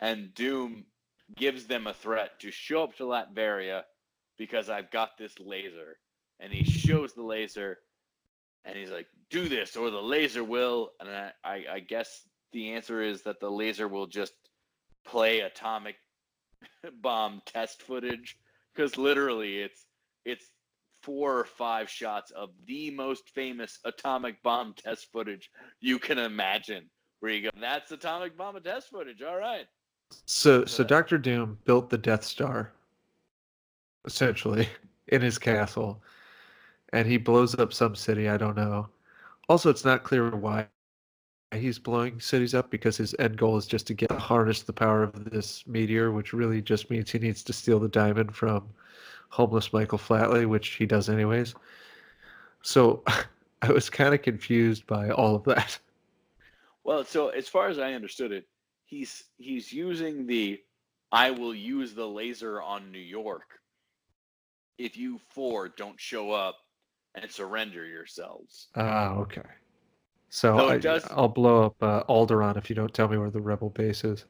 [0.00, 0.84] And Doom
[1.36, 3.82] gives them a threat to show up to Latveria
[4.38, 5.98] because I've got this laser.
[6.38, 7.78] And he shows the laser
[8.64, 10.90] and he's like, do this or the laser will.
[11.00, 12.22] And I, I, I guess
[12.52, 14.32] the answer is that the laser will just
[15.04, 15.96] play atomic
[17.02, 18.38] bomb test footage
[18.74, 19.86] because literally it's
[20.24, 20.46] it's
[21.02, 25.50] four or five shots of the most famous atomic bomb test footage
[25.80, 26.84] you can imagine
[27.20, 29.66] where you go that's atomic bomb test footage all right
[30.26, 32.72] So, so Doctor Doom built the Death Star,
[34.04, 34.68] essentially,
[35.08, 36.02] in his castle,
[36.92, 38.28] and he blows up some city.
[38.28, 38.88] I don't know.
[39.48, 40.68] Also, it's not clear why
[41.52, 45.02] he's blowing cities up because his end goal is just to get harness the power
[45.02, 48.68] of this meteor, which really just means he needs to steal the diamond from
[49.30, 51.54] homeless Michael Flatley, which he does anyways.
[52.62, 53.02] So,
[53.62, 55.78] I was kind of confused by all of that.
[56.84, 58.46] well so as far as i understood it
[58.90, 60.60] he's he's using the
[61.12, 63.60] i will use the laser on new york
[64.78, 66.56] if you four don't show up
[67.14, 69.42] and surrender yourselves Ah, okay.
[70.28, 73.30] So it I, does- I'll blow up uh, Alderaan if you don't tell me where
[73.30, 74.26] the rebel base is.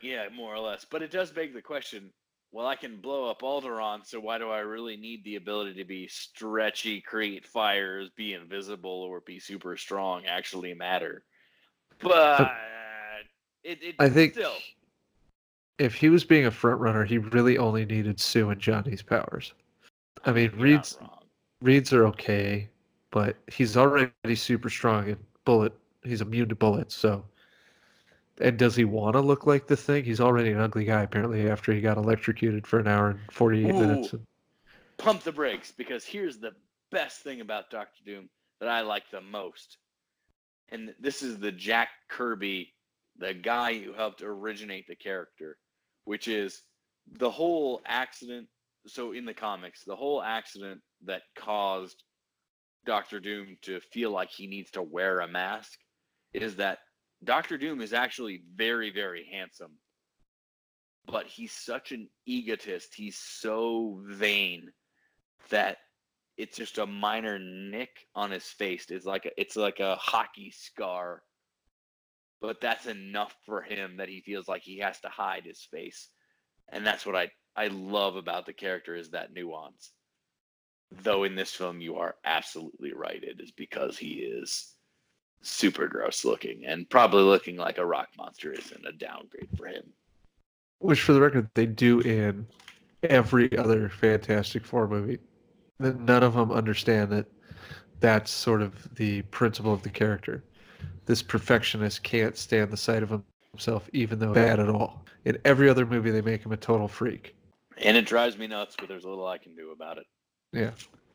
[0.00, 0.86] Yeah, more or less.
[0.88, 2.12] But it does beg the question
[2.52, 5.84] well, I can blow up Alderaan, so why do I really need the ability to
[5.84, 11.22] be stretchy, create fires, be invisible, or be super strong actually matter?
[12.00, 12.50] But
[13.64, 14.54] it, it I think still.
[15.78, 19.52] if he was being a front runner, he really only needed Sue and Johnny's powers.
[20.24, 20.98] I mean, you're Reed's.
[21.62, 22.68] Reed's are okay,
[23.10, 25.72] but he's already super strong and bullet.
[26.02, 27.24] He's immune to bullets, so.
[28.40, 30.02] And does he want to look like the thing?
[30.02, 33.74] He's already an ugly guy, apparently, after he got electrocuted for an hour and 48
[33.74, 34.14] minutes.
[34.14, 34.22] Ooh.
[34.96, 36.52] Pump the brakes because here's the
[36.90, 38.30] best thing about Doctor Doom
[38.60, 39.76] that I like the most.
[40.70, 42.72] And this is the Jack Kirby,
[43.20, 45.56] the guy who helped originate the character,
[46.04, 46.62] which is
[47.18, 48.48] the whole accident.
[48.86, 52.02] So in the comics, the whole accident that caused
[52.86, 55.78] Doctor Doom to feel like he needs to wear a mask
[56.32, 56.78] is that
[57.22, 59.72] Doctor Doom is actually very, very handsome.
[61.06, 62.94] But he's such an egotist.
[62.94, 64.70] He's so vain
[65.50, 65.78] that
[66.38, 68.86] it's just a minor nick on his face.
[68.88, 71.22] It's like a, it's like a hockey scar.
[72.40, 76.08] But that's enough for him that he feels like he has to hide his face.
[76.70, 79.92] And that's what I I love about the character is that nuance.
[81.02, 83.22] Though in this film you are absolutely right.
[83.22, 84.74] It is because he is
[85.42, 89.84] super gross looking and probably looking like a rock monster isn't a downgrade for him.
[90.78, 92.46] Which, for the record, they do in
[93.02, 95.18] every other Fantastic Four movie.
[95.78, 97.26] None of them understand that
[98.00, 100.44] that's sort of the principle of the character.
[101.06, 105.04] This perfectionist can't stand the sight of himself, even though bad at all.
[105.24, 107.34] In every other movie, they make him a total freak.
[107.78, 110.04] And it drives me nuts, but there's little I can do about it.
[110.52, 110.70] Yeah.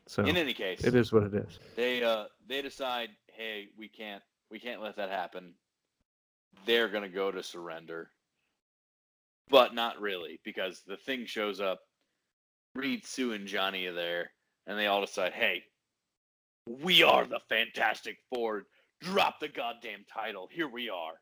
[0.07, 1.59] So In any case, it is what it is.
[1.75, 4.21] they uh they decide, hey, we can't
[4.51, 5.53] we can't let that happen.
[6.65, 8.11] They're gonna go to surrender.
[9.49, 11.79] But not really, because the thing shows up.
[12.75, 14.31] Reed, Sue, and Johnny are there,
[14.67, 15.63] and they all decide, hey,
[16.67, 18.65] we are the Fantastic Four.
[19.01, 20.49] Drop the goddamn title.
[20.51, 21.13] Here we are.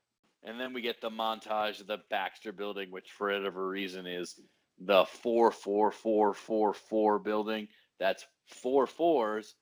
[0.43, 4.37] And then we get the montage of the Baxter building, which for whatever reason is
[4.79, 7.67] the 44444 building.
[7.99, 9.55] That's four fours.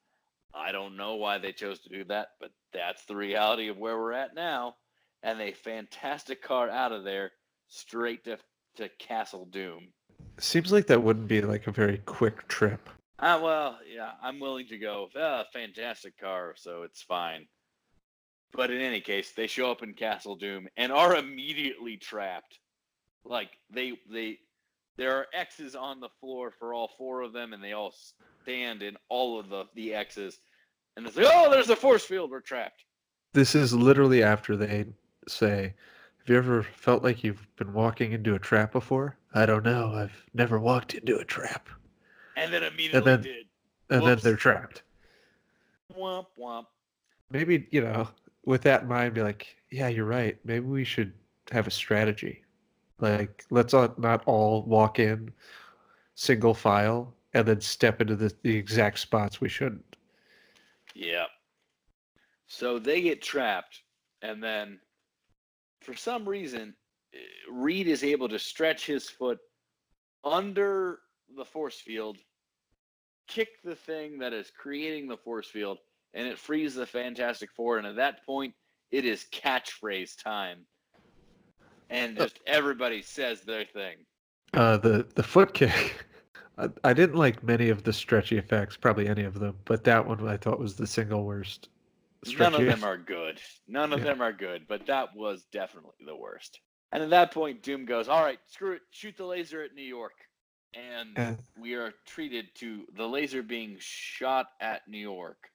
[0.54, 3.98] I don't know why they chose to do that, but that's the reality of where
[3.98, 4.76] we're at now.
[5.24, 7.32] And a fantastic car out of there
[7.68, 8.38] straight to,
[8.78, 9.90] to Castle Doom.
[10.40, 12.90] Seems like that wouldn't be like a very quick trip.
[13.20, 15.10] Ah, well, yeah, I'm willing to go.
[15.16, 17.46] Ah, fantastic car, so it's fine.
[18.54, 22.60] But in any case, they show up in Castle Doom and are immediately trapped.
[23.24, 24.40] Like they they
[24.98, 27.94] there are X's on the floor for all four of them, and they all
[28.44, 30.40] stand in all of the the X's.
[30.98, 32.32] And it's like, oh, there's a force field.
[32.32, 32.84] We're trapped.
[33.34, 34.86] This is literally after they
[35.28, 35.74] say,
[36.18, 39.94] "Have you ever felt like you've been walking into a trap before?" I don't know.
[39.94, 41.70] I've never walked into a trap.
[42.36, 43.46] And then immediately then- did.
[43.90, 44.24] And Whoops.
[44.24, 44.84] then they're trapped.
[45.94, 46.66] Womp womp.
[47.30, 48.08] Maybe, you know,
[48.46, 50.38] with that in mind, be like, yeah, you're right.
[50.44, 51.14] Maybe we should
[51.52, 52.44] have a strategy.
[53.00, 55.32] Like, let's not, all walk in
[56.16, 59.96] single file and then step into the, the exact spots we shouldn't.
[60.94, 61.26] Yeah.
[62.48, 63.82] So they get trapped,
[64.22, 64.80] and then
[65.80, 66.76] for some reason,
[67.14, 67.18] eh,
[67.50, 69.40] Reed is able to stretch his foot
[70.24, 71.00] under
[71.36, 72.18] the force field,
[73.28, 75.78] kick the thing that is creating the force field,
[76.14, 77.78] and it frees the Fantastic Four.
[77.78, 78.56] And at that point,
[78.92, 80.68] it is catchphrase time.
[81.90, 84.06] And just everybody says their thing.
[84.54, 86.06] Uh, the the foot kick.
[86.58, 90.06] I, I didn't like many of the stretchy effects, probably any of them, but that
[90.06, 91.70] one I thought was the single worst.
[92.26, 93.42] None of them are good.
[93.68, 94.06] None of Yeah.
[94.06, 96.60] them are good, but that was definitely the worst.
[96.92, 99.84] And at that point, Doom goes, All right, screw it, shoot the laser at New
[99.84, 100.14] York.
[100.74, 101.36] And Yeah.
[101.58, 105.51] we are treated to the laser being shot at New York.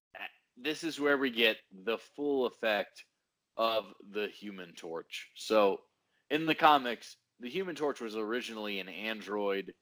[0.56, 3.04] This is where we get the full effect
[3.56, 5.30] of the human torch.
[5.34, 5.80] So
[6.30, 9.74] in the comics, the human torch was originally an android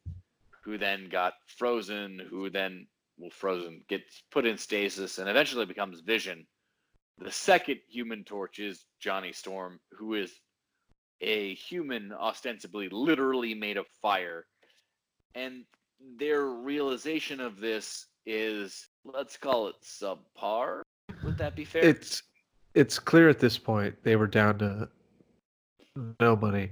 [0.65, 2.87] who then got frozen, who then,
[3.19, 6.47] well, frozen, gets put in stasis, and eventually becomes Vision.
[7.19, 10.33] The second human torch is Johnny Storm, who is
[11.21, 14.47] a human ostensibly literally made of fire.
[15.35, 15.65] And
[16.19, 20.83] their realization of this is, let's call it subpar.
[21.23, 21.85] Would that be fair?
[21.85, 22.23] It's
[22.75, 24.89] it's clear at this point they were down to
[26.21, 26.71] no money.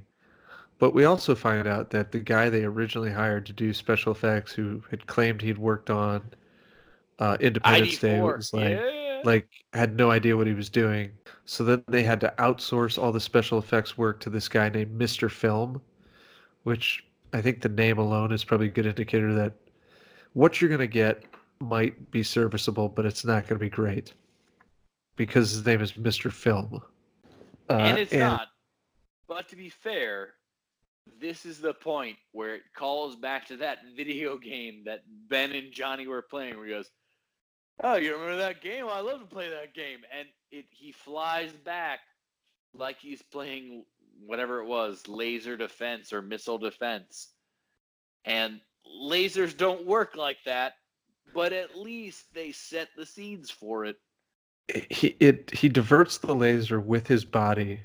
[0.79, 4.53] But we also find out that the guy they originally hired to do special effects,
[4.53, 6.23] who had claimed he'd worked on
[7.21, 9.21] uh, Independence Day, ID4, was like yeah.
[9.25, 11.13] like had no idea what he was doing.
[11.45, 14.99] So then they had to outsource all the special effects work to this guy named
[14.99, 15.31] Mr.
[15.31, 15.81] Film,
[16.65, 19.53] which I think the name alone is probably a good indicator that
[20.33, 21.25] what you're going to get
[21.63, 24.13] might be serviceable, but it's not going to be great
[25.17, 26.31] because his name is Mr.
[26.33, 26.83] Film.
[27.71, 28.49] Uh, and it's not.
[29.29, 30.35] But to be fair,
[31.21, 35.73] this is the point where it calls back to that video game that Ben and
[35.73, 36.91] Johnny were playing, where he goes,
[37.83, 38.87] "Oh, you remember that game?
[38.89, 42.01] I love to play that game." And it he flies back
[42.75, 43.85] like he's playing
[44.27, 47.29] whatever it was, laser defense or missile defense.
[48.25, 50.75] And lasers don't work like that,
[51.33, 53.99] but at least they set the seeds for it
[54.91, 57.81] He it he diverts the laser with his body,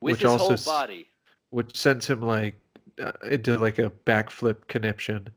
[0.00, 1.08] with Which his also whole body.
[1.50, 2.56] which sends him like
[3.00, 5.28] uh, into like a backflip conniption.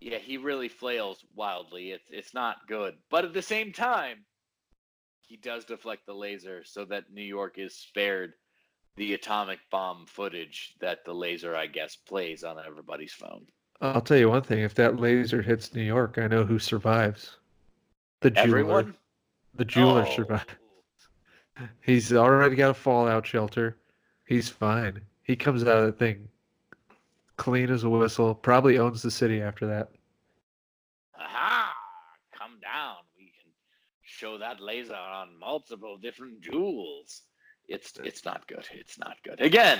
[0.00, 1.92] Yeah, he really flails wildly.
[1.92, 2.96] It's it's not good.
[3.10, 4.24] But at the same time,
[5.20, 8.34] he does deflect the laser so that New York is spared
[8.96, 13.46] the atomic bomb footage that the laser, I guess, plays on everybody's phone.
[13.80, 17.38] I'll tell you one thing: if that laser hits New York, I know who survives.
[18.20, 18.48] The jeweler.
[18.58, 18.94] Everyone?
[19.54, 20.16] The jeweler Oh.
[20.16, 20.46] survives.
[21.80, 23.76] He's already got a fallout shelter.
[24.26, 25.00] He's fine.
[25.22, 26.28] He comes out of the thing
[27.36, 28.34] clean as a whistle.
[28.34, 29.90] Probably owns the city after that.
[31.18, 31.72] Aha!
[32.32, 32.96] Come down.
[33.16, 33.50] We can
[34.02, 37.22] show that laser on multiple different jewels.
[37.68, 38.66] It's it's not good.
[38.72, 39.40] It's not good.
[39.40, 39.78] Again,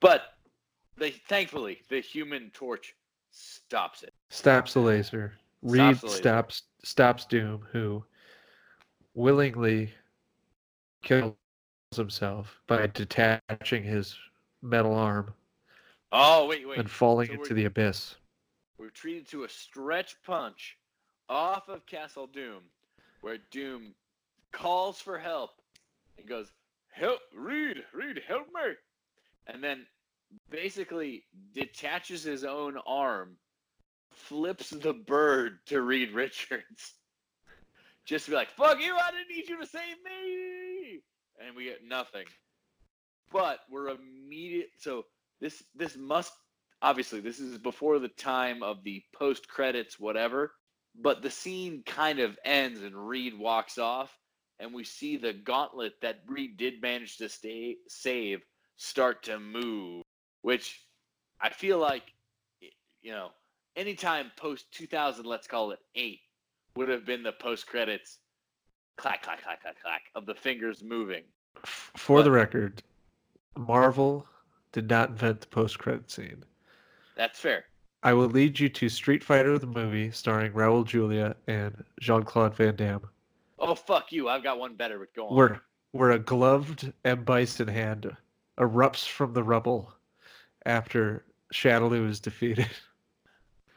[0.00, 0.22] but
[0.96, 2.94] they thankfully the human torch
[3.38, 4.14] stops it.
[4.30, 5.32] Stops the laser.
[5.62, 6.16] Stops Reed the laser.
[6.18, 8.04] stops stops Doom, who
[9.14, 9.92] willingly
[11.02, 11.34] kills
[11.94, 14.16] himself by detaching his
[14.62, 15.34] metal arm
[16.12, 16.78] Oh wait, wait.
[16.78, 18.16] and falling So into the abyss.
[18.78, 20.78] We're treated to a stretch punch
[21.28, 22.62] off of Castle Doom,
[23.20, 23.94] where Doom
[24.52, 25.50] calls for help.
[26.16, 26.52] He goes,
[26.90, 28.74] "Help, Reed, Reed, help me!"
[29.46, 29.86] And then
[30.50, 31.24] basically
[31.54, 33.36] detaches his own arm,
[34.10, 36.94] flips the bird to Reed Richards,
[38.04, 38.96] just to be like, "Fuck you!
[38.96, 41.02] I didn't need you to save me!"
[41.44, 42.24] and we get nothing.
[43.32, 44.70] But we're immediate.
[44.78, 45.04] So
[45.40, 46.32] this this must
[46.82, 50.52] obviously this is before the time of the post credits whatever.
[51.00, 54.16] But the scene kind of ends and Reed walks off,
[54.58, 58.40] and we see the gauntlet that Reed did manage to stay save
[58.76, 60.04] start to move,
[60.42, 60.84] which
[61.40, 62.02] I feel like
[63.02, 63.30] you know
[63.76, 66.18] anytime post 2000 let's call it 8
[66.76, 68.18] would have been the post credits
[68.96, 71.22] clack clack clack clack clack of the fingers moving.
[71.64, 72.82] For But- the record,
[73.56, 74.26] Marvel
[74.72, 76.44] did not invent the post-credit scene.
[77.16, 77.64] that's fair.
[78.04, 82.76] I will lead you to Street Fighter the movie starring Raul Julia and Jean-Claude Van
[82.76, 83.08] Damme,
[83.58, 84.28] oh fuck you.
[84.28, 85.36] I've got one better but go on.
[85.36, 85.62] Where
[85.92, 88.16] where a gloved M Bison hand
[88.58, 89.92] erupts from the rubble
[90.68, 92.68] after Shadaloo is defeated.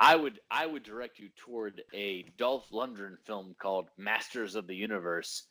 [0.01, 4.75] i would i would direct you toward a dolph lundgren film called masters of the
[4.75, 5.43] universe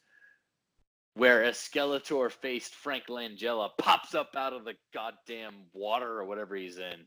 [1.15, 6.57] where a skeletor faced frank langella pops up out of the goddamn water or whatever
[6.57, 7.07] he's in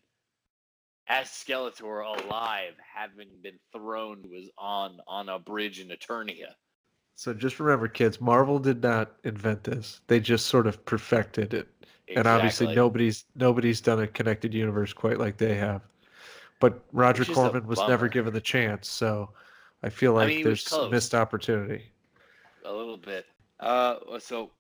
[1.08, 6.56] as skeletor alive having been thrown was on on a bridge in eternia
[7.16, 10.02] So just remember, kids, Marvel did not invent this.
[10.08, 11.68] They just sort of perfected it.
[12.16, 15.82] And obviously nobody's nobody's done a connected universe quite like they have.
[16.60, 19.32] But Roger Corman was never given the chance, so
[19.82, 21.92] I feel I like mean, there's missed opportunity.
[22.64, 23.26] a little bit.
[23.60, 24.52] Uh, so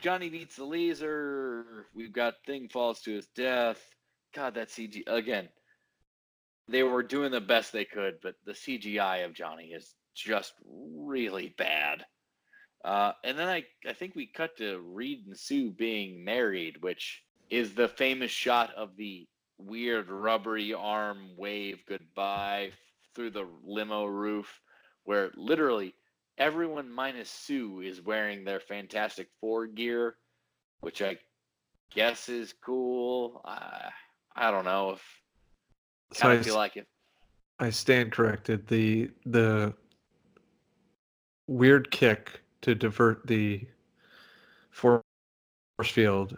[0.00, 1.86] Johnny beats the laser.
[1.94, 3.80] We've got Thing falls to his death.
[4.34, 5.48] God, that CG again.
[6.68, 11.54] They were doing the best they could, but the CGI of Johnny is just really
[11.56, 12.04] bad.
[12.84, 17.22] Uh, and then I, I think we cut to Reed and Sue being married, which
[17.50, 19.26] is the famous shot of the
[19.58, 22.70] weird rubbery arm wave goodbye
[23.14, 24.60] through the limo roof,
[25.04, 25.94] where literally
[26.38, 30.16] everyone minus Sue is wearing their Fantastic Four gear,
[30.80, 31.18] which I
[31.92, 33.40] guess is cool.
[33.44, 33.88] Uh,
[34.36, 35.02] I don't know if
[36.12, 36.86] So I, feel like it.
[37.58, 38.68] I stand corrected.
[38.68, 39.74] The the
[41.48, 43.66] weird kick to divert the
[44.70, 45.02] force
[45.84, 46.36] field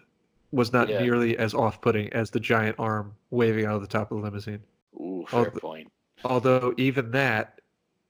[0.52, 1.00] was not Yeah.
[1.02, 4.62] nearly as off-putting as the giant arm waving out of the top of the limousine.
[4.94, 5.92] ooh, Oh, fair the- point.
[6.24, 7.60] Although even that,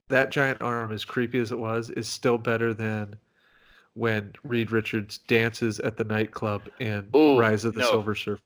[0.09, 3.17] that giant arm, as creepy as it was, is still better than
[3.93, 7.91] when Reed Richards dances at the nightclub in Ooh, Rise of the no.
[7.91, 8.41] Silver Surfer.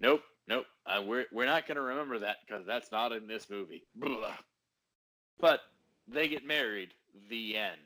[0.00, 0.66] Nope, nope.
[0.86, 3.84] Uh, we're we're not gonna remember that because that's not in this movie.
[3.94, 4.36] Blah.
[5.38, 5.60] But
[6.08, 6.94] they get married.
[7.28, 7.85] The end.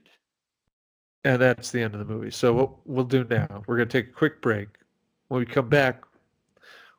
[1.24, 2.30] And that's the end of the movie.
[2.30, 4.68] So what we'll do now, we're going to take a quick break.
[5.28, 6.02] When we come back,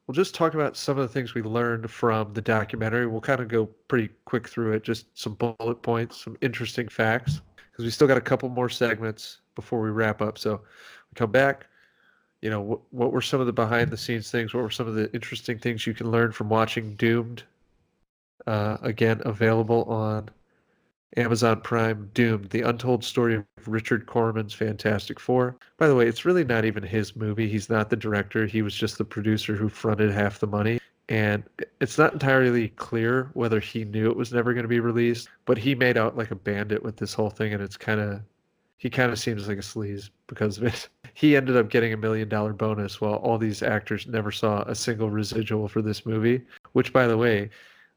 [0.06, 3.07] we'll just talk about some of the things we learned from the documentary.
[3.07, 7.41] We'll kind of go pretty quick through it, just some bullet points, some interesting facts,
[7.72, 10.38] because we still got a couple more segments before we wrap up.
[10.38, 11.65] So we come back.
[12.41, 14.53] You know, what, what were some of the behind the scenes things?
[14.53, 17.43] What were some of the interesting things you can learn from watching Doomed?
[18.48, 20.30] Uh, again, available on
[21.18, 25.58] Amazon Prime Doomed, the untold story of Richard Corman's Fantastic Four.
[25.78, 27.50] By the way, it's really not even his movie.
[27.50, 28.46] He's not the director.
[28.46, 30.80] He was just the producer who fronted half the money.
[31.10, 31.44] And
[31.82, 35.58] it's not entirely clear whether he knew it was never going to be released, but
[35.58, 37.54] he made out like a bandit with this whole thing.
[37.54, 38.22] And it's kind of,
[38.78, 40.88] he kind of seems like a sleaze because of it.
[41.14, 44.74] He ended up getting a million dollar bonus while all these actors never saw a
[44.74, 47.50] single residual for this movie, which, by the way,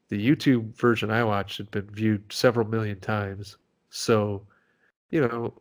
[0.09, 3.57] the YouTube version I watched had been viewed several million times.
[3.91, 4.47] So,
[5.11, 5.53] you know,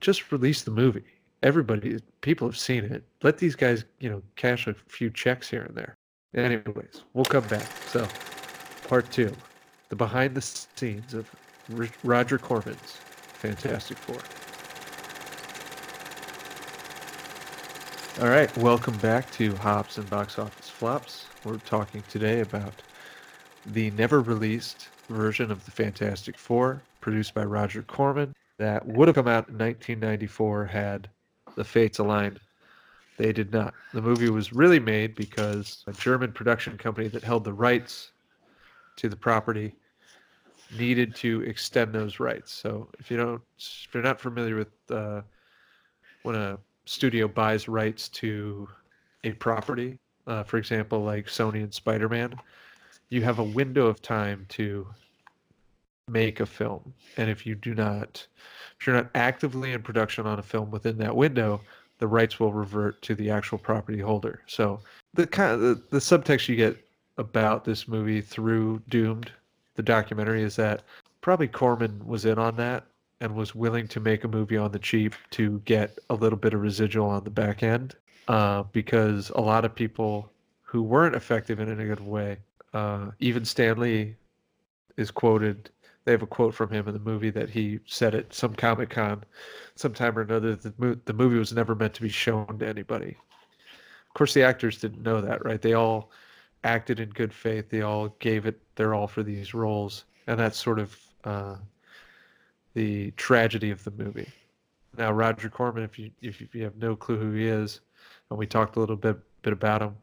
[0.00, 1.04] just release the movie.
[1.42, 3.04] Everybody, people have seen it.
[3.22, 5.96] Let these guys, you know, cash a few checks here and there.
[6.34, 7.70] Anyways, we'll come back.
[7.88, 8.08] So,
[8.88, 9.32] part two
[9.90, 11.30] the behind the scenes of
[12.02, 12.98] Roger Corman's
[13.34, 14.16] Fantastic Four.
[18.24, 21.26] All right, welcome back to Hops and Box Office Flops.
[21.44, 22.72] We're talking today about
[23.66, 29.14] the never released version of the Fantastic Four, produced by Roger Corman, that would have
[29.14, 31.08] come out in 1994 had
[31.56, 32.40] the fates aligned.
[33.16, 33.74] They did not.
[33.92, 38.10] The movie was really made because a German production company that held the rights
[38.96, 39.74] to the property
[40.76, 42.52] needed to extend those rights.
[42.52, 45.22] So if you don't, if you're not familiar with uh,
[46.22, 48.68] when a studio buys rights to
[49.22, 52.34] a property, uh, for example, like Sony and Spider-Man,
[53.14, 54.86] you have a window of time to
[56.08, 56.92] make a film.
[57.16, 58.26] And if you do not
[58.78, 61.60] if you're not actively in production on a film within that window
[61.98, 64.42] the rights will revert to the actual property holder.
[64.46, 64.80] So
[65.14, 66.76] the kind of the, the subtext you get
[67.16, 69.30] about this movie through doomed
[69.76, 70.82] the documentary is that
[71.20, 72.84] probably corman was in on that
[73.20, 76.52] and was willing to make a movie on the cheap to get a little bit
[76.52, 77.94] of residual on the back end
[78.28, 80.30] uh, because a lot of people
[80.62, 82.36] who weren't effective in, a good way,
[82.74, 84.16] uh, even Stan Lee
[84.96, 85.70] is quoted.
[86.04, 88.90] They have a quote from him in the movie that he said at some Comic
[88.90, 89.24] Con
[89.76, 93.16] sometime or another the, the movie was never meant to be shown to anybody.
[94.08, 95.62] Of course, the actors didn't know that, right?
[95.62, 96.10] They all
[96.62, 97.70] acted in good faith.
[97.70, 101.56] They all gave it their all for these roles, and that's sort of uh,
[102.74, 104.28] the tragedy of the movie.
[104.96, 107.80] Now, Roger Corman, if you if you have no clue who he is,
[108.30, 109.96] and we talked a little bit bit about him,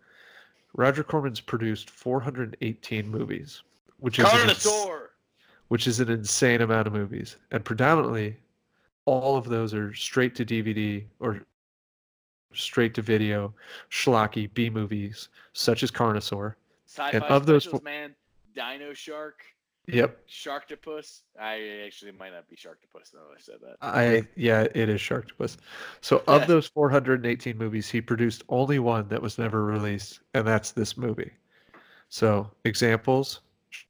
[0.73, 3.64] Roger Corman's produced 418 movies,
[3.98, 4.68] which is an ins-
[5.68, 8.38] which is an insane amount of movies, and predominantly
[9.06, 11.41] all of those are straight to DVD or
[12.53, 13.53] straight to video,
[13.89, 16.56] schlocky B movies such as Carnosaur.
[16.85, 18.15] Sci-fi And of those specials, fo- man,
[18.53, 19.43] Dino Shark,
[19.91, 21.22] Yep, Sharktopus.
[21.39, 23.13] I actually might not be Sharktopus.
[23.13, 23.76] No, I said that.
[23.81, 25.57] I yeah, it is Sharktopus.
[25.99, 30.72] So of those 418 movies, he produced only one that was never released, and that's
[30.72, 31.31] this movie.
[32.09, 33.41] So examples: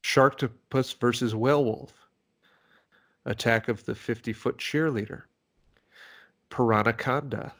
[0.02, 1.90] Sharktopus versus Whalewolf,
[3.24, 5.22] Attack of the 50-foot cheerleader,
[6.50, 7.52] Piranaconda,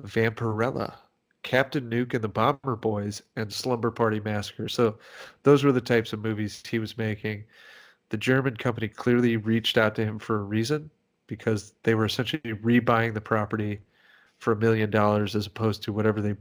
[0.00, 0.94] Vampirella,
[1.42, 4.68] Captain Nuke and the Bomber Boys, and Slumber Party Massacre.
[4.68, 4.98] So
[5.42, 7.44] those were the types of movies he was making.
[8.10, 10.90] The German company clearly reached out to him for a reason
[11.26, 13.80] because they were essentially rebuying the property
[14.38, 16.36] for a million dollars as opposed to whatever they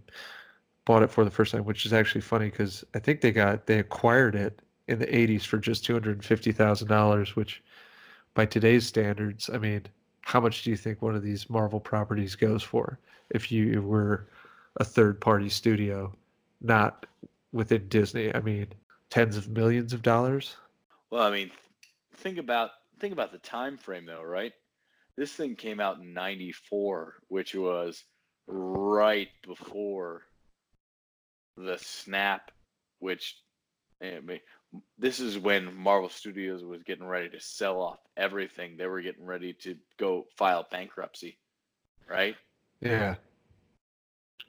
[0.85, 3.67] bought it for the first time, which is actually funny because I think they got
[3.67, 7.63] they acquired it in the 80s for just $250,000, which
[8.33, 9.85] by today's standards, I mean,
[10.21, 12.99] how much do you think one of these Marvel properties goes for
[13.29, 14.27] if you were
[14.77, 16.15] a third party studio,
[16.61, 17.06] not
[17.52, 18.34] within Disney?
[18.34, 18.68] I mean,
[19.10, 20.56] tens of millions of dollars.
[21.10, 21.52] Well, I mean,
[22.15, 24.53] think about think about the time frame though, right?
[25.18, 28.03] This thing came out in '94, which was
[28.48, 30.23] right before
[31.57, 32.52] the snap,
[32.99, 33.38] which
[34.02, 34.39] I mean,
[34.98, 38.77] this is when Marvel Studios was getting ready to sell off everything.
[38.77, 41.38] They were getting ready to go file bankruptcy,
[42.10, 42.35] right?
[42.80, 43.15] Yeah.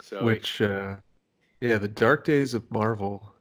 [0.01, 0.97] So Which, uh,
[1.61, 3.33] yeah, the dark days of Marvel,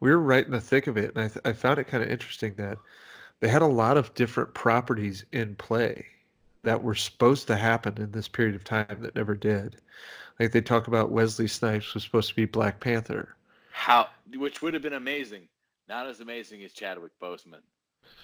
[0.00, 1.14] we were right in the thick of it.
[1.14, 2.78] And I, th- I found it kind of interesting that
[3.40, 6.06] they had a lot of different properties in play
[6.62, 9.76] that were supposed to happen in this period of time that never did.
[10.38, 13.34] Like they talk about Wesley Snipes was supposed to be Black Panther.
[13.70, 15.48] how, which would have been amazing,
[15.88, 17.60] not as amazing as Chadwick Boseman,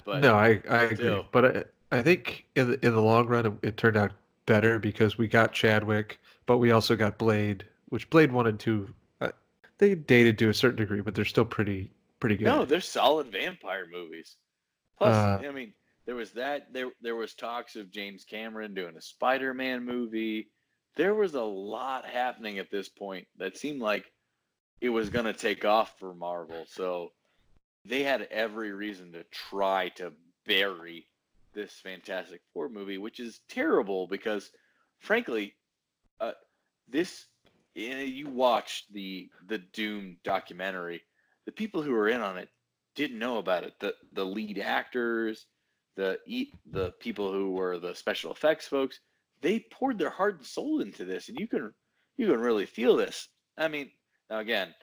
[0.05, 1.24] but no, I, I agree.
[1.32, 4.12] But I, I think in the, in the long run, it, it turned out
[4.47, 8.88] better because we got Chadwick, but we also got Blade, which Blade 1 and 2,
[9.20, 9.28] uh,
[9.76, 12.46] they dated to a certain degree, but they're still pretty pretty good.
[12.46, 14.36] No, they're solid vampire movies.
[14.96, 15.74] Plus, Uh, I mean,
[16.06, 16.72] there was that.
[16.72, 20.48] There, there was talks of James Cameron doing a Spider-Man movie.
[20.96, 24.10] There was a lot happening at this point that seemed like
[24.80, 26.64] it was going to take off for Marvel.
[26.66, 27.12] So
[27.84, 30.12] they had every reason to try to
[30.46, 31.06] bury
[31.52, 34.50] this Fantastic Four movie, which is terrible because,
[34.98, 35.54] frankly,
[36.20, 36.32] uh,
[36.89, 37.27] this
[37.74, 41.03] you, know, you watched the the Doom documentary.
[41.47, 42.49] The people who were in on it
[42.95, 43.74] didn't know about it.
[43.81, 45.47] The the lead actors,
[45.97, 46.19] the
[46.70, 49.01] the people who were the special effects folks,
[49.40, 51.73] they poured their heart and soul into this, and you can
[52.16, 53.28] you can really feel this.
[53.57, 53.90] I mean,
[54.31, 54.74] now again,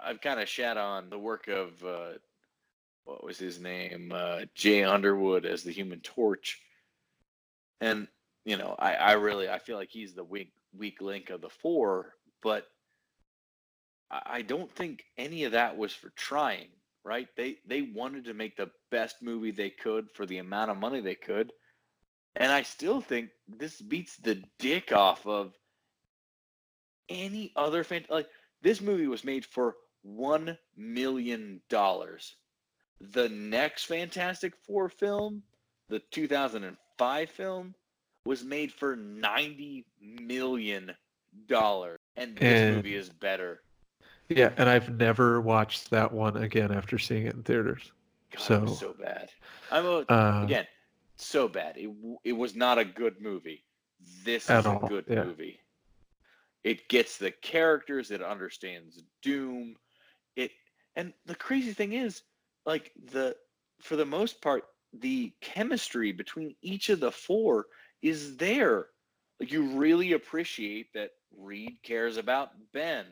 [0.00, 2.12] I've kind of shat on the work of uh,
[3.04, 6.60] what was his name, uh, Jay Underwood as the Human Torch,
[7.80, 8.08] and
[8.44, 11.50] you know, I I really I feel like he's the weak weak link of the
[11.50, 12.66] four, but
[14.10, 16.68] I don't think any of that was for trying,
[17.04, 17.28] right?
[17.36, 21.00] They they wanted to make the best movie they could for the amount of money
[21.00, 21.52] they could.
[22.36, 25.52] And I still think this beats the dick off of
[27.08, 28.28] any other fan like
[28.62, 32.36] this movie was made for 1 million dollars.
[33.00, 35.42] The next Fantastic Four film,
[35.88, 37.74] the 2005 film
[38.28, 40.94] was made for 90 million
[41.46, 43.62] dollars and this And- movie is better.
[44.28, 47.90] Yeah, and I've never watched that one again after seeing it in theaters.
[48.32, 49.30] God, So- so bad.
[49.70, 50.66] I'm a, Uh, again
[51.16, 51.78] so bad.
[51.78, 51.90] It
[52.24, 53.64] it was not a good movie.
[54.24, 55.24] This is all, a good yeah.
[55.24, 55.58] movie.
[56.64, 58.10] It gets the characters.
[58.10, 59.74] It understands Doom.
[60.36, 60.52] It
[60.96, 62.22] and the crazy thing is,
[62.66, 63.34] like the
[63.80, 67.68] for the most part, the chemistry between each of the four
[68.02, 68.86] is there.
[69.40, 73.06] Like you really appreciate that Reed cares about Ben,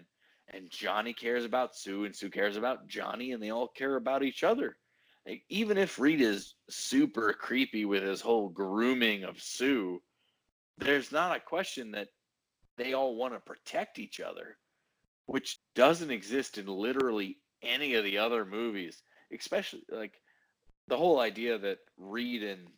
[0.53, 4.23] and Johnny cares about Sue, and Sue cares about Johnny, and they all care about
[4.23, 4.77] each other.
[5.27, 10.01] like, even if Reed is super creepy with his whole grooming of Sue,
[10.79, 12.09] there's not a question that
[12.77, 14.57] they all want to protect each other,
[15.27, 19.03] which doesn't exist in literally any of the other movies,
[19.33, 20.21] especially like
[20.89, 22.69] the whole idea that Reed and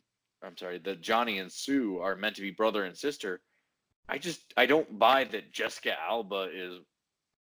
[0.43, 3.41] I'm sorry, that Johnny and Sue are meant to be brother and sister.
[4.07, 6.79] I just I don't buy that Jessica Alba is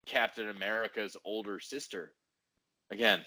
[0.05, 2.13] Captain America's older sister.
[2.91, 3.21] Again,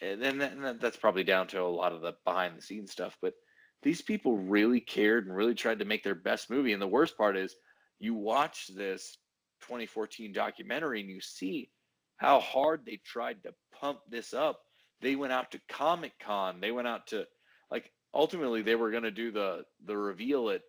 [0.00, 3.34] and then that's probably down to a lot of the behind the scenes stuff, but
[3.82, 6.72] these people really cared and really tried to make their best movie.
[6.72, 7.54] And the worst part is
[7.98, 9.18] you watch this
[9.62, 11.70] 2014 documentary and you see
[12.16, 14.60] how hard they tried to pump this up.
[15.02, 16.60] They went out to Comic Con.
[16.60, 17.26] They went out to
[17.70, 20.62] like ultimately they were going to do the the reveal at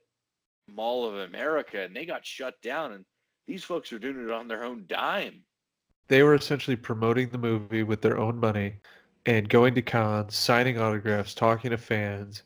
[0.68, 3.06] Mall of America and they got shut down and
[3.48, 5.41] these folks are doing it on their own dime.
[6.10, 8.76] They were essentially promoting the movie with their own money
[9.26, 12.44] and going to cons, signing autographs, talking to fans.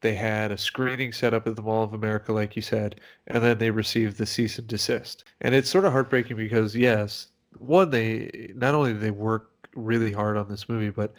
[0.00, 3.42] They had a screening set up at the Mall of America, like you said, and
[3.42, 5.24] then they received the cease and desist.
[5.40, 10.12] And it's sort of heartbreaking because, yes, one, they not only did they work really
[10.12, 11.14] hard on this movie, but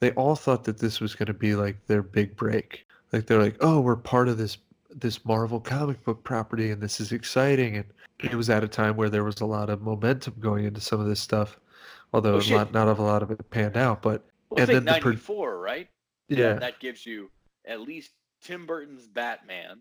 [0.00, 2.86] they all thought that this was going to be like their big break.
[3.12, 4.58] Like they're like, oh, we're part of this
[4.90, 7.76] this Marvel comic book property, and this is exciting.
[7.76, 7.86] And
[8.20, 11.00] it was at a time where there was a lot of momentum going into some
[11.00, 11.58] of this stuff,
[12.12, 14.02] although well, not not of a lot of it panned out.
[14.02, 15.88] But well, and then ninety four, right?
[16.28, 17.30] Yeah, that gives you
[17.66, 18.12] at least
[18.42, 19.80] Tim Burton's Batman,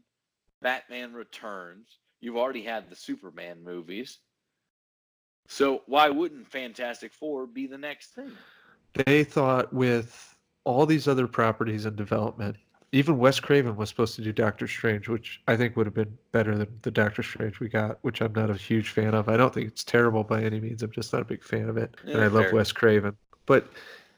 [0.61, 1.99] Batman Returns.
[2.21, 4.19] You've already had the Superman movies.
[5.47, 8.31] So why wouldn't Fantastic Four be the next thing?
[8.93, 12.57] They thought with all these other properties in development,
[12.91, 16.15] even Wes Craven was supposed to do Doctor Strange, which I think would have been
[16.31, 19.29] better than the Doctor Strange we got, which I'm not a huge fan of.
[19.29, 20.83] I don't think it's terrible by any means.
[20.83, 21.95] I'm just not a big fan of it.
[22.05, 22.43] Yeah, and I fair.
[22.43, 23.17] love Wes Craven.
[23.47, 23.67] But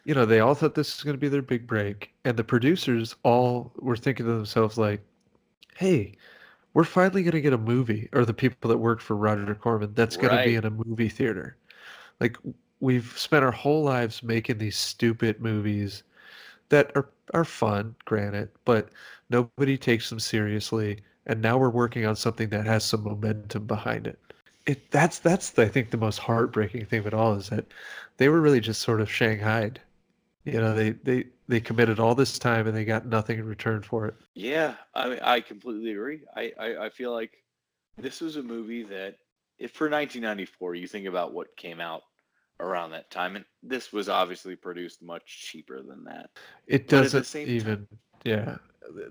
[0.06, 2.12] you know, they all thought this was going to be their big break.
[2.26, 5.02] And the producers all were thinking to themselves, like,
[5.76, 6.14] hey,
[6.74, 9.94] we're finally going to get a movie, or the people that worked for Roger Corman,
[9.94, 10.44] that's going right.
[10.44, 11.58] to be in a movie theater.
[12.20, 12.38] Like,
[12.80, 16.04] we've spent our whole lives making these stupid movies
[16.70, 18.90] that are, are fun, granted, but
[19.30, 21.00] nobody takes them seriously.
[21.28, 24.20] And now we're working on something that has some momentum behind it.
[24.68, 27.66] It that's that's I think the most heartbreaking thing of it all is that
[28.18, 29.80] they were really just sort of shanghaied
[30.46, 33.82] you know they they they committed all this time and they got nothing in return
[33.82, 37.32] for it yeah i mean, i completely agree I, I i feel like
[37.98, 39.16] this was a movie that
[39.58, 42.04] if for 1994 you think about what came out
[42.60, 46.30] around that time and this was obviously produced much cheaper than that
[46.68, 47.88] it doesn't even time,
[48.24, 48.58] yeah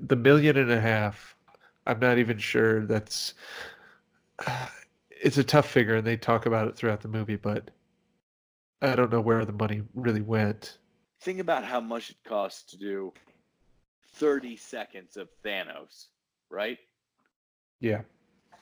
[0.00, 1.36] the million and a half
[1.86, 3.34] i'm not even sure that's
[4.46, 4.66] uh,
[5.10, 7.70] it's a tough figure and they talk about it throughout the movie but
[8.80, 10.78] i don't know where the money really went
[11.20, 13.12] think about how much it costs to do
[14.16, 16.06] 30 seconds of Thanos,
[16.50, 16.78] right?
[17.80, 18.02] Yeah.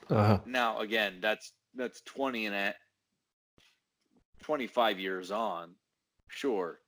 [0.08, 0.38] Uh-huh.
[0.46, 2.76] Now again, that's that's 20 and at
[4.42, 5.70] 25 years on,
[6.28, 6.80] sure.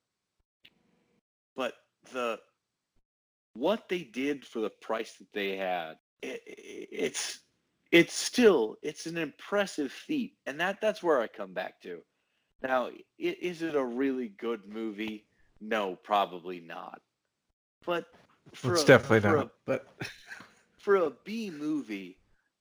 [1.56, 1.74] But
[2.12, 2.38] the
[3.54, 7.40] what they did for the price that they had, it, it's
[7.92, 12.00] it's still it's an impressive feat, and that that's where I come back to.
[12.62, 15.26] Now, is it a really good movie?
[15.60, 17.00] No, probably not.
[17.84, 18.06] But
[18.52, 19.46] for it's a, definitely not.
[19.46, 19.86] A, but
[20.78, 22.18] for a B movie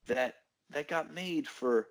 [0.07, 0.35] that
[0.69, 1.87] that got made for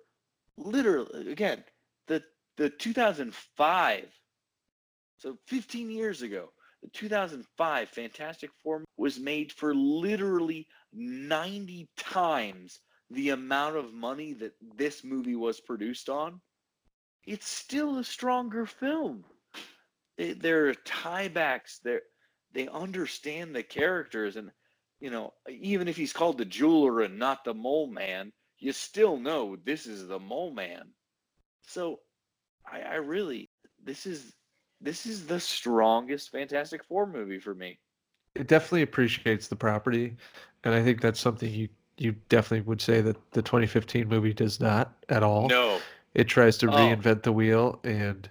[0.57, 1.63] literally again
[2.07, 2.23] the
[2.57, 4.05] the 2005
[5.17, 6.49] so 15 years ago
[6.81, 14.53] the 2005 fantastic four was made for literally 90 times the amount of money that
[14.75, 16.41] this movie was produced on
[17.25, 19.23] it's still a stronger film
[20.17, 21.79] they, they're tiebacks.
[21.81, 21.99] They
[22.53, 24.51] they understand the characters, and
[24.99, 29.17] you know, even if he's called the jeweler and not the mole man, you still
[29.17, 30.93] know this is the mole man.
[31.63, 31.99] So,
[32.71, 33.49] I, I really
[33.83, 34.33] this is
[34.81, 37.79] this is the strongest Fantastic Four movie for me.
[38.35, 40.15] It definitely appreciates the property,
[40.63, 44.59] and I think that's something you you definitely would say that the 2015 movie does
[44.59, 45.47] not at all.
[45.47, 45.79] No,
[46.13, 46.71] it tries to oh.
[46.71, 48.29] reinvent the wheel, and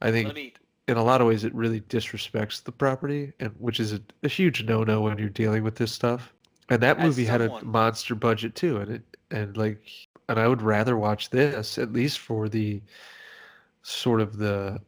[0.00, 0.54] I think me,
[0.88, 4.28] in a lot of ways it really disrespects the property and which is a, a
[4.28, 6.32] huge no-no when you're dealing with this stuff
[6.70, 9.80] and that movie had a monster budget too and it and like
[10.28, 12.80] and i would rather watch this at least for the
[13.88, 14.80] sort of the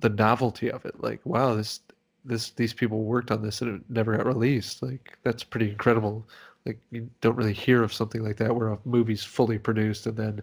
[0.00, 1.00] the novelty of it.
[1.02, 1.80] Like wow this
[2.24, 4.82] this these people worked on this and it never got released.
[4.82, 6.26] Like that's pretty incredible.
[6.66, 10.16] Like you don't really hear of something like that where a movie's fully produced and
[10.16, 10.42] then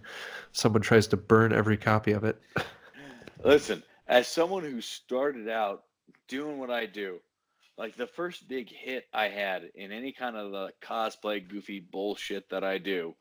[0.53, 2.41] someone tries to burn every copy of it.
[3.43, 5.83] Listen as someone who started out
[6.27, 7.19] doing what I do,
[7.77, 12.49] like the first big hit I had in any kind of the cosplay goofy bullshit
[12.49, 13.15] that I do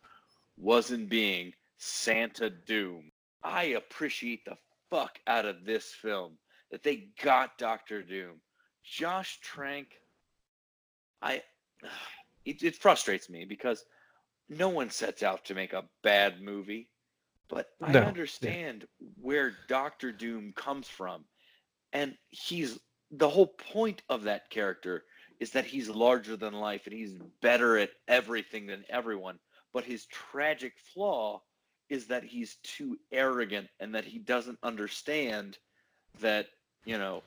[0.57, 3.11] wasn't being Santa Doom.
[3.43, 4.57] I appreciate the
[4.95, 6.39] fuck out of this film
[6.71, 8.41] that they got Doctor Doom.
[8.85, 9.89] Josh Trank,
[11.23, 11.43] I
[12.45, 13.85] it, it frustrates me because
[14.49, 16.91] no one sets out to make a bad movie,
[17.49, 18.01] but I No,
[18.41, 18.55] yeah.
[18.55, 18.87] understand
[19.21, 21.25] where Doctor Doom comes from.
[21.93, 22.79] And he's
[23.11, 25.05] the whole point of that character
[25.41, 29.41] is that he's larger than life and he's better at everything than everyone.
[29.73, 31.43] But his tragic flaw
[31.89, 35.59] is that he's too arrogant and that he doesn't understand
[36.21, 36.47] that,
[36.85, 37.23] you know,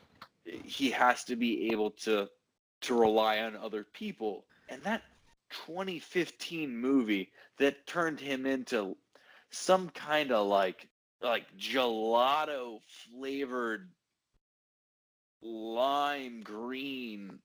[0.46, 2.28] he has to be able to
[2.82, 4.46] to rely on other people.
[4.70, 5.02] And that
[5.50, 8.96] 2015 movie that turned him into
[9.50, 10.88] some kind of like
[11.22, 13.90] like gelato flavored
[15.42, 17.40] lime green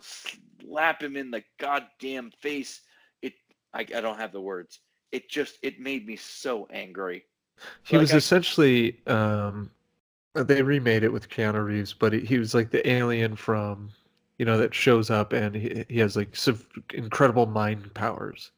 [0.00, 2.80] slap him in the goddamn face
[3.22, 3.34] it
[3.72, 4.80] I, I don't have the words
[5.12, 7.24] it just it made me so angry
[7.82, 9.70] He Like, was I- essentially um,
[10.34, 13.90] they remade it with Keanu Reeves, but he, he was like the alien from
[14.38, 16.60] you know that shows up and he, he has like some
[16.94, 18.52] incredible mind powers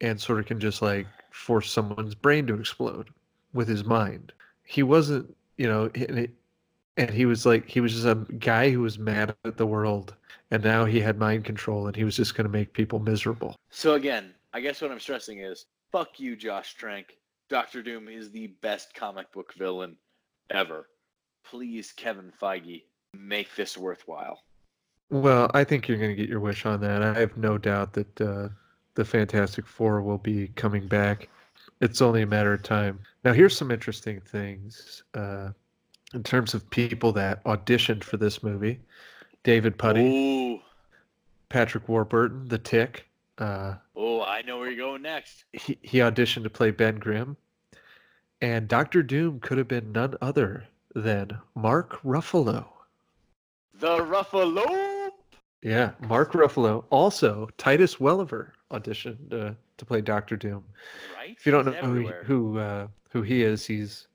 [0.00, 3.08] and sort of can just like force someone's brain to explode
[3.52, 4.32] with his mind.
[4.64, 6.30] He wasn't, you know, and, it,
[6.96, 10.14] and he was like he was just a guy who was mad at the world
[10.50, 13.56] and now he had mind control and he was just going to make people miserable.
[13.70, 17.16] so again i guess what i'm stressing is fuck you josh trank
[17.48, 19.96] dr doom is the best comic book villain
[20.50, 20.88] ever
[21.44, 22.82] please kevin feige
[23.14, 24.42] make this worthwhile
[25.10, 27.02] Well, I think you're going to get your wish on that.
[27.02, 28.48] I have no doubt that uh,
[28.94, 31.30] the Fantastic Four will be coming back.
[31.80, 33.00] It's only a matter of time.
[33.24, 35.48] Now, here's some interesting things uh,
[36.12, 38.80] in terms of people that auditioned for this movie:
[39.44, 40.02] David Puddy,
[40.56, 40.60] Ooh.
[41.48, 43.07] Patrick Warburton, The Tick.
[43.38, 45.44] Uh, Oh, I know where you're going next.
[45.52, 47.36] he, he auditioned to play Ben Grimm,
[48.40, 52.66] and Doctor Doom could have been none other than Mark Ruffalo.
[53.74, 55.10] The Ruffalo.
[55.62, 56.84] Yeah, Mark Ruffalo.
[56.90, 60.64] Also, Titus Welliver auditioned uh, to play Doctor Doom.
[61.16, 61.36] Right?
[61.38, 64.06] If you don't know He's who he, who uh, who he is, he's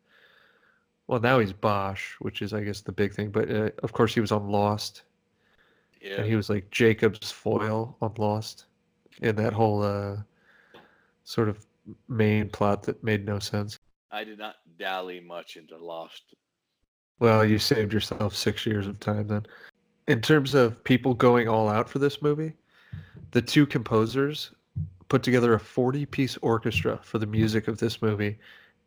[1.08, 3.30] well now he's Bosch, which is I guess the big thing.
[3.30, 5.04] But uh, of course he was on Lost,
[6.02, 6.18] Yeah.
[6.18, 8.66] and he was like Jacob's foil on Lost,
[9.22, 10.18] in that whole uh,
[11.23, 11.65] sort of
[12.07, 13.80] main plot that made no sense.
[14.11, 16.35] I did not dally much into Lost.
[17.19, 19.45] Well, you saved yourself six years of time then.
[20.07, 22.53] In terms of people going all out for this movie,
[23.31, 24.52] the two composers
[25.07, 28.38] put together a 40 piece orchestra for the music of this movie,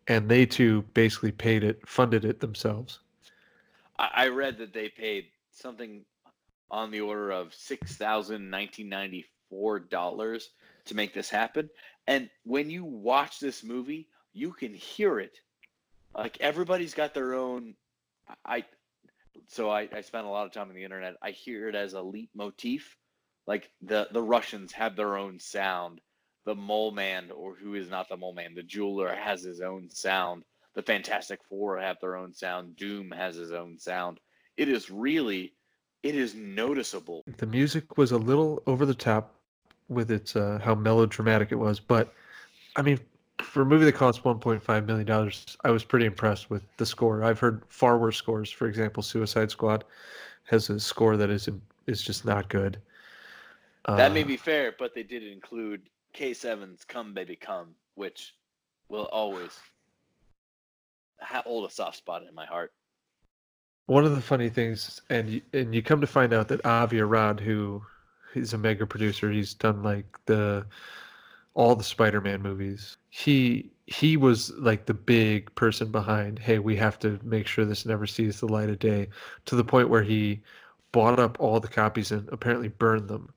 [0.08, 3.00] and they too basically paid it, funded it themselves.
[3.98, 6.04] I, I read that they paid something
[6.70, 10.50] on the order of six thousand nineteen ninety four dollars
[10.86, 11.68] to make this happen.
[12.06, 15.38] And when you watch this movie, you can hear it.
[16.14, 17.74] Like everybody's got their own.
[18.44, 18.64] I
[19.48, 21.14] so I, I spent a lot of time on the internet.
[21.22, 22.96] I hear it as a leitmotif.
[23.46, 26.00] Like the the Russians have their own sound.
[26.44, 29.90] The mole man, or who is not the mole man, the jeweler has his own
[29.90, 30.44] sound.
[30.74, 32.76] The Fantastic Four have their own sound.
[32.76, 34.20] Doom has his own sound.
[34.56, 35.54] It is really,
[36.02, 37.24] it is noticeable.
[37.38, 39.35] The music was a little over the top
[39.88, 42.12] with its uh, how melodramatic it was, but
[42.76, 42.98] I mean,
[43.42, 47.22] for a movie that cost 1.5 million dollars, I was pretty impressed with the score.
[47.22, 48.50] I've heard far worse scores.
[48.50, 49.84] For example, Suicide Squad
[50.44, 51.48] has a score that is
[51.86, 52.78] is just not good.
[53.86, 58.34] that may Uh, be fair, but they did include K7's "Come Baby Come," which
[58.88, 59.58] will always
[61.20, 62.72] hold a soft spot in my heart.
[63.86, 67.00] One of the funny things, and you, and you come to find out that Avi
[67.00, 67.82] Arad, who
[68.36, 70.66] he's a mega producer, he's done like the
[71.54, 72.98] all the Spider-Man movies.
[73.10, 76.38] He he was like the big person behind.
[76.38, 79.08] Hey, we have to make sure this never sees the light of day.
[79.46, 80.42] To the point where he
[80.92, 83.32] bought up all the copies and apparently burned them.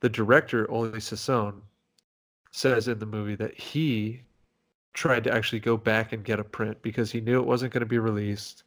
[0.00, 1.62] The director Oley Sassone
[2.52, 4.22] says in the movie that he
[4.94, 7.80] tried to actually go back and get a print because he knew it wasn't going
[7.80, 8.64] to be released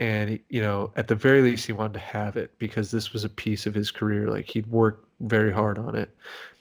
[0.00, 3.22] and you know at the very least he wanted to have it because this was
[3.24, 6.10] a piece of his career like he'd worked very hard on it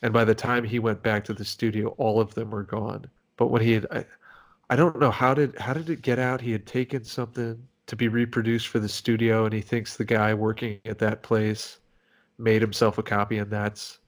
[0.02, 3.06] and by the time he went back to the studio all of them were gone
[3.38, 4.06] but when he had I,
[4.70, 7.58] I don't know how did how did it get out he had taken something
[7.88, 11.80] to be reproduced for the studio and he thinks the guy working at that place
[12.38, 14.00] made himself a copy and that's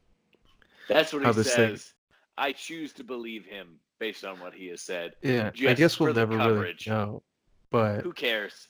[0.89, 1.93] That's what he this thing- says.
[2.37, 5.13] I choose to believe him based on what he has said.
[5.21, 7.23] yeah i guess we'll never really know
[7.69, 8.67] but Who cares?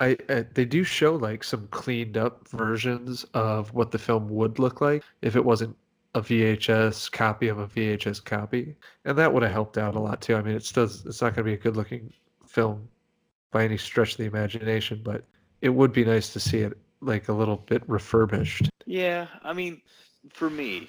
[0.00, 4.58] I, I they do show like some cleaned up versions of what the film would
[4.58, 5.76] look like if it wasn't
[6.14, 8.74] a VHS copy of a VHS copy,
[9.04, 10.34] and that would have helped out a lot too.
[10.34, 12.12] I mean, it's still it's not going to be a good looking
[12.46, 12.88] film
[13.52, 15.24] by any stretch of the imagination, but
[15.60, 18.68] it would be nice to see it like a little bit refurbished.
[18.86, 19.82] Yeah, I mean,
[20.32, 20.88] for me,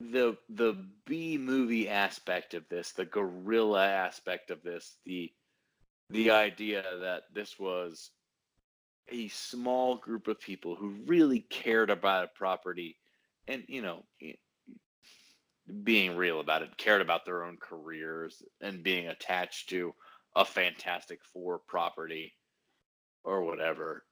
[0.00, 5.32] the the B movie aspect of this, the guerrilla aspect of this, the
[6.10, 8.10] the idea that this was
[9.08, 12.96] a small group of people who really cared about a property
[13.48, 14.02] and you know
[15.84, 19.94] being real about it cared about their own careers and being attached to
[20.34, 22.34] a fantastic four property
[23.24, 24.04] or whatever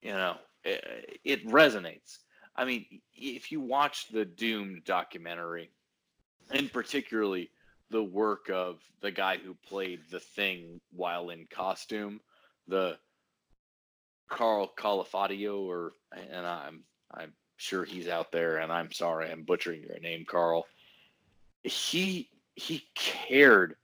[0.00, 2.18] you know it, it resonates.
[2.54, 5.70] I mean if you watch the doomed documentary
[6.50, 7.50] and particularly
[7.92, 12.20] the work of the guy who played the thing while in costume,
[12.66, 12.96] the
[14.28, 16.82] Carl Califadio, or and I'm
[17.12, 20.66] I'm sure he's out there, and I'm sorry I'm butchering your name, Carl.
[21.62, 23.76] He he cared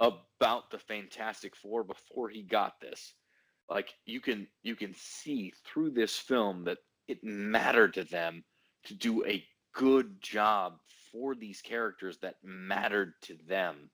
[0.00, 3.12] about the Fantastic Four before he got this.
[3.68, 6.78] Like you can you can see through this film that
[7.08, 8.42] it mattered to them
[8.84, 10.78] to do a good job
[11.12, 13.90] for these characters that mattered to them.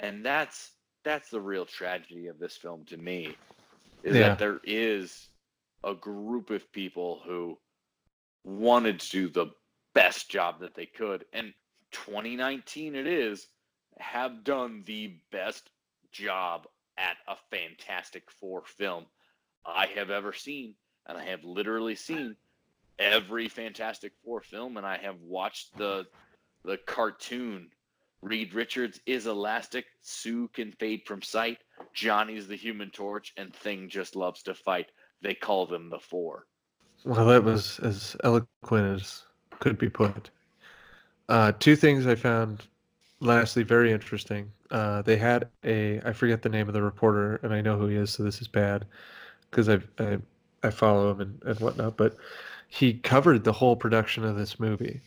[0.00, 0.72] And that's
[1.04, 3.34] that's the real tragedy of this film to me
[4.02, 4.28] is yeah.
[4.28, 5.28] that there is
[5.84, 7.58] a group of people who
[8.44, 9.46] wanted to do the
[9.94, 11.52] best job that they could and
[11.92, 13.48] 2019 it is
[13.98, 15.70] have done the best
[16.10, 16.66] job
[16.96, 19.04] at a fantastic four film
[19.66, 20.74] i have ever seen
[21.06, 22.34] and i have literally seen
[22.98, 26.06] every fantastic four film and i have watched the
[26.64, 27.68] the cartoon.
[28.22, 29.86] Reed Richards is elastic.
[30.00, 31.58] Sue can fade from sight.
[31.92, 34.92] Johnny's the human torch, and Thing just loves to fight.
[35.22, 36.46] They call them the Four.
[37.04, 39.24] Well, that was as eloquent as
[39.58, 40.30] could be put.
[41.28, 42.62] Uh, two things I found,
[43.20, 44.52] lastly, very interesting.
[44.70, 47.88] Uh, they had a, I forget the name of the reporter, and I know who
[47.88, 48.86] he is, so this is bad
[49.50, 49.80] because I,
[50.62, 52.16] I, follow him and, and whatnot, but
[52.68, 55.00] he covered the whole production of this movie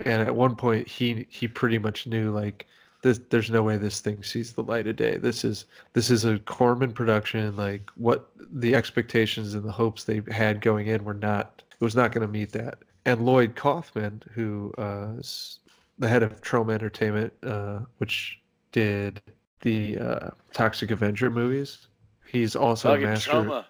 [0.00, 2.66] and at one point he he pretty much knew like
[3.02, 5.18] this there's no way this thing sees the light of day.
[5.18, 10.22] This is this is a corman production like what the expectations and the hopes they
[10.30, 12.78] had going in were not it was not going to meet that.
[13.04, 15.60] And lloyd kaufman who uh, is
[15.98, 18.40] the head of troma entertainment uh, which
[18.72, 19.20] did
[19.60, 21.86] the uh, toxic avenger movies
[22.26, 23.64] he's also a master Troma.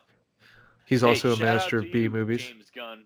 [0.86, 2.42] he's hey, also a master of b movies.
[2.42, 3.04] James gunn.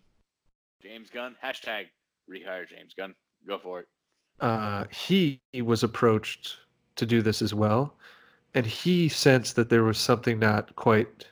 [0.83, 1.87] James gunn hashtag
[2.29, 3.15] rehire James Gunn.
[3.47, 3.89] Go for it.
[4.41, 6.57] Uh, he was approached
[6.97, 7.95] to do this as well,
[8.55, 11.27] and he sensed that there was something not quite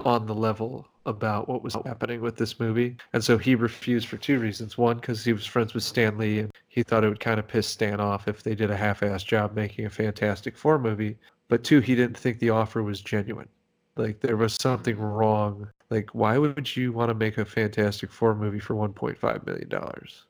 [0.00, 2.96] on the level about what was happening with this movie.
[3.12, 4.78] And so he refused for two reasons.
[4.78, 7.46] One, because he was friends with Stan Lee and he thought it would kind of
[7.46, 11.16] piss Stan off if they did a half assed job making a Fantastic Four movie.
[11.48, 13.48] But two, he didn't think the offer was genuine.
[13.96, 18.34] Like there was something wrong like, why would you want to make a Fantastic Four
[18.34, 20.24] movie for 1.5 million dollars?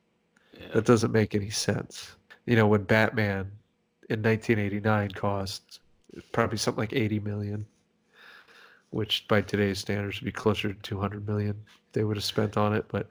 [0.52, 0.68] Yeah.
[0.74, 2.16] That doesn't make any sense.
[2.46, 3.50] You know, when Batman
[4.10, 5.80] in 1989 cost
[6.32, 7.66] probably something like 80 million,
[8.90, 11.56] which by today's standards would be closer to 200 million
[11.94, 12.84] they would have spent on it.
[12.88, 13.08] But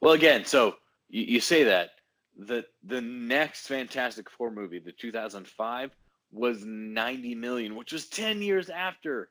[0.00, 0.76] well, again, so
[1.10, 1.90] you, you say that
[2.38, 5.90] the the next Fantastic Four movie, the 2005,
[6.32, 9.28] was 90 million, which was 10 years after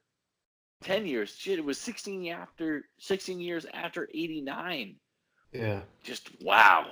[0.84, 1.36] 10 years.
[1.36, 4.96] Shit, it was 16 after 16 years after 89.
[5.52, 5.82] Yeah.
[6.04, 6.86] Just wow.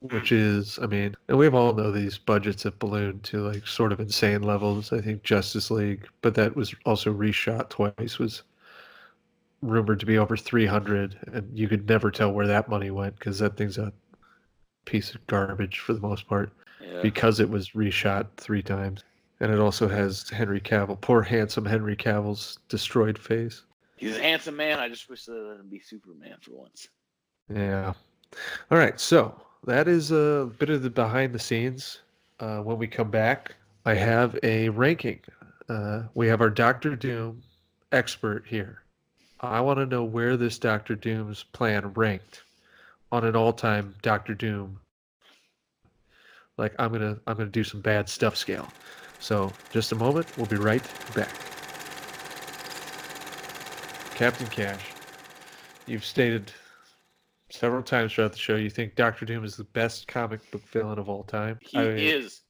[0.00, 3.92] Which is, I mean, and we've all know these budgets have ballooned to like sort
[3.92, 4.92] of insane levels.
[4.92, 8.42] I think Justice League, but that was also reshot twice, was
[9.62, 13.38] rumored to be over 300, and you could never tell where that money went because
[13.38, 13.92] that thing's a
[14.84, 16.50] piece of garbage for the most part
[16.84, 17.00] yeah.
[17.00, 19.04] because it was reshot three times
[19.42, 23.64] and it also has Henry Cavill, poor handsome Henry Cavill's destroyed face.
[23.96, 24.78] He's a handsome man.
[24.78, 26.88] I just wish that him be Superman for once.
[27.52, 27.92] Yeah.
[28.70, 28.98] All right.
[29.00, 29.34] So
[29.66, 31.98] that is a bit of the behind the scenes.
[32.38, 35.20] Uh, when we come back, I have a ranking.
[35.68, 37.42] Uh, we have our Doctor Doom
[37.90, 38.82] expert here.
[39.40, 42.44] I want to know where this Doctor Doom's plan ranked
[43.10, 44.78] on an all-time Doctor Doom.
[46.58, 48.68] Like I'm gonna I'm gonna do some bad stuff scale.
[49.22, 50.82] So, just a moment, we'll be right
[51.14, 51.30] back.
[54.16, 54.90] Captain Cash,
[55.86, 56.52] you've stated
[57.48, 60.98] several times throughout the show you think Doctor Doom is the best comic book villain
[60.98, 61.60] of all time.
[61.62, 62.40] He I mean, is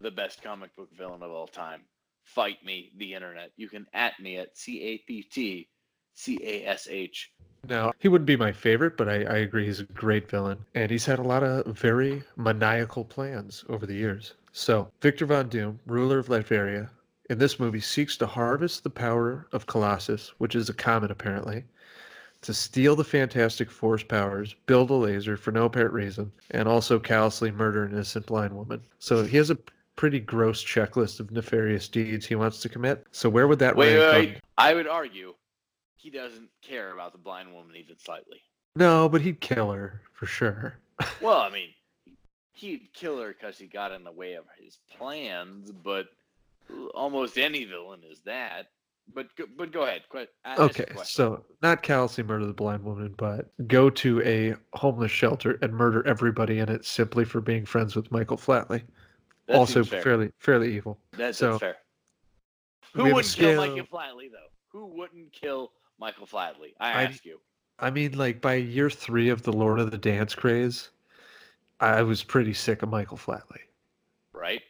[0.00, 1.82] the best comic book villain of all time.
[2.22, 3.52] fight me, the internet.
[3.56, 5.68] You can at me at C A P T
[6.14, 7.32] C A S H.
[7.68, 10.58] Now, he wouldn't be my favorite, but I, I agree he's a great villain.
[10.74, 14.34] And he's had a lot of very maniacal plans over the years.
[14.52, 16.90] So, Victor Von Doom, ruler of Latveria,
[17.30, 21.64] in this movie seeks to harvest the power of Colossus, which is a comet apparently,
[22.42, 26.98] to steal the Fantastic Four's powers, build a laser for no apparent reason, and also
[26.98, 28.82] callously murder an innocent blind woman.
[28.98, 29.58] So he has a
[29.96, 33.06] pretty gross checklist of nefarious deeds he wants to commit.
[33.12, 34.40] So where would that Wait, rank wait, wait.
[34.58, 35.34] I would argue
[36.04, 38.42] he doesn't care about the blind woman even slightly.
[38.76, 40.76] No, but he'd kill her for sure.
[41.20, 41.70] Well, I mean,
[42.52, 46.06] he'd kill her because he got in the way of his plans, but
[46.94, 48.66] almost any villain is that.
[49.12, 50.02] But go, but go ahead.
[50.12, 50.26] Your
[50.58, 55.72] Okay, so not callously murder the blind woman, but go to a homeless shelter and
[55.72, 58.82] murder everybody in it simply for being friends with Michael Flatley.
[59.48, 61.00] That also fairly fairly evil.
[61.16, 61.76] That's, so, fair.
[62.92, 64.52] Who wouldn't kill Michael Flatley though?
[64.68, 66.74] Who wouldn't kill Michael Flatley?
[66.80, 67.40] I I- ask you.
[67.78, 70.90] I mean, like by year three of the Lord of the Dance craze,
[71.80, 73.58] I was pretty sick of Michael Flatley.
[74.32, 74.62] Right?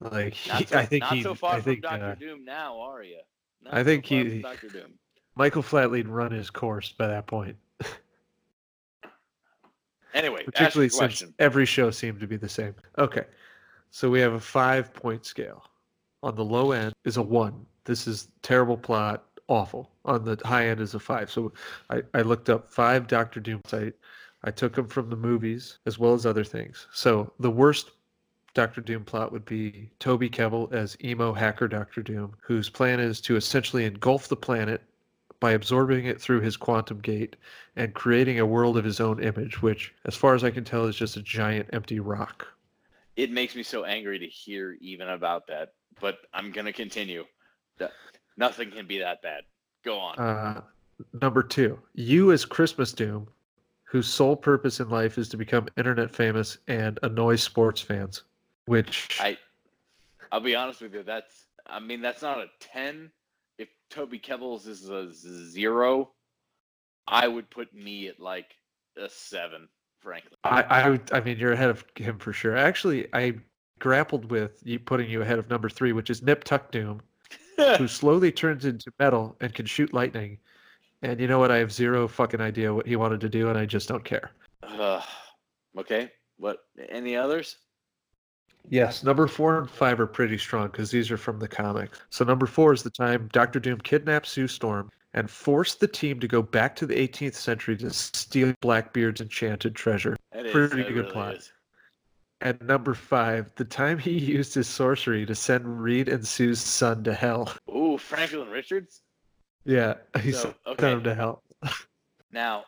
[0.00, 2.44] Like he, so, I think not he, so far I think from Doctor uh, Doom
[2.44, 3.20] now, are you?
[3.70, 4.94] I think so he- Doctor Doom.
[5.34, 7.56] Michael Flatley'd run his course by that point.
[10.14, 11.34] Anyway, particularly since question.
[11.38, 12.74] every show seemed to be the same.
[12.98, 13.24] Okay,
[13.90, 15.64] so we have a five point scale.
[16.22, 17.64] On the low end is a one.
[17.84, 19.90] This is terrible plot, awful.
[20.04, 21.30] On the high end is a five.
[21.30, 21.52] So
[21.90, 23.60] I, I looked up five Doctor Doom.
[23.72, 23.92] I,
[24.44, 26.86] I took them from the movies as well as other things.
[26.92, 27.90] So the worst
[28.54, 33.20] Doctor Doom plot would be Toby Kebbell as emo hacker Doctor Doom, whose plan is
[33.22, 34.82] to essentially engulf the planet
[35.40, 37.36] by absorbing it through his quantum gate
[37.76, 40.86] and creating a world of his own image, which, as far as I can tell,
[40.86, 42.46] is just a giant empty rock.
[43.16, 47.24] It makes me so angry to hear even about that, but I'm gonna continue.
[48.36, 49.44] Nothing can be that bad.
[49.84, 50.18] Go on.
[50.18, 50.62] Uh,
[51.20, 53.28] number two, you as Christmas Doom,
[53.84, 58.22] whose sole purpose in life is to become internet famous and annoy sports fans,
[58.66, 59.36] which I,
[60.30, 61.02] I'll be honest with you.
[61.02, 63.10] That's, I mean, that's not a ten.
[63.58, 66.10] If Toby Kebbels is a zero,
[67.06, 68.54] I would put me at like
[68.96, 69.68] a seven,
[70.00, 70.38] frankly.
[70.44, 72.56] I, I, I mean, you're ahead of him for sure.
[72.56, 73.34] Actually, I
[73.78, 77.02] grappled with you putting you ahead of number three, which is Nip Tuck Doom,
[77.56, 80.38] who slowly turns into metal and can shoot lightning.
[81.02, 81.50] And you know what?
[81.50, 84.30] I have zero fucking idea what he wanted to do, and I just don't care.
[84.62, 85.02] Uh,
[85.76, 86.10] okay.
[86.36, 86.58] What?
[86.88, 87.56] Any others?
[88.68, 92.00] Yes, number four and five are pretty strong because these are from the comics.
[92.10, 96.20] So number four is the time Doctor Doom kidnaps Sue Storm and forced the team
[96.20, 100.16] to go back to the 18th century to steal Blackbeard's enchanted treasure.
[100.32, 101.34] That Pretty good really plot.
[101.36, 101.52] is.
[102.42, 107.04] And number five, the time he used his sorcery to send Reed and Sue's son
[107.04, 107.54] to hell.
[107.70, 109.02] Ooh, Franklin Richards.
[109.64, 110.90] Yeah, he So, sent okay.
[110.92, 111.42] him to hell.
[112.34, 112.64] Now,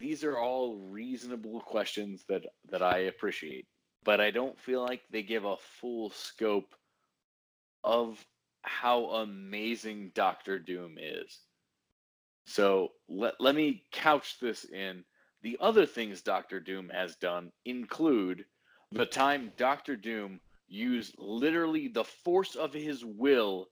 [0.00, 3.68] these are all reasonable questions that that I appreciate,
[4.02, 6.74] but I don't feel like they give a full scope
[7.84, 8.18] of
[8.62, 11.38] how amazing Doctor Doom is.
[12.46, 15.04] So let, let me couch this in
[15.42, 18.44] the other things Doctor Doom has done include
[18.92, 23.68] the time Doctor Doom used literally the force of his will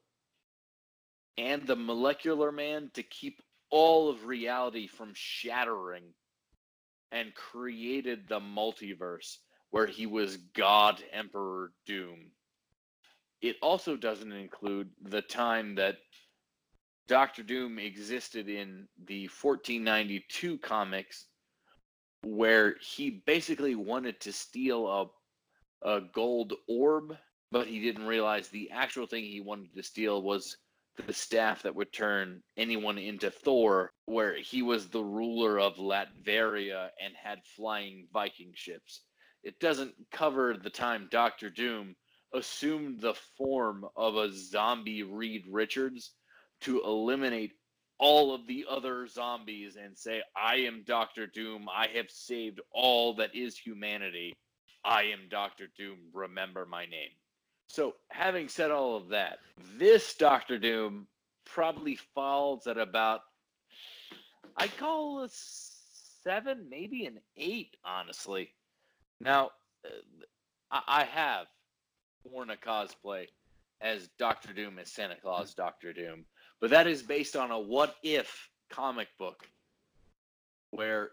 [1.36, 3.40] and the molecular man to keep
[3.70, 6.04] all of reality from shattering
[7.12, 9.38] and created the multiverse
[9.70, 12.30] where he was God Emperor Doom.
[13.40, 15.98] It also doesn't include the time that
[17.06, 21.26] Doctor Doom existed in the 1492 comics
[22.22, 24.86] where he basically wanted to steal
[25.82, 27.16] a, a gold orb,
[27.50, 30.56] but he didn't realize the actual thing he wanted to steal was
[31.06, 36.88] the staff that would turn anyone into Thor, where he was the ruler of Latveria
[37.00, 39.02] and had flying Viking ships.
[39.44, 41.94] It doesn't cover the time Doctor Doom
[42.34, 46.12] assumed the form of a zombie Reed Richards
[46.62, 47.52] to eliminate
[47.98, 51.68] all of the other zombies and say, I am Doctor Doom.
[51.74, 54.34] I have saved all that is humanity.
[54.84, 55.98] I am Doctor Doom.
[56.12, 57.10] Remember my name.
[57.66, 59.38] So, having said all of that,
[59.76, 61.06] this Doctor Doom
[61.44, 63.20] probably falls at about,
[64.56, 68.54] I call a seven, maybe an eight, honestly.
[69.20, 69.50] Now,
[69.84, 69.90] uh,
[70.70, 71.46] I, I have
[72.24, 73.26] worn a cosplay
[73.80, 76.24] as Doctor Doom, as Santa Claus Doctor Doom,
[76.60, 79.48] but that is based on a what if comic book
[80.70, 81.10] where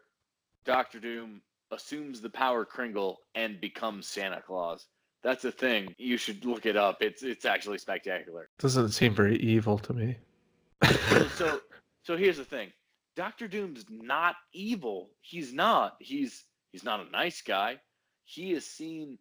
[0.65, 1.41] Doctor Doom
[1.71, 4.87] assumes the power Kringle and becomes Santa Claus.
[5.23, 5.93] That's a thing.
[5.97, 7.01] You should look it up.
[7.01, 8.49] It's it's actually spectacular.
[8.59, 10.17] Doesn't seem very evil to me.
[11.35, 11.61] so,
[12.03, 12.71] so here's the thing.
[13.15, 15.09] Doctor Doom's not evil.
[15.21, 15.95] He's not.
[15.99, 17.79] He's he's not a nice guy.
[18.25, 19.17] He has seen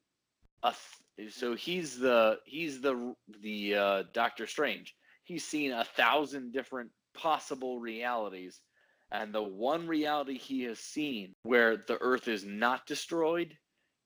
[0.62, 0.74] a
[1.16, 4.94] th- so he's the he's the the uh, Doctor Strange.
[5.24, 8.60] He's seen a thousand different possible realities,
[9.10, 13.56] and the one reality he has seen where the Earth is not destroyed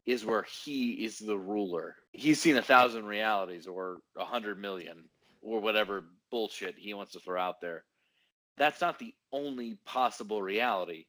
[0.07, 1.95] is where he is the ruler.
[2.13, 5.05] He's seen a thousand realities or a hundred million
[5.43, 7.85] or whatever bullshit he wants to throw out there.
[8.57, 11.05] That's not the only possible reality,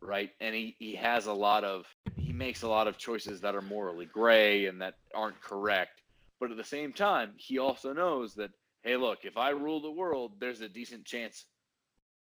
[0.00, 0.30] right?
[0.40, 1.86] And he, he has a lot of
[2.16, 6.02] he makes a lot of choices that are morally gray and that aren't correct.
[6.40, 8.50] But at the same time, he also knows that,
[8.84, 11.46] hey, look, if I rule the world, there's a decent chance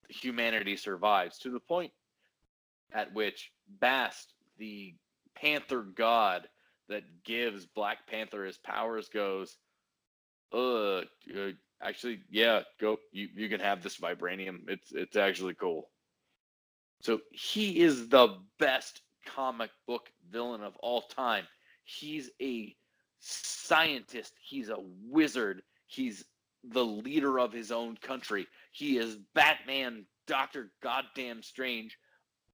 [0.08, 1.92] humanity survives to the point
[2.92, 4.94] at which Bast, the
[5.34, 6.48] Panther god
[6.88, 9.56] that gives Black Panther his powers goes,
[10.52, 11.00] uh,
[11.82, 12.98] actually, yeah, go.
[13.12, 14.68] You you can have this vibranium.
[14.68, 15.88] It's it's actually cool.
[17.00, 21.44] So he is the best comic book villain of all time.
[21.84, 22.76] He's a
[23.18, 24.34] scientist.
[24.40, 24.76] He's a
[25.08, 25.62] wizard.
[25.86, 26.24] He's
[26.64, 28.46] the leader of his own country.
[28.72, 31.98] He is Batman, Doctor Goddamn Strange,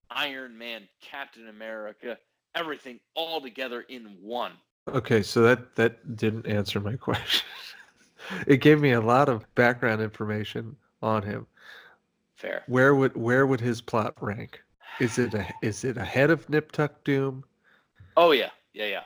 [0.09, 2.17] Iron Man, Captain America,
[2.55, 4.53] everything all together in one.
[4.87, 7.47] Okay, so that that didn't answer my question.
[8.47, 11.45] it gave me a lot of background information on him.
[12.35, 12.63] Fair.
[12.67, 14.61] Where would where would his plot rank?
[14.99, 17.43] Is it a, is it ahead of Nip Tuck Doom?
[18.17, 19.03] Oh yeah, yeah, yeah.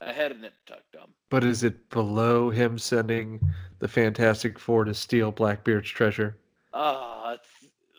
[0.00, 1.12] Ahead of Nip Tuck Doom.
[1.28, 3.40] But is it below him sending
[3.80, 6.36] the Fantastic Four to steal Blackbeard's treasure?
[6.72, 7.48] Oh, that's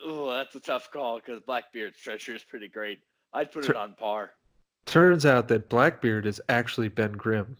[0.04, 3.00] oh, that's a tough call because Blackbeard's treasure is pretty great.
[3.32, 4.32] I'd put it on par.
[4.84, 7.56] Turns out that Blackbeard is actually Ben Grimm.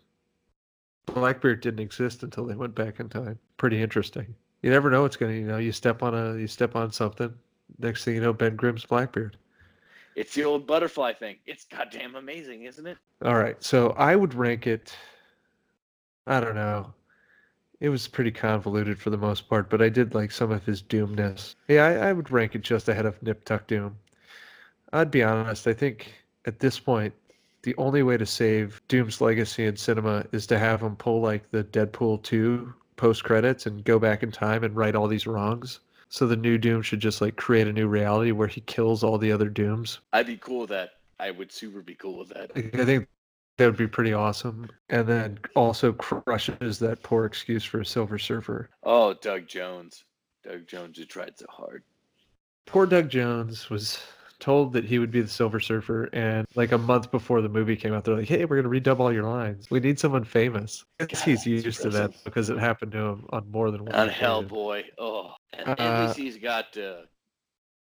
[1.06, 3.38] Blackbeard didn't exist until they went back in time.
[3.56, 4.34] Pretty interesting.
[4.62, 5.32] You never know what's gonna.
[5.32, 7.32] You know, you step on a, you step on something.
[7.78, 9.36] Next thing you know, Ben Grimm's Blackbeard.
[10.14, 11.36] It's the old butterfly thing.
[11.46, 12.98] It's goddamn amazing, isn't it?
[13.24, 14.94] All right, so I would rank it.
[16.26, 16.92] I don't know.
[17.80, 20.82] It was pretty convoluted for the most part, but I did like some of his
[20.82, 21.56] doomness.
[21.68, 23.96] Yeah, I, I would rank it just ahead of Nip Tuck Doom.
[24.92, 25.66] I'd be honest.
[25.66, 26.12] I think
[26.44, 27.14] at this point,
[27.62, 31.50] the only way to save Doom's legacy in cinema is to have him pull like
[31.50, 35.80] the Deadpool 2 post credits and go back in time and right all these wrongs.
[36.12, 39.16] So the new Doom should just like create a new reality where he kills all
[39.16, 40.00] the other Dooms.
[40.12, 40.90] I'd be cool with that.
[41.18, 42.50] I would super be cool with that.
[42.54, 43.08] I think
[43.56, 44.68] that would be pretty awesome.
[44.90, 48.68] And then also crushes that poor excuse for a Silver Surfer.
[48.82, 50.04] Oh, Doug Jones.
[50.44, 51.82] Doug Jones who tried so hard.
[52.66, 54.02] Poor Doug Jones was
[54.42, 57.76] told that he would be the Silver Surfer, and like a month before the movie
[57.76, 59.70] came out, they're like, "Hey, we're gonna redub all your lines.
[59.70, 62.92] We need someone famous." I guess God, he's that's used to that because it happened
[62.92, 63.94] to him on more than one.
[63.94, 64.26] On occasion.
[64.26, 64.84] Hellboy.
[64.98, 67.02] Oh, and Uh, NBC's got uh,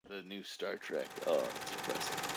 [0.08, 1.08] the new Star Trek.
[1.26, 2.28] Oh, it's impressive.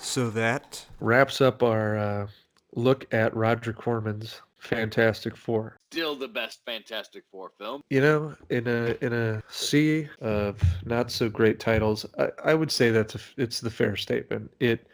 [0.00, 2.26] So that Wraps up our uh,
[2.74, 5.76] look at Roger Corman's Fantastic Four.
[5.90, 7.82] Still the best Fantastic Four film.
[7.90, 12.70] You know, in a in a sea of not so great titles, I, I would
[12.70, 14.50] say that's a, it's the fair statement.
[14.60, 14.86] It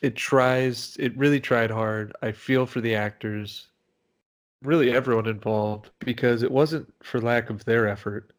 [0.00, 2.14] it tries, it really tried hard.
[2.22, 3.68] I feel for the actors,
[4.62, 8.32] really everyone involved, because it wasn't for lack of their effort.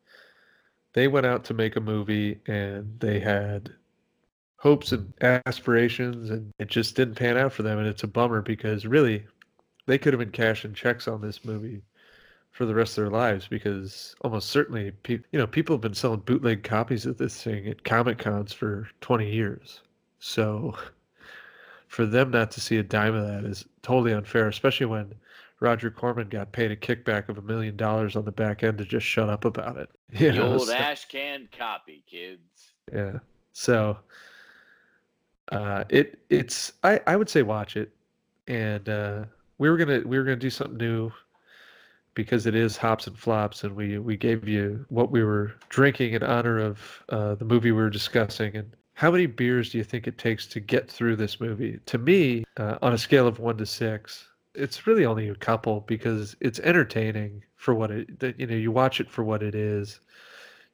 [0.94, 3.72] They went out to make a movie and they had
[4.58, 7.78] hopes and aspirations, and it just didn't pan out for them.
[7.78, 9.26] And it's a bummer because really,
[9.86, 11.82] they could have been cashing checks on this movie
[12.52, 15.94] for the rest of their lives because almost certainly pe- you know people have been
[15.94, 19.82] selling bootleg copies of this thing at comic cons for 20 years.
[20.20, 20.76] So
[21.88, 25.14] for them not to see a dime of that is totally unfair especially when
[25.62, 28.84] roger corman got paid a kickback of a million dollars on the back end to
[28.86, 29.90] just shut up about it.
[30.12, 32.72] You The know, old so- ash can copy, kids.
[32.94, 33.20] yeah.
[33.54, 33.98] So
[35.52, 37.92] uh it it's i i would say watch it
[38.48, 39.26] and uh
[39.58, 41.12] we were gonna we were gonna do something new
[42.14, 46.14] because it is hops and flops and we we gave you what we were drinking
[46.14, 49.84] in honor of uh the movie we were discussing and how many beers do you
[49.84, 53.40] think it takes to get through this movie to me uh, on a scale of
[53.40, 58.40] one to six it's really only a couple because it's entertaining for what it that
[58.40, 60.00] you know you watch it for what it is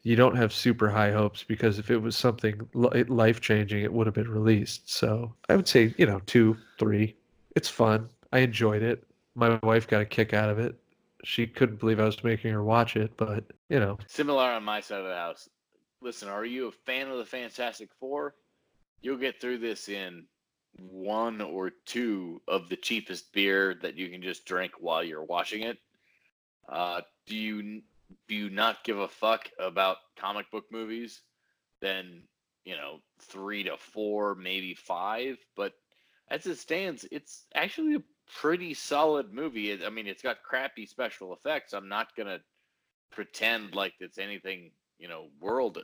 [0.04, 4.08] you don't have super high hopes because if it was something life changing, it would
[4.08, 4.90] have been released.
[4.90, 7.16] So I would say, you know, two, three.
[7.56, 8.10] It's fun.
[8.32, 9.06] I enjoyed it.
[9.36, 10.76] My wife got a kick out of it.
[11.24, 14.82] She couldn't believe I was making her watch it, but you know, Similar on my
[14.82, 15.50] side of the house.
[16.02, 18.36] Listen, are you a fan of the Fantastic Four?
[19.02, 20.26] You'll get through this in
[20.80, 25.64] one or two of the cheapest beer that you can just drink while you're watching
[25.64, 25.78] it.
[26.68, 27.82] Uh, do you
[28.28, 31.22] do you not give a fuck about comic book movies?
[31.82, 32.24] Then
[32.66, 35.38] you know three to four, maybe five.
[35.56, 35.74] But
[36.30, 38.04] as it stands, it's actually a
[38.40, 39.84] pretty solid movie.
[39.86, 41.74] I mean, it's got crappy special effects.
[41.74, 42.40] I'm not gonna
[43.12, 45.78] pretend like it's anything you know world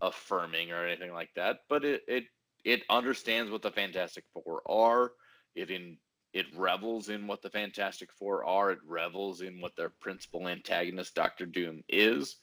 [0.00, 1.60] affirming or anything like that.
[1.68, 2.24] But it it
[2.64, 5.12] it understands what the Fantastic Four are.
[5.54, 5.96] It in
[6.32, 8.70] it revels in what the Fantastic Four are.
[8.70, 12.36] It revels in what their principal antagonist, Doctor Doom, is.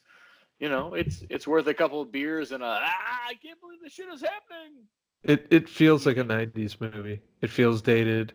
[0.58, 3.78] You know, it's it's worth a couple of beers and a ah, I can't believe
[3.82, 4.84] this shit is happening.
[5.22, 7.20] It it feels like a '90s movie.
[7.40, 8.34] It feels dated.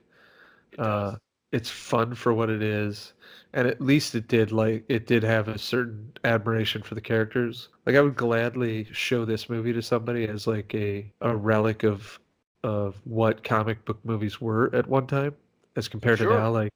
[0.73, 1.17] It Uh,
[1.51, 3.13] it's fun for what it is,
[3.53, 7.69] and at least it did like it did have a certain admiration for the characters.
[7.85, 12.19] Like I would gladly show this movie to somebody as like a a relic of
[12.63, 15.35] of what comic book movies were at one time,
[15.75, 16.27] as compared Sure.
[16.27, 16.51] to now.
[16.51, 16.73] Like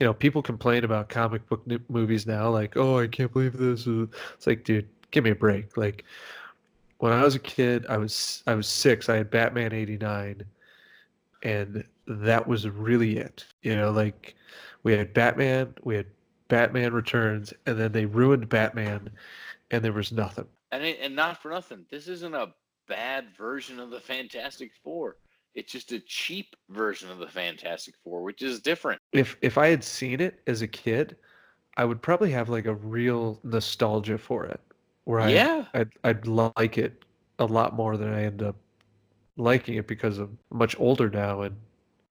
[0.00, 3.86] you know, people complain about comic book movies now, like oh I can't believe this.
[3.86, 5.76] uh," It's like dude, give me a break.
[5.76, 6.04] Like
[6.98, 9.08] when I was a kid, I was I was six.
[9.08, 10.44] I had Batman '89,
[11.42, 13.44] and that was really it.
[13.62, 14.34] You know, like
[14.82, 16.06] we had Batman, we had
[16.48, 19.10] Batman Returns, and then they ruined Batman,
[19.70, 20.46] and there was nothing.
[20.72, 21.84] And it, and not for nothing.
[21.90, 22.52] This isn't a
[22.88, 25.16] bad version of the Fantastic Four.
[25.54, 29.00] It's just a cheap version of the Fantastic Four, which is different.
[29.12, 31.16] If if I had seen it as a kid,
[31.76, 34.60] I would probably have like a real nostalgia for it,
[35.04, 35.64] where I yeah.
[35.74, 37.04] I'd, I'd like it
[37.38, 38.56] a lot more than I end up
[39.36, 41.56] liking it because I'm much older now and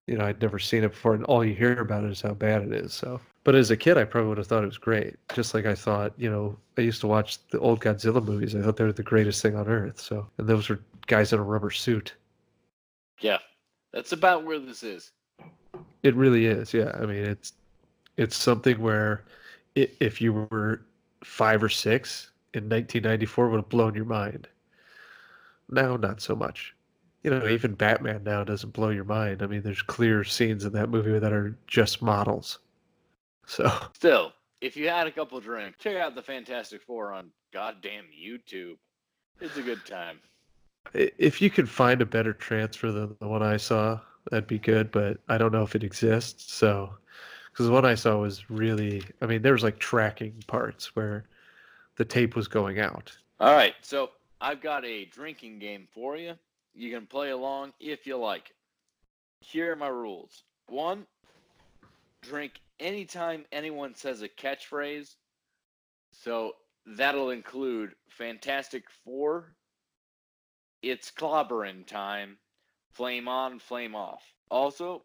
[0.08, 2.34] you know I'd never seen it before and all you hear about it is how
[2.34, 2.94] bad it is.
[2.94, 5.16] So, but as a kid, I probably would have thought it was great.
[5.34, 8.56] Just like I thought, you know, I used to watch the old Godzilla movies.
[8.56, 10.00] I thought they were the greatest thing on earth.
[10.00, 12.14] So, and those were guys in a rubber suit.
[13.20, 13.40] Yeah.
[13.96, 15.12] That's about where this is.
[16.04, 16.74] It really is.
[16.74, 17.54] Yeah, I mean it's
[18.18, 19.24] it's something where
[19.78, 20.82] i if you were
[21.24, 24.48] five or six in 1994 would have blown your mind.
[25.70, 26.76] Now, not so much.
[27.26, 29.42] You know, even Batman now doesn't blow your mind.
[29.42, 32.60] I mean, there's clear scenes in that movie that are just models.
[33.48, 34.32] So, Still,
[34.62, 38.78] if you had a couple drinks, check out the Fantastic Four on goddamn YouTube.
[39.42, 40.20] It's a good time.
[40.94, 44.00] if you could find a better transfer than the one I saw,
[44.30, 44.92] that'd be good.
[44.92, 46.54] But I don't know if it exists.
[46.54, 46.94] So,
[47.52, 51.26] because the one I saw was really, I mean, there was like tracking parts where
[51.96, 53.18] the tape was going out.
[53.40, 54.12] All right, so
[54.42, 56.36] I've got a drinking game for you.
[56.76, 58.54] You can play along if you like.
[59.40, 60.44] Here are my rules.
[60.68, 61.08] One,
[62.22, 65.16] drink anytime anyone says a catchphrase.
[66.12, 66.54] So
[66.86, 69.56] that'll include Fantastic Four,
[70.82, 72.38] It's Clobbering Time,
[72.92, 74.22] Flame On, Flame Off.
[74.52, 75.04] Also,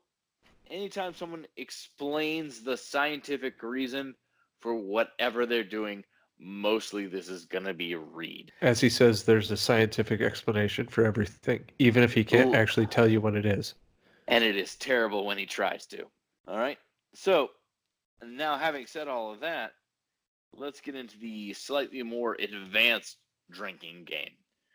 [0.69, 4.15] anytime someone explains the scientific reason
[4.61, 6.05] for whatever they're doing,
[6.41, 8.53] mostly this is going to be a Reed.
[8.63, 12.59] As he says, there's a scientific explanation for everything, even if he can't Ooh.
[12.59, 13.75] actually tell you what it is.
[14.29, 16.05] and it is terrible when he tries to.
[16.49, 16.79] All right.
[17.15, 17.51] So,
[18.25, 19.73] now having said all of that,
[20.53, 23.19] let's get into the slightly more advanced
[23.51, 24.31] drinking game.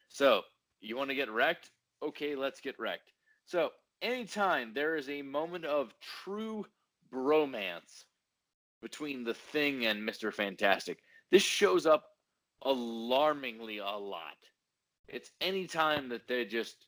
[0.09, 0.41] So,
[0.81, 1.71] you want to get wrecked?
[2.03, 3.11] Okay, let's get wrecked.
[3.45, 3.71] So,
[4.01, 5.93] anytime there is a moment of
[6.23, 6.65] true
[7.11, 8.03] bromance
[8.81, 10.33] between the thing and Mr.
[10.33, 10.99] Fantastic,
[11.31, 12.05] this shows up
[12.63, 14.37] alarmingly a lot.
[15.07, 16.87] It's any time that they just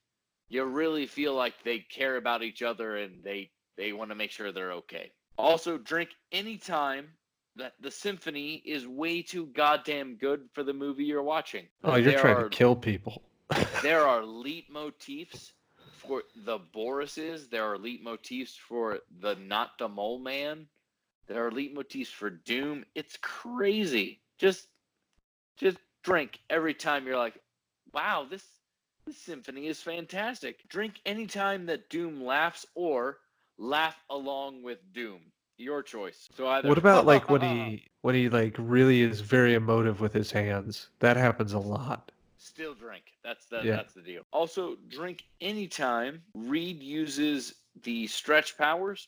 [0.50, 4.32] you really feel like they care about each other and they they want to make
[4.32, 5.12] sure they're okay.
[5.38, 7.08] Also, drink anytime
[7.56, 11.66] that the symphony is way too goddamn good for the movie you're watching.
[11.84, 13.22] Oh, you're There trying are- to kill people.
[13.82, 15.52] there are leitmotifs
[15.94, 17.50] for the Borises.
[17.50, 20.68] There are leitmotifs for the not the mole man.
[21.28, 22.84] There are leitmotifs for Doom.
[22.96, 24.22] It's crazy.
[24.38, 24.68] Just
[25.58, 27.40] just drink every time you're like,
[27.94, 28.44] wow, this
[29.06, 30.68] this symphony is fantastic.
[30.70, 33.20] Drink anytime that Doom laughs or
[33.58, 35.22] laugh along with Doom.
[35.58, 36.28] Your choice.
[36.36, 40.14] So either What about like when he when he like really is very emotive with
[40.14, 40.90] his hands?
[41.00, 42.12] That happens a lot.
[42.38, 43.14] Still drink.
[43.24, 43.78] That's the Yeah.
[43.78, 44.24] that's the deal.
[44.32, 49.08] Also, drink anytime Reed uses the stretch powers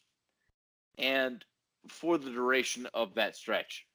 [0.98, 1.46] and
[1.88, 3.86] for the duration of that stretch.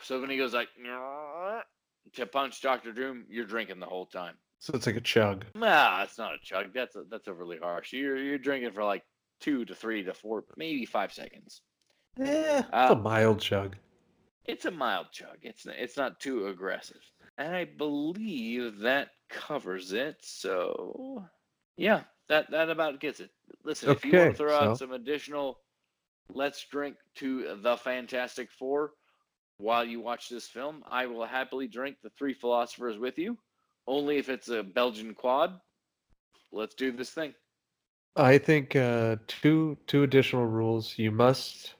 [0.00, 0.68] So when he goes like
[2.14, 4.34] to punch Doctor Doom, you're drinking the whole time.
[4.58, 5.44] So it's like a chug.
[5.54, 6.72] Nah, that's not a chug.
[6.74, 7.92] That's a, that's overly harsh.
[7.92, 9.02] You're you're drinking for like
[9.40, 11.62] two to three to four, maybe five seconds.
[12.20, 13.76] Eh, it's Uh, a mild chug.
[14.46, 15.38] It's a mild chug.
[15.42, 17.02] It's it's not too aggressive,
[17.36, 20.16] and I believe that covers it.
[20.22, 21.24] So,
[21.76, 23.30] yeah, that that about gets it.
[23.64, 25.58] Listen, if you want to throw out some additional,
[26.32, 28.92] let's drink to the Fantastic Four
[29.58, 30.84] while you watch this film.
[30.90, 33.38] I will happily drink the Three Philosophers with you,
[33.86, 35.60] only if it's a Belgian quad.
[36.52, 37.34] Let's do this thing.
[38.16, 40.98] I think uh, two two additional rules.
[40.98, 41.74] You must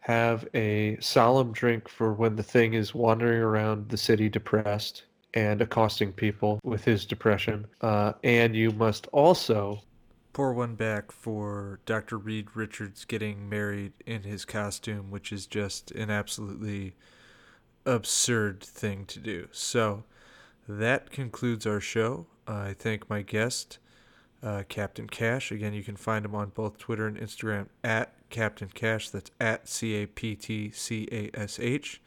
[0.00, 5.04] have a solemn drink for when the thing is wandering around the city depressed
[5.34, 7.66] and accosting people with his depression.
[7.82, 9.82] Uh, and you must also
[10.32, 12.16] Pour one back for Dr.
[12.16, 16.94] Reed Richards getting married in his costume, which is just an absolutely
[17.84, 19.48] absurd thing to do.
[19.50, 20.04] So
[20.68, 22.26] that concludes our show.
[22.46, 23.78] I thank my guest,
[24.42, 25.50] uh, Captain Cash.
[25.50, 29.10] Again, you can find him on both Twitter and Instagram at Captain Cash.
[29.10, 32.00] That's at C A P T C A S H.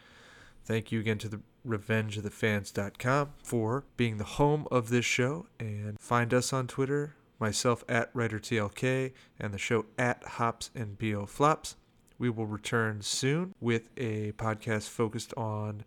[0.66, 5.48] Thank you again to the revengeofthefans.com for being the home of this show.
[5.60, 11.26] And find us on Twitter, myself at WriterTLK, and the show at Hops and BO
[11.26, 11.76] Flops.
[12.18, 15.84] We will return soon with a podcast focused on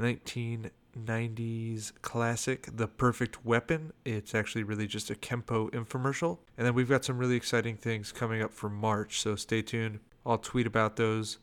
[0.00, 3.92] 1990s classic The Perfect Weapon.
[4.06, 6.38] It's actually really just a Kempo infomercial.
[6.56, 10.00] And then we've got some really exciting things coming up for March, so stay tuned.
[10.24, 11.36] I'll tweet about those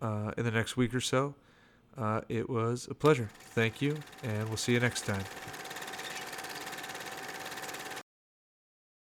[0.00, 1.34] uh, in the next week or so.
[1.98, 3.28] Uh, it was a pleasure.
[3.50, 5.24] Thank you, and we'll see you next time.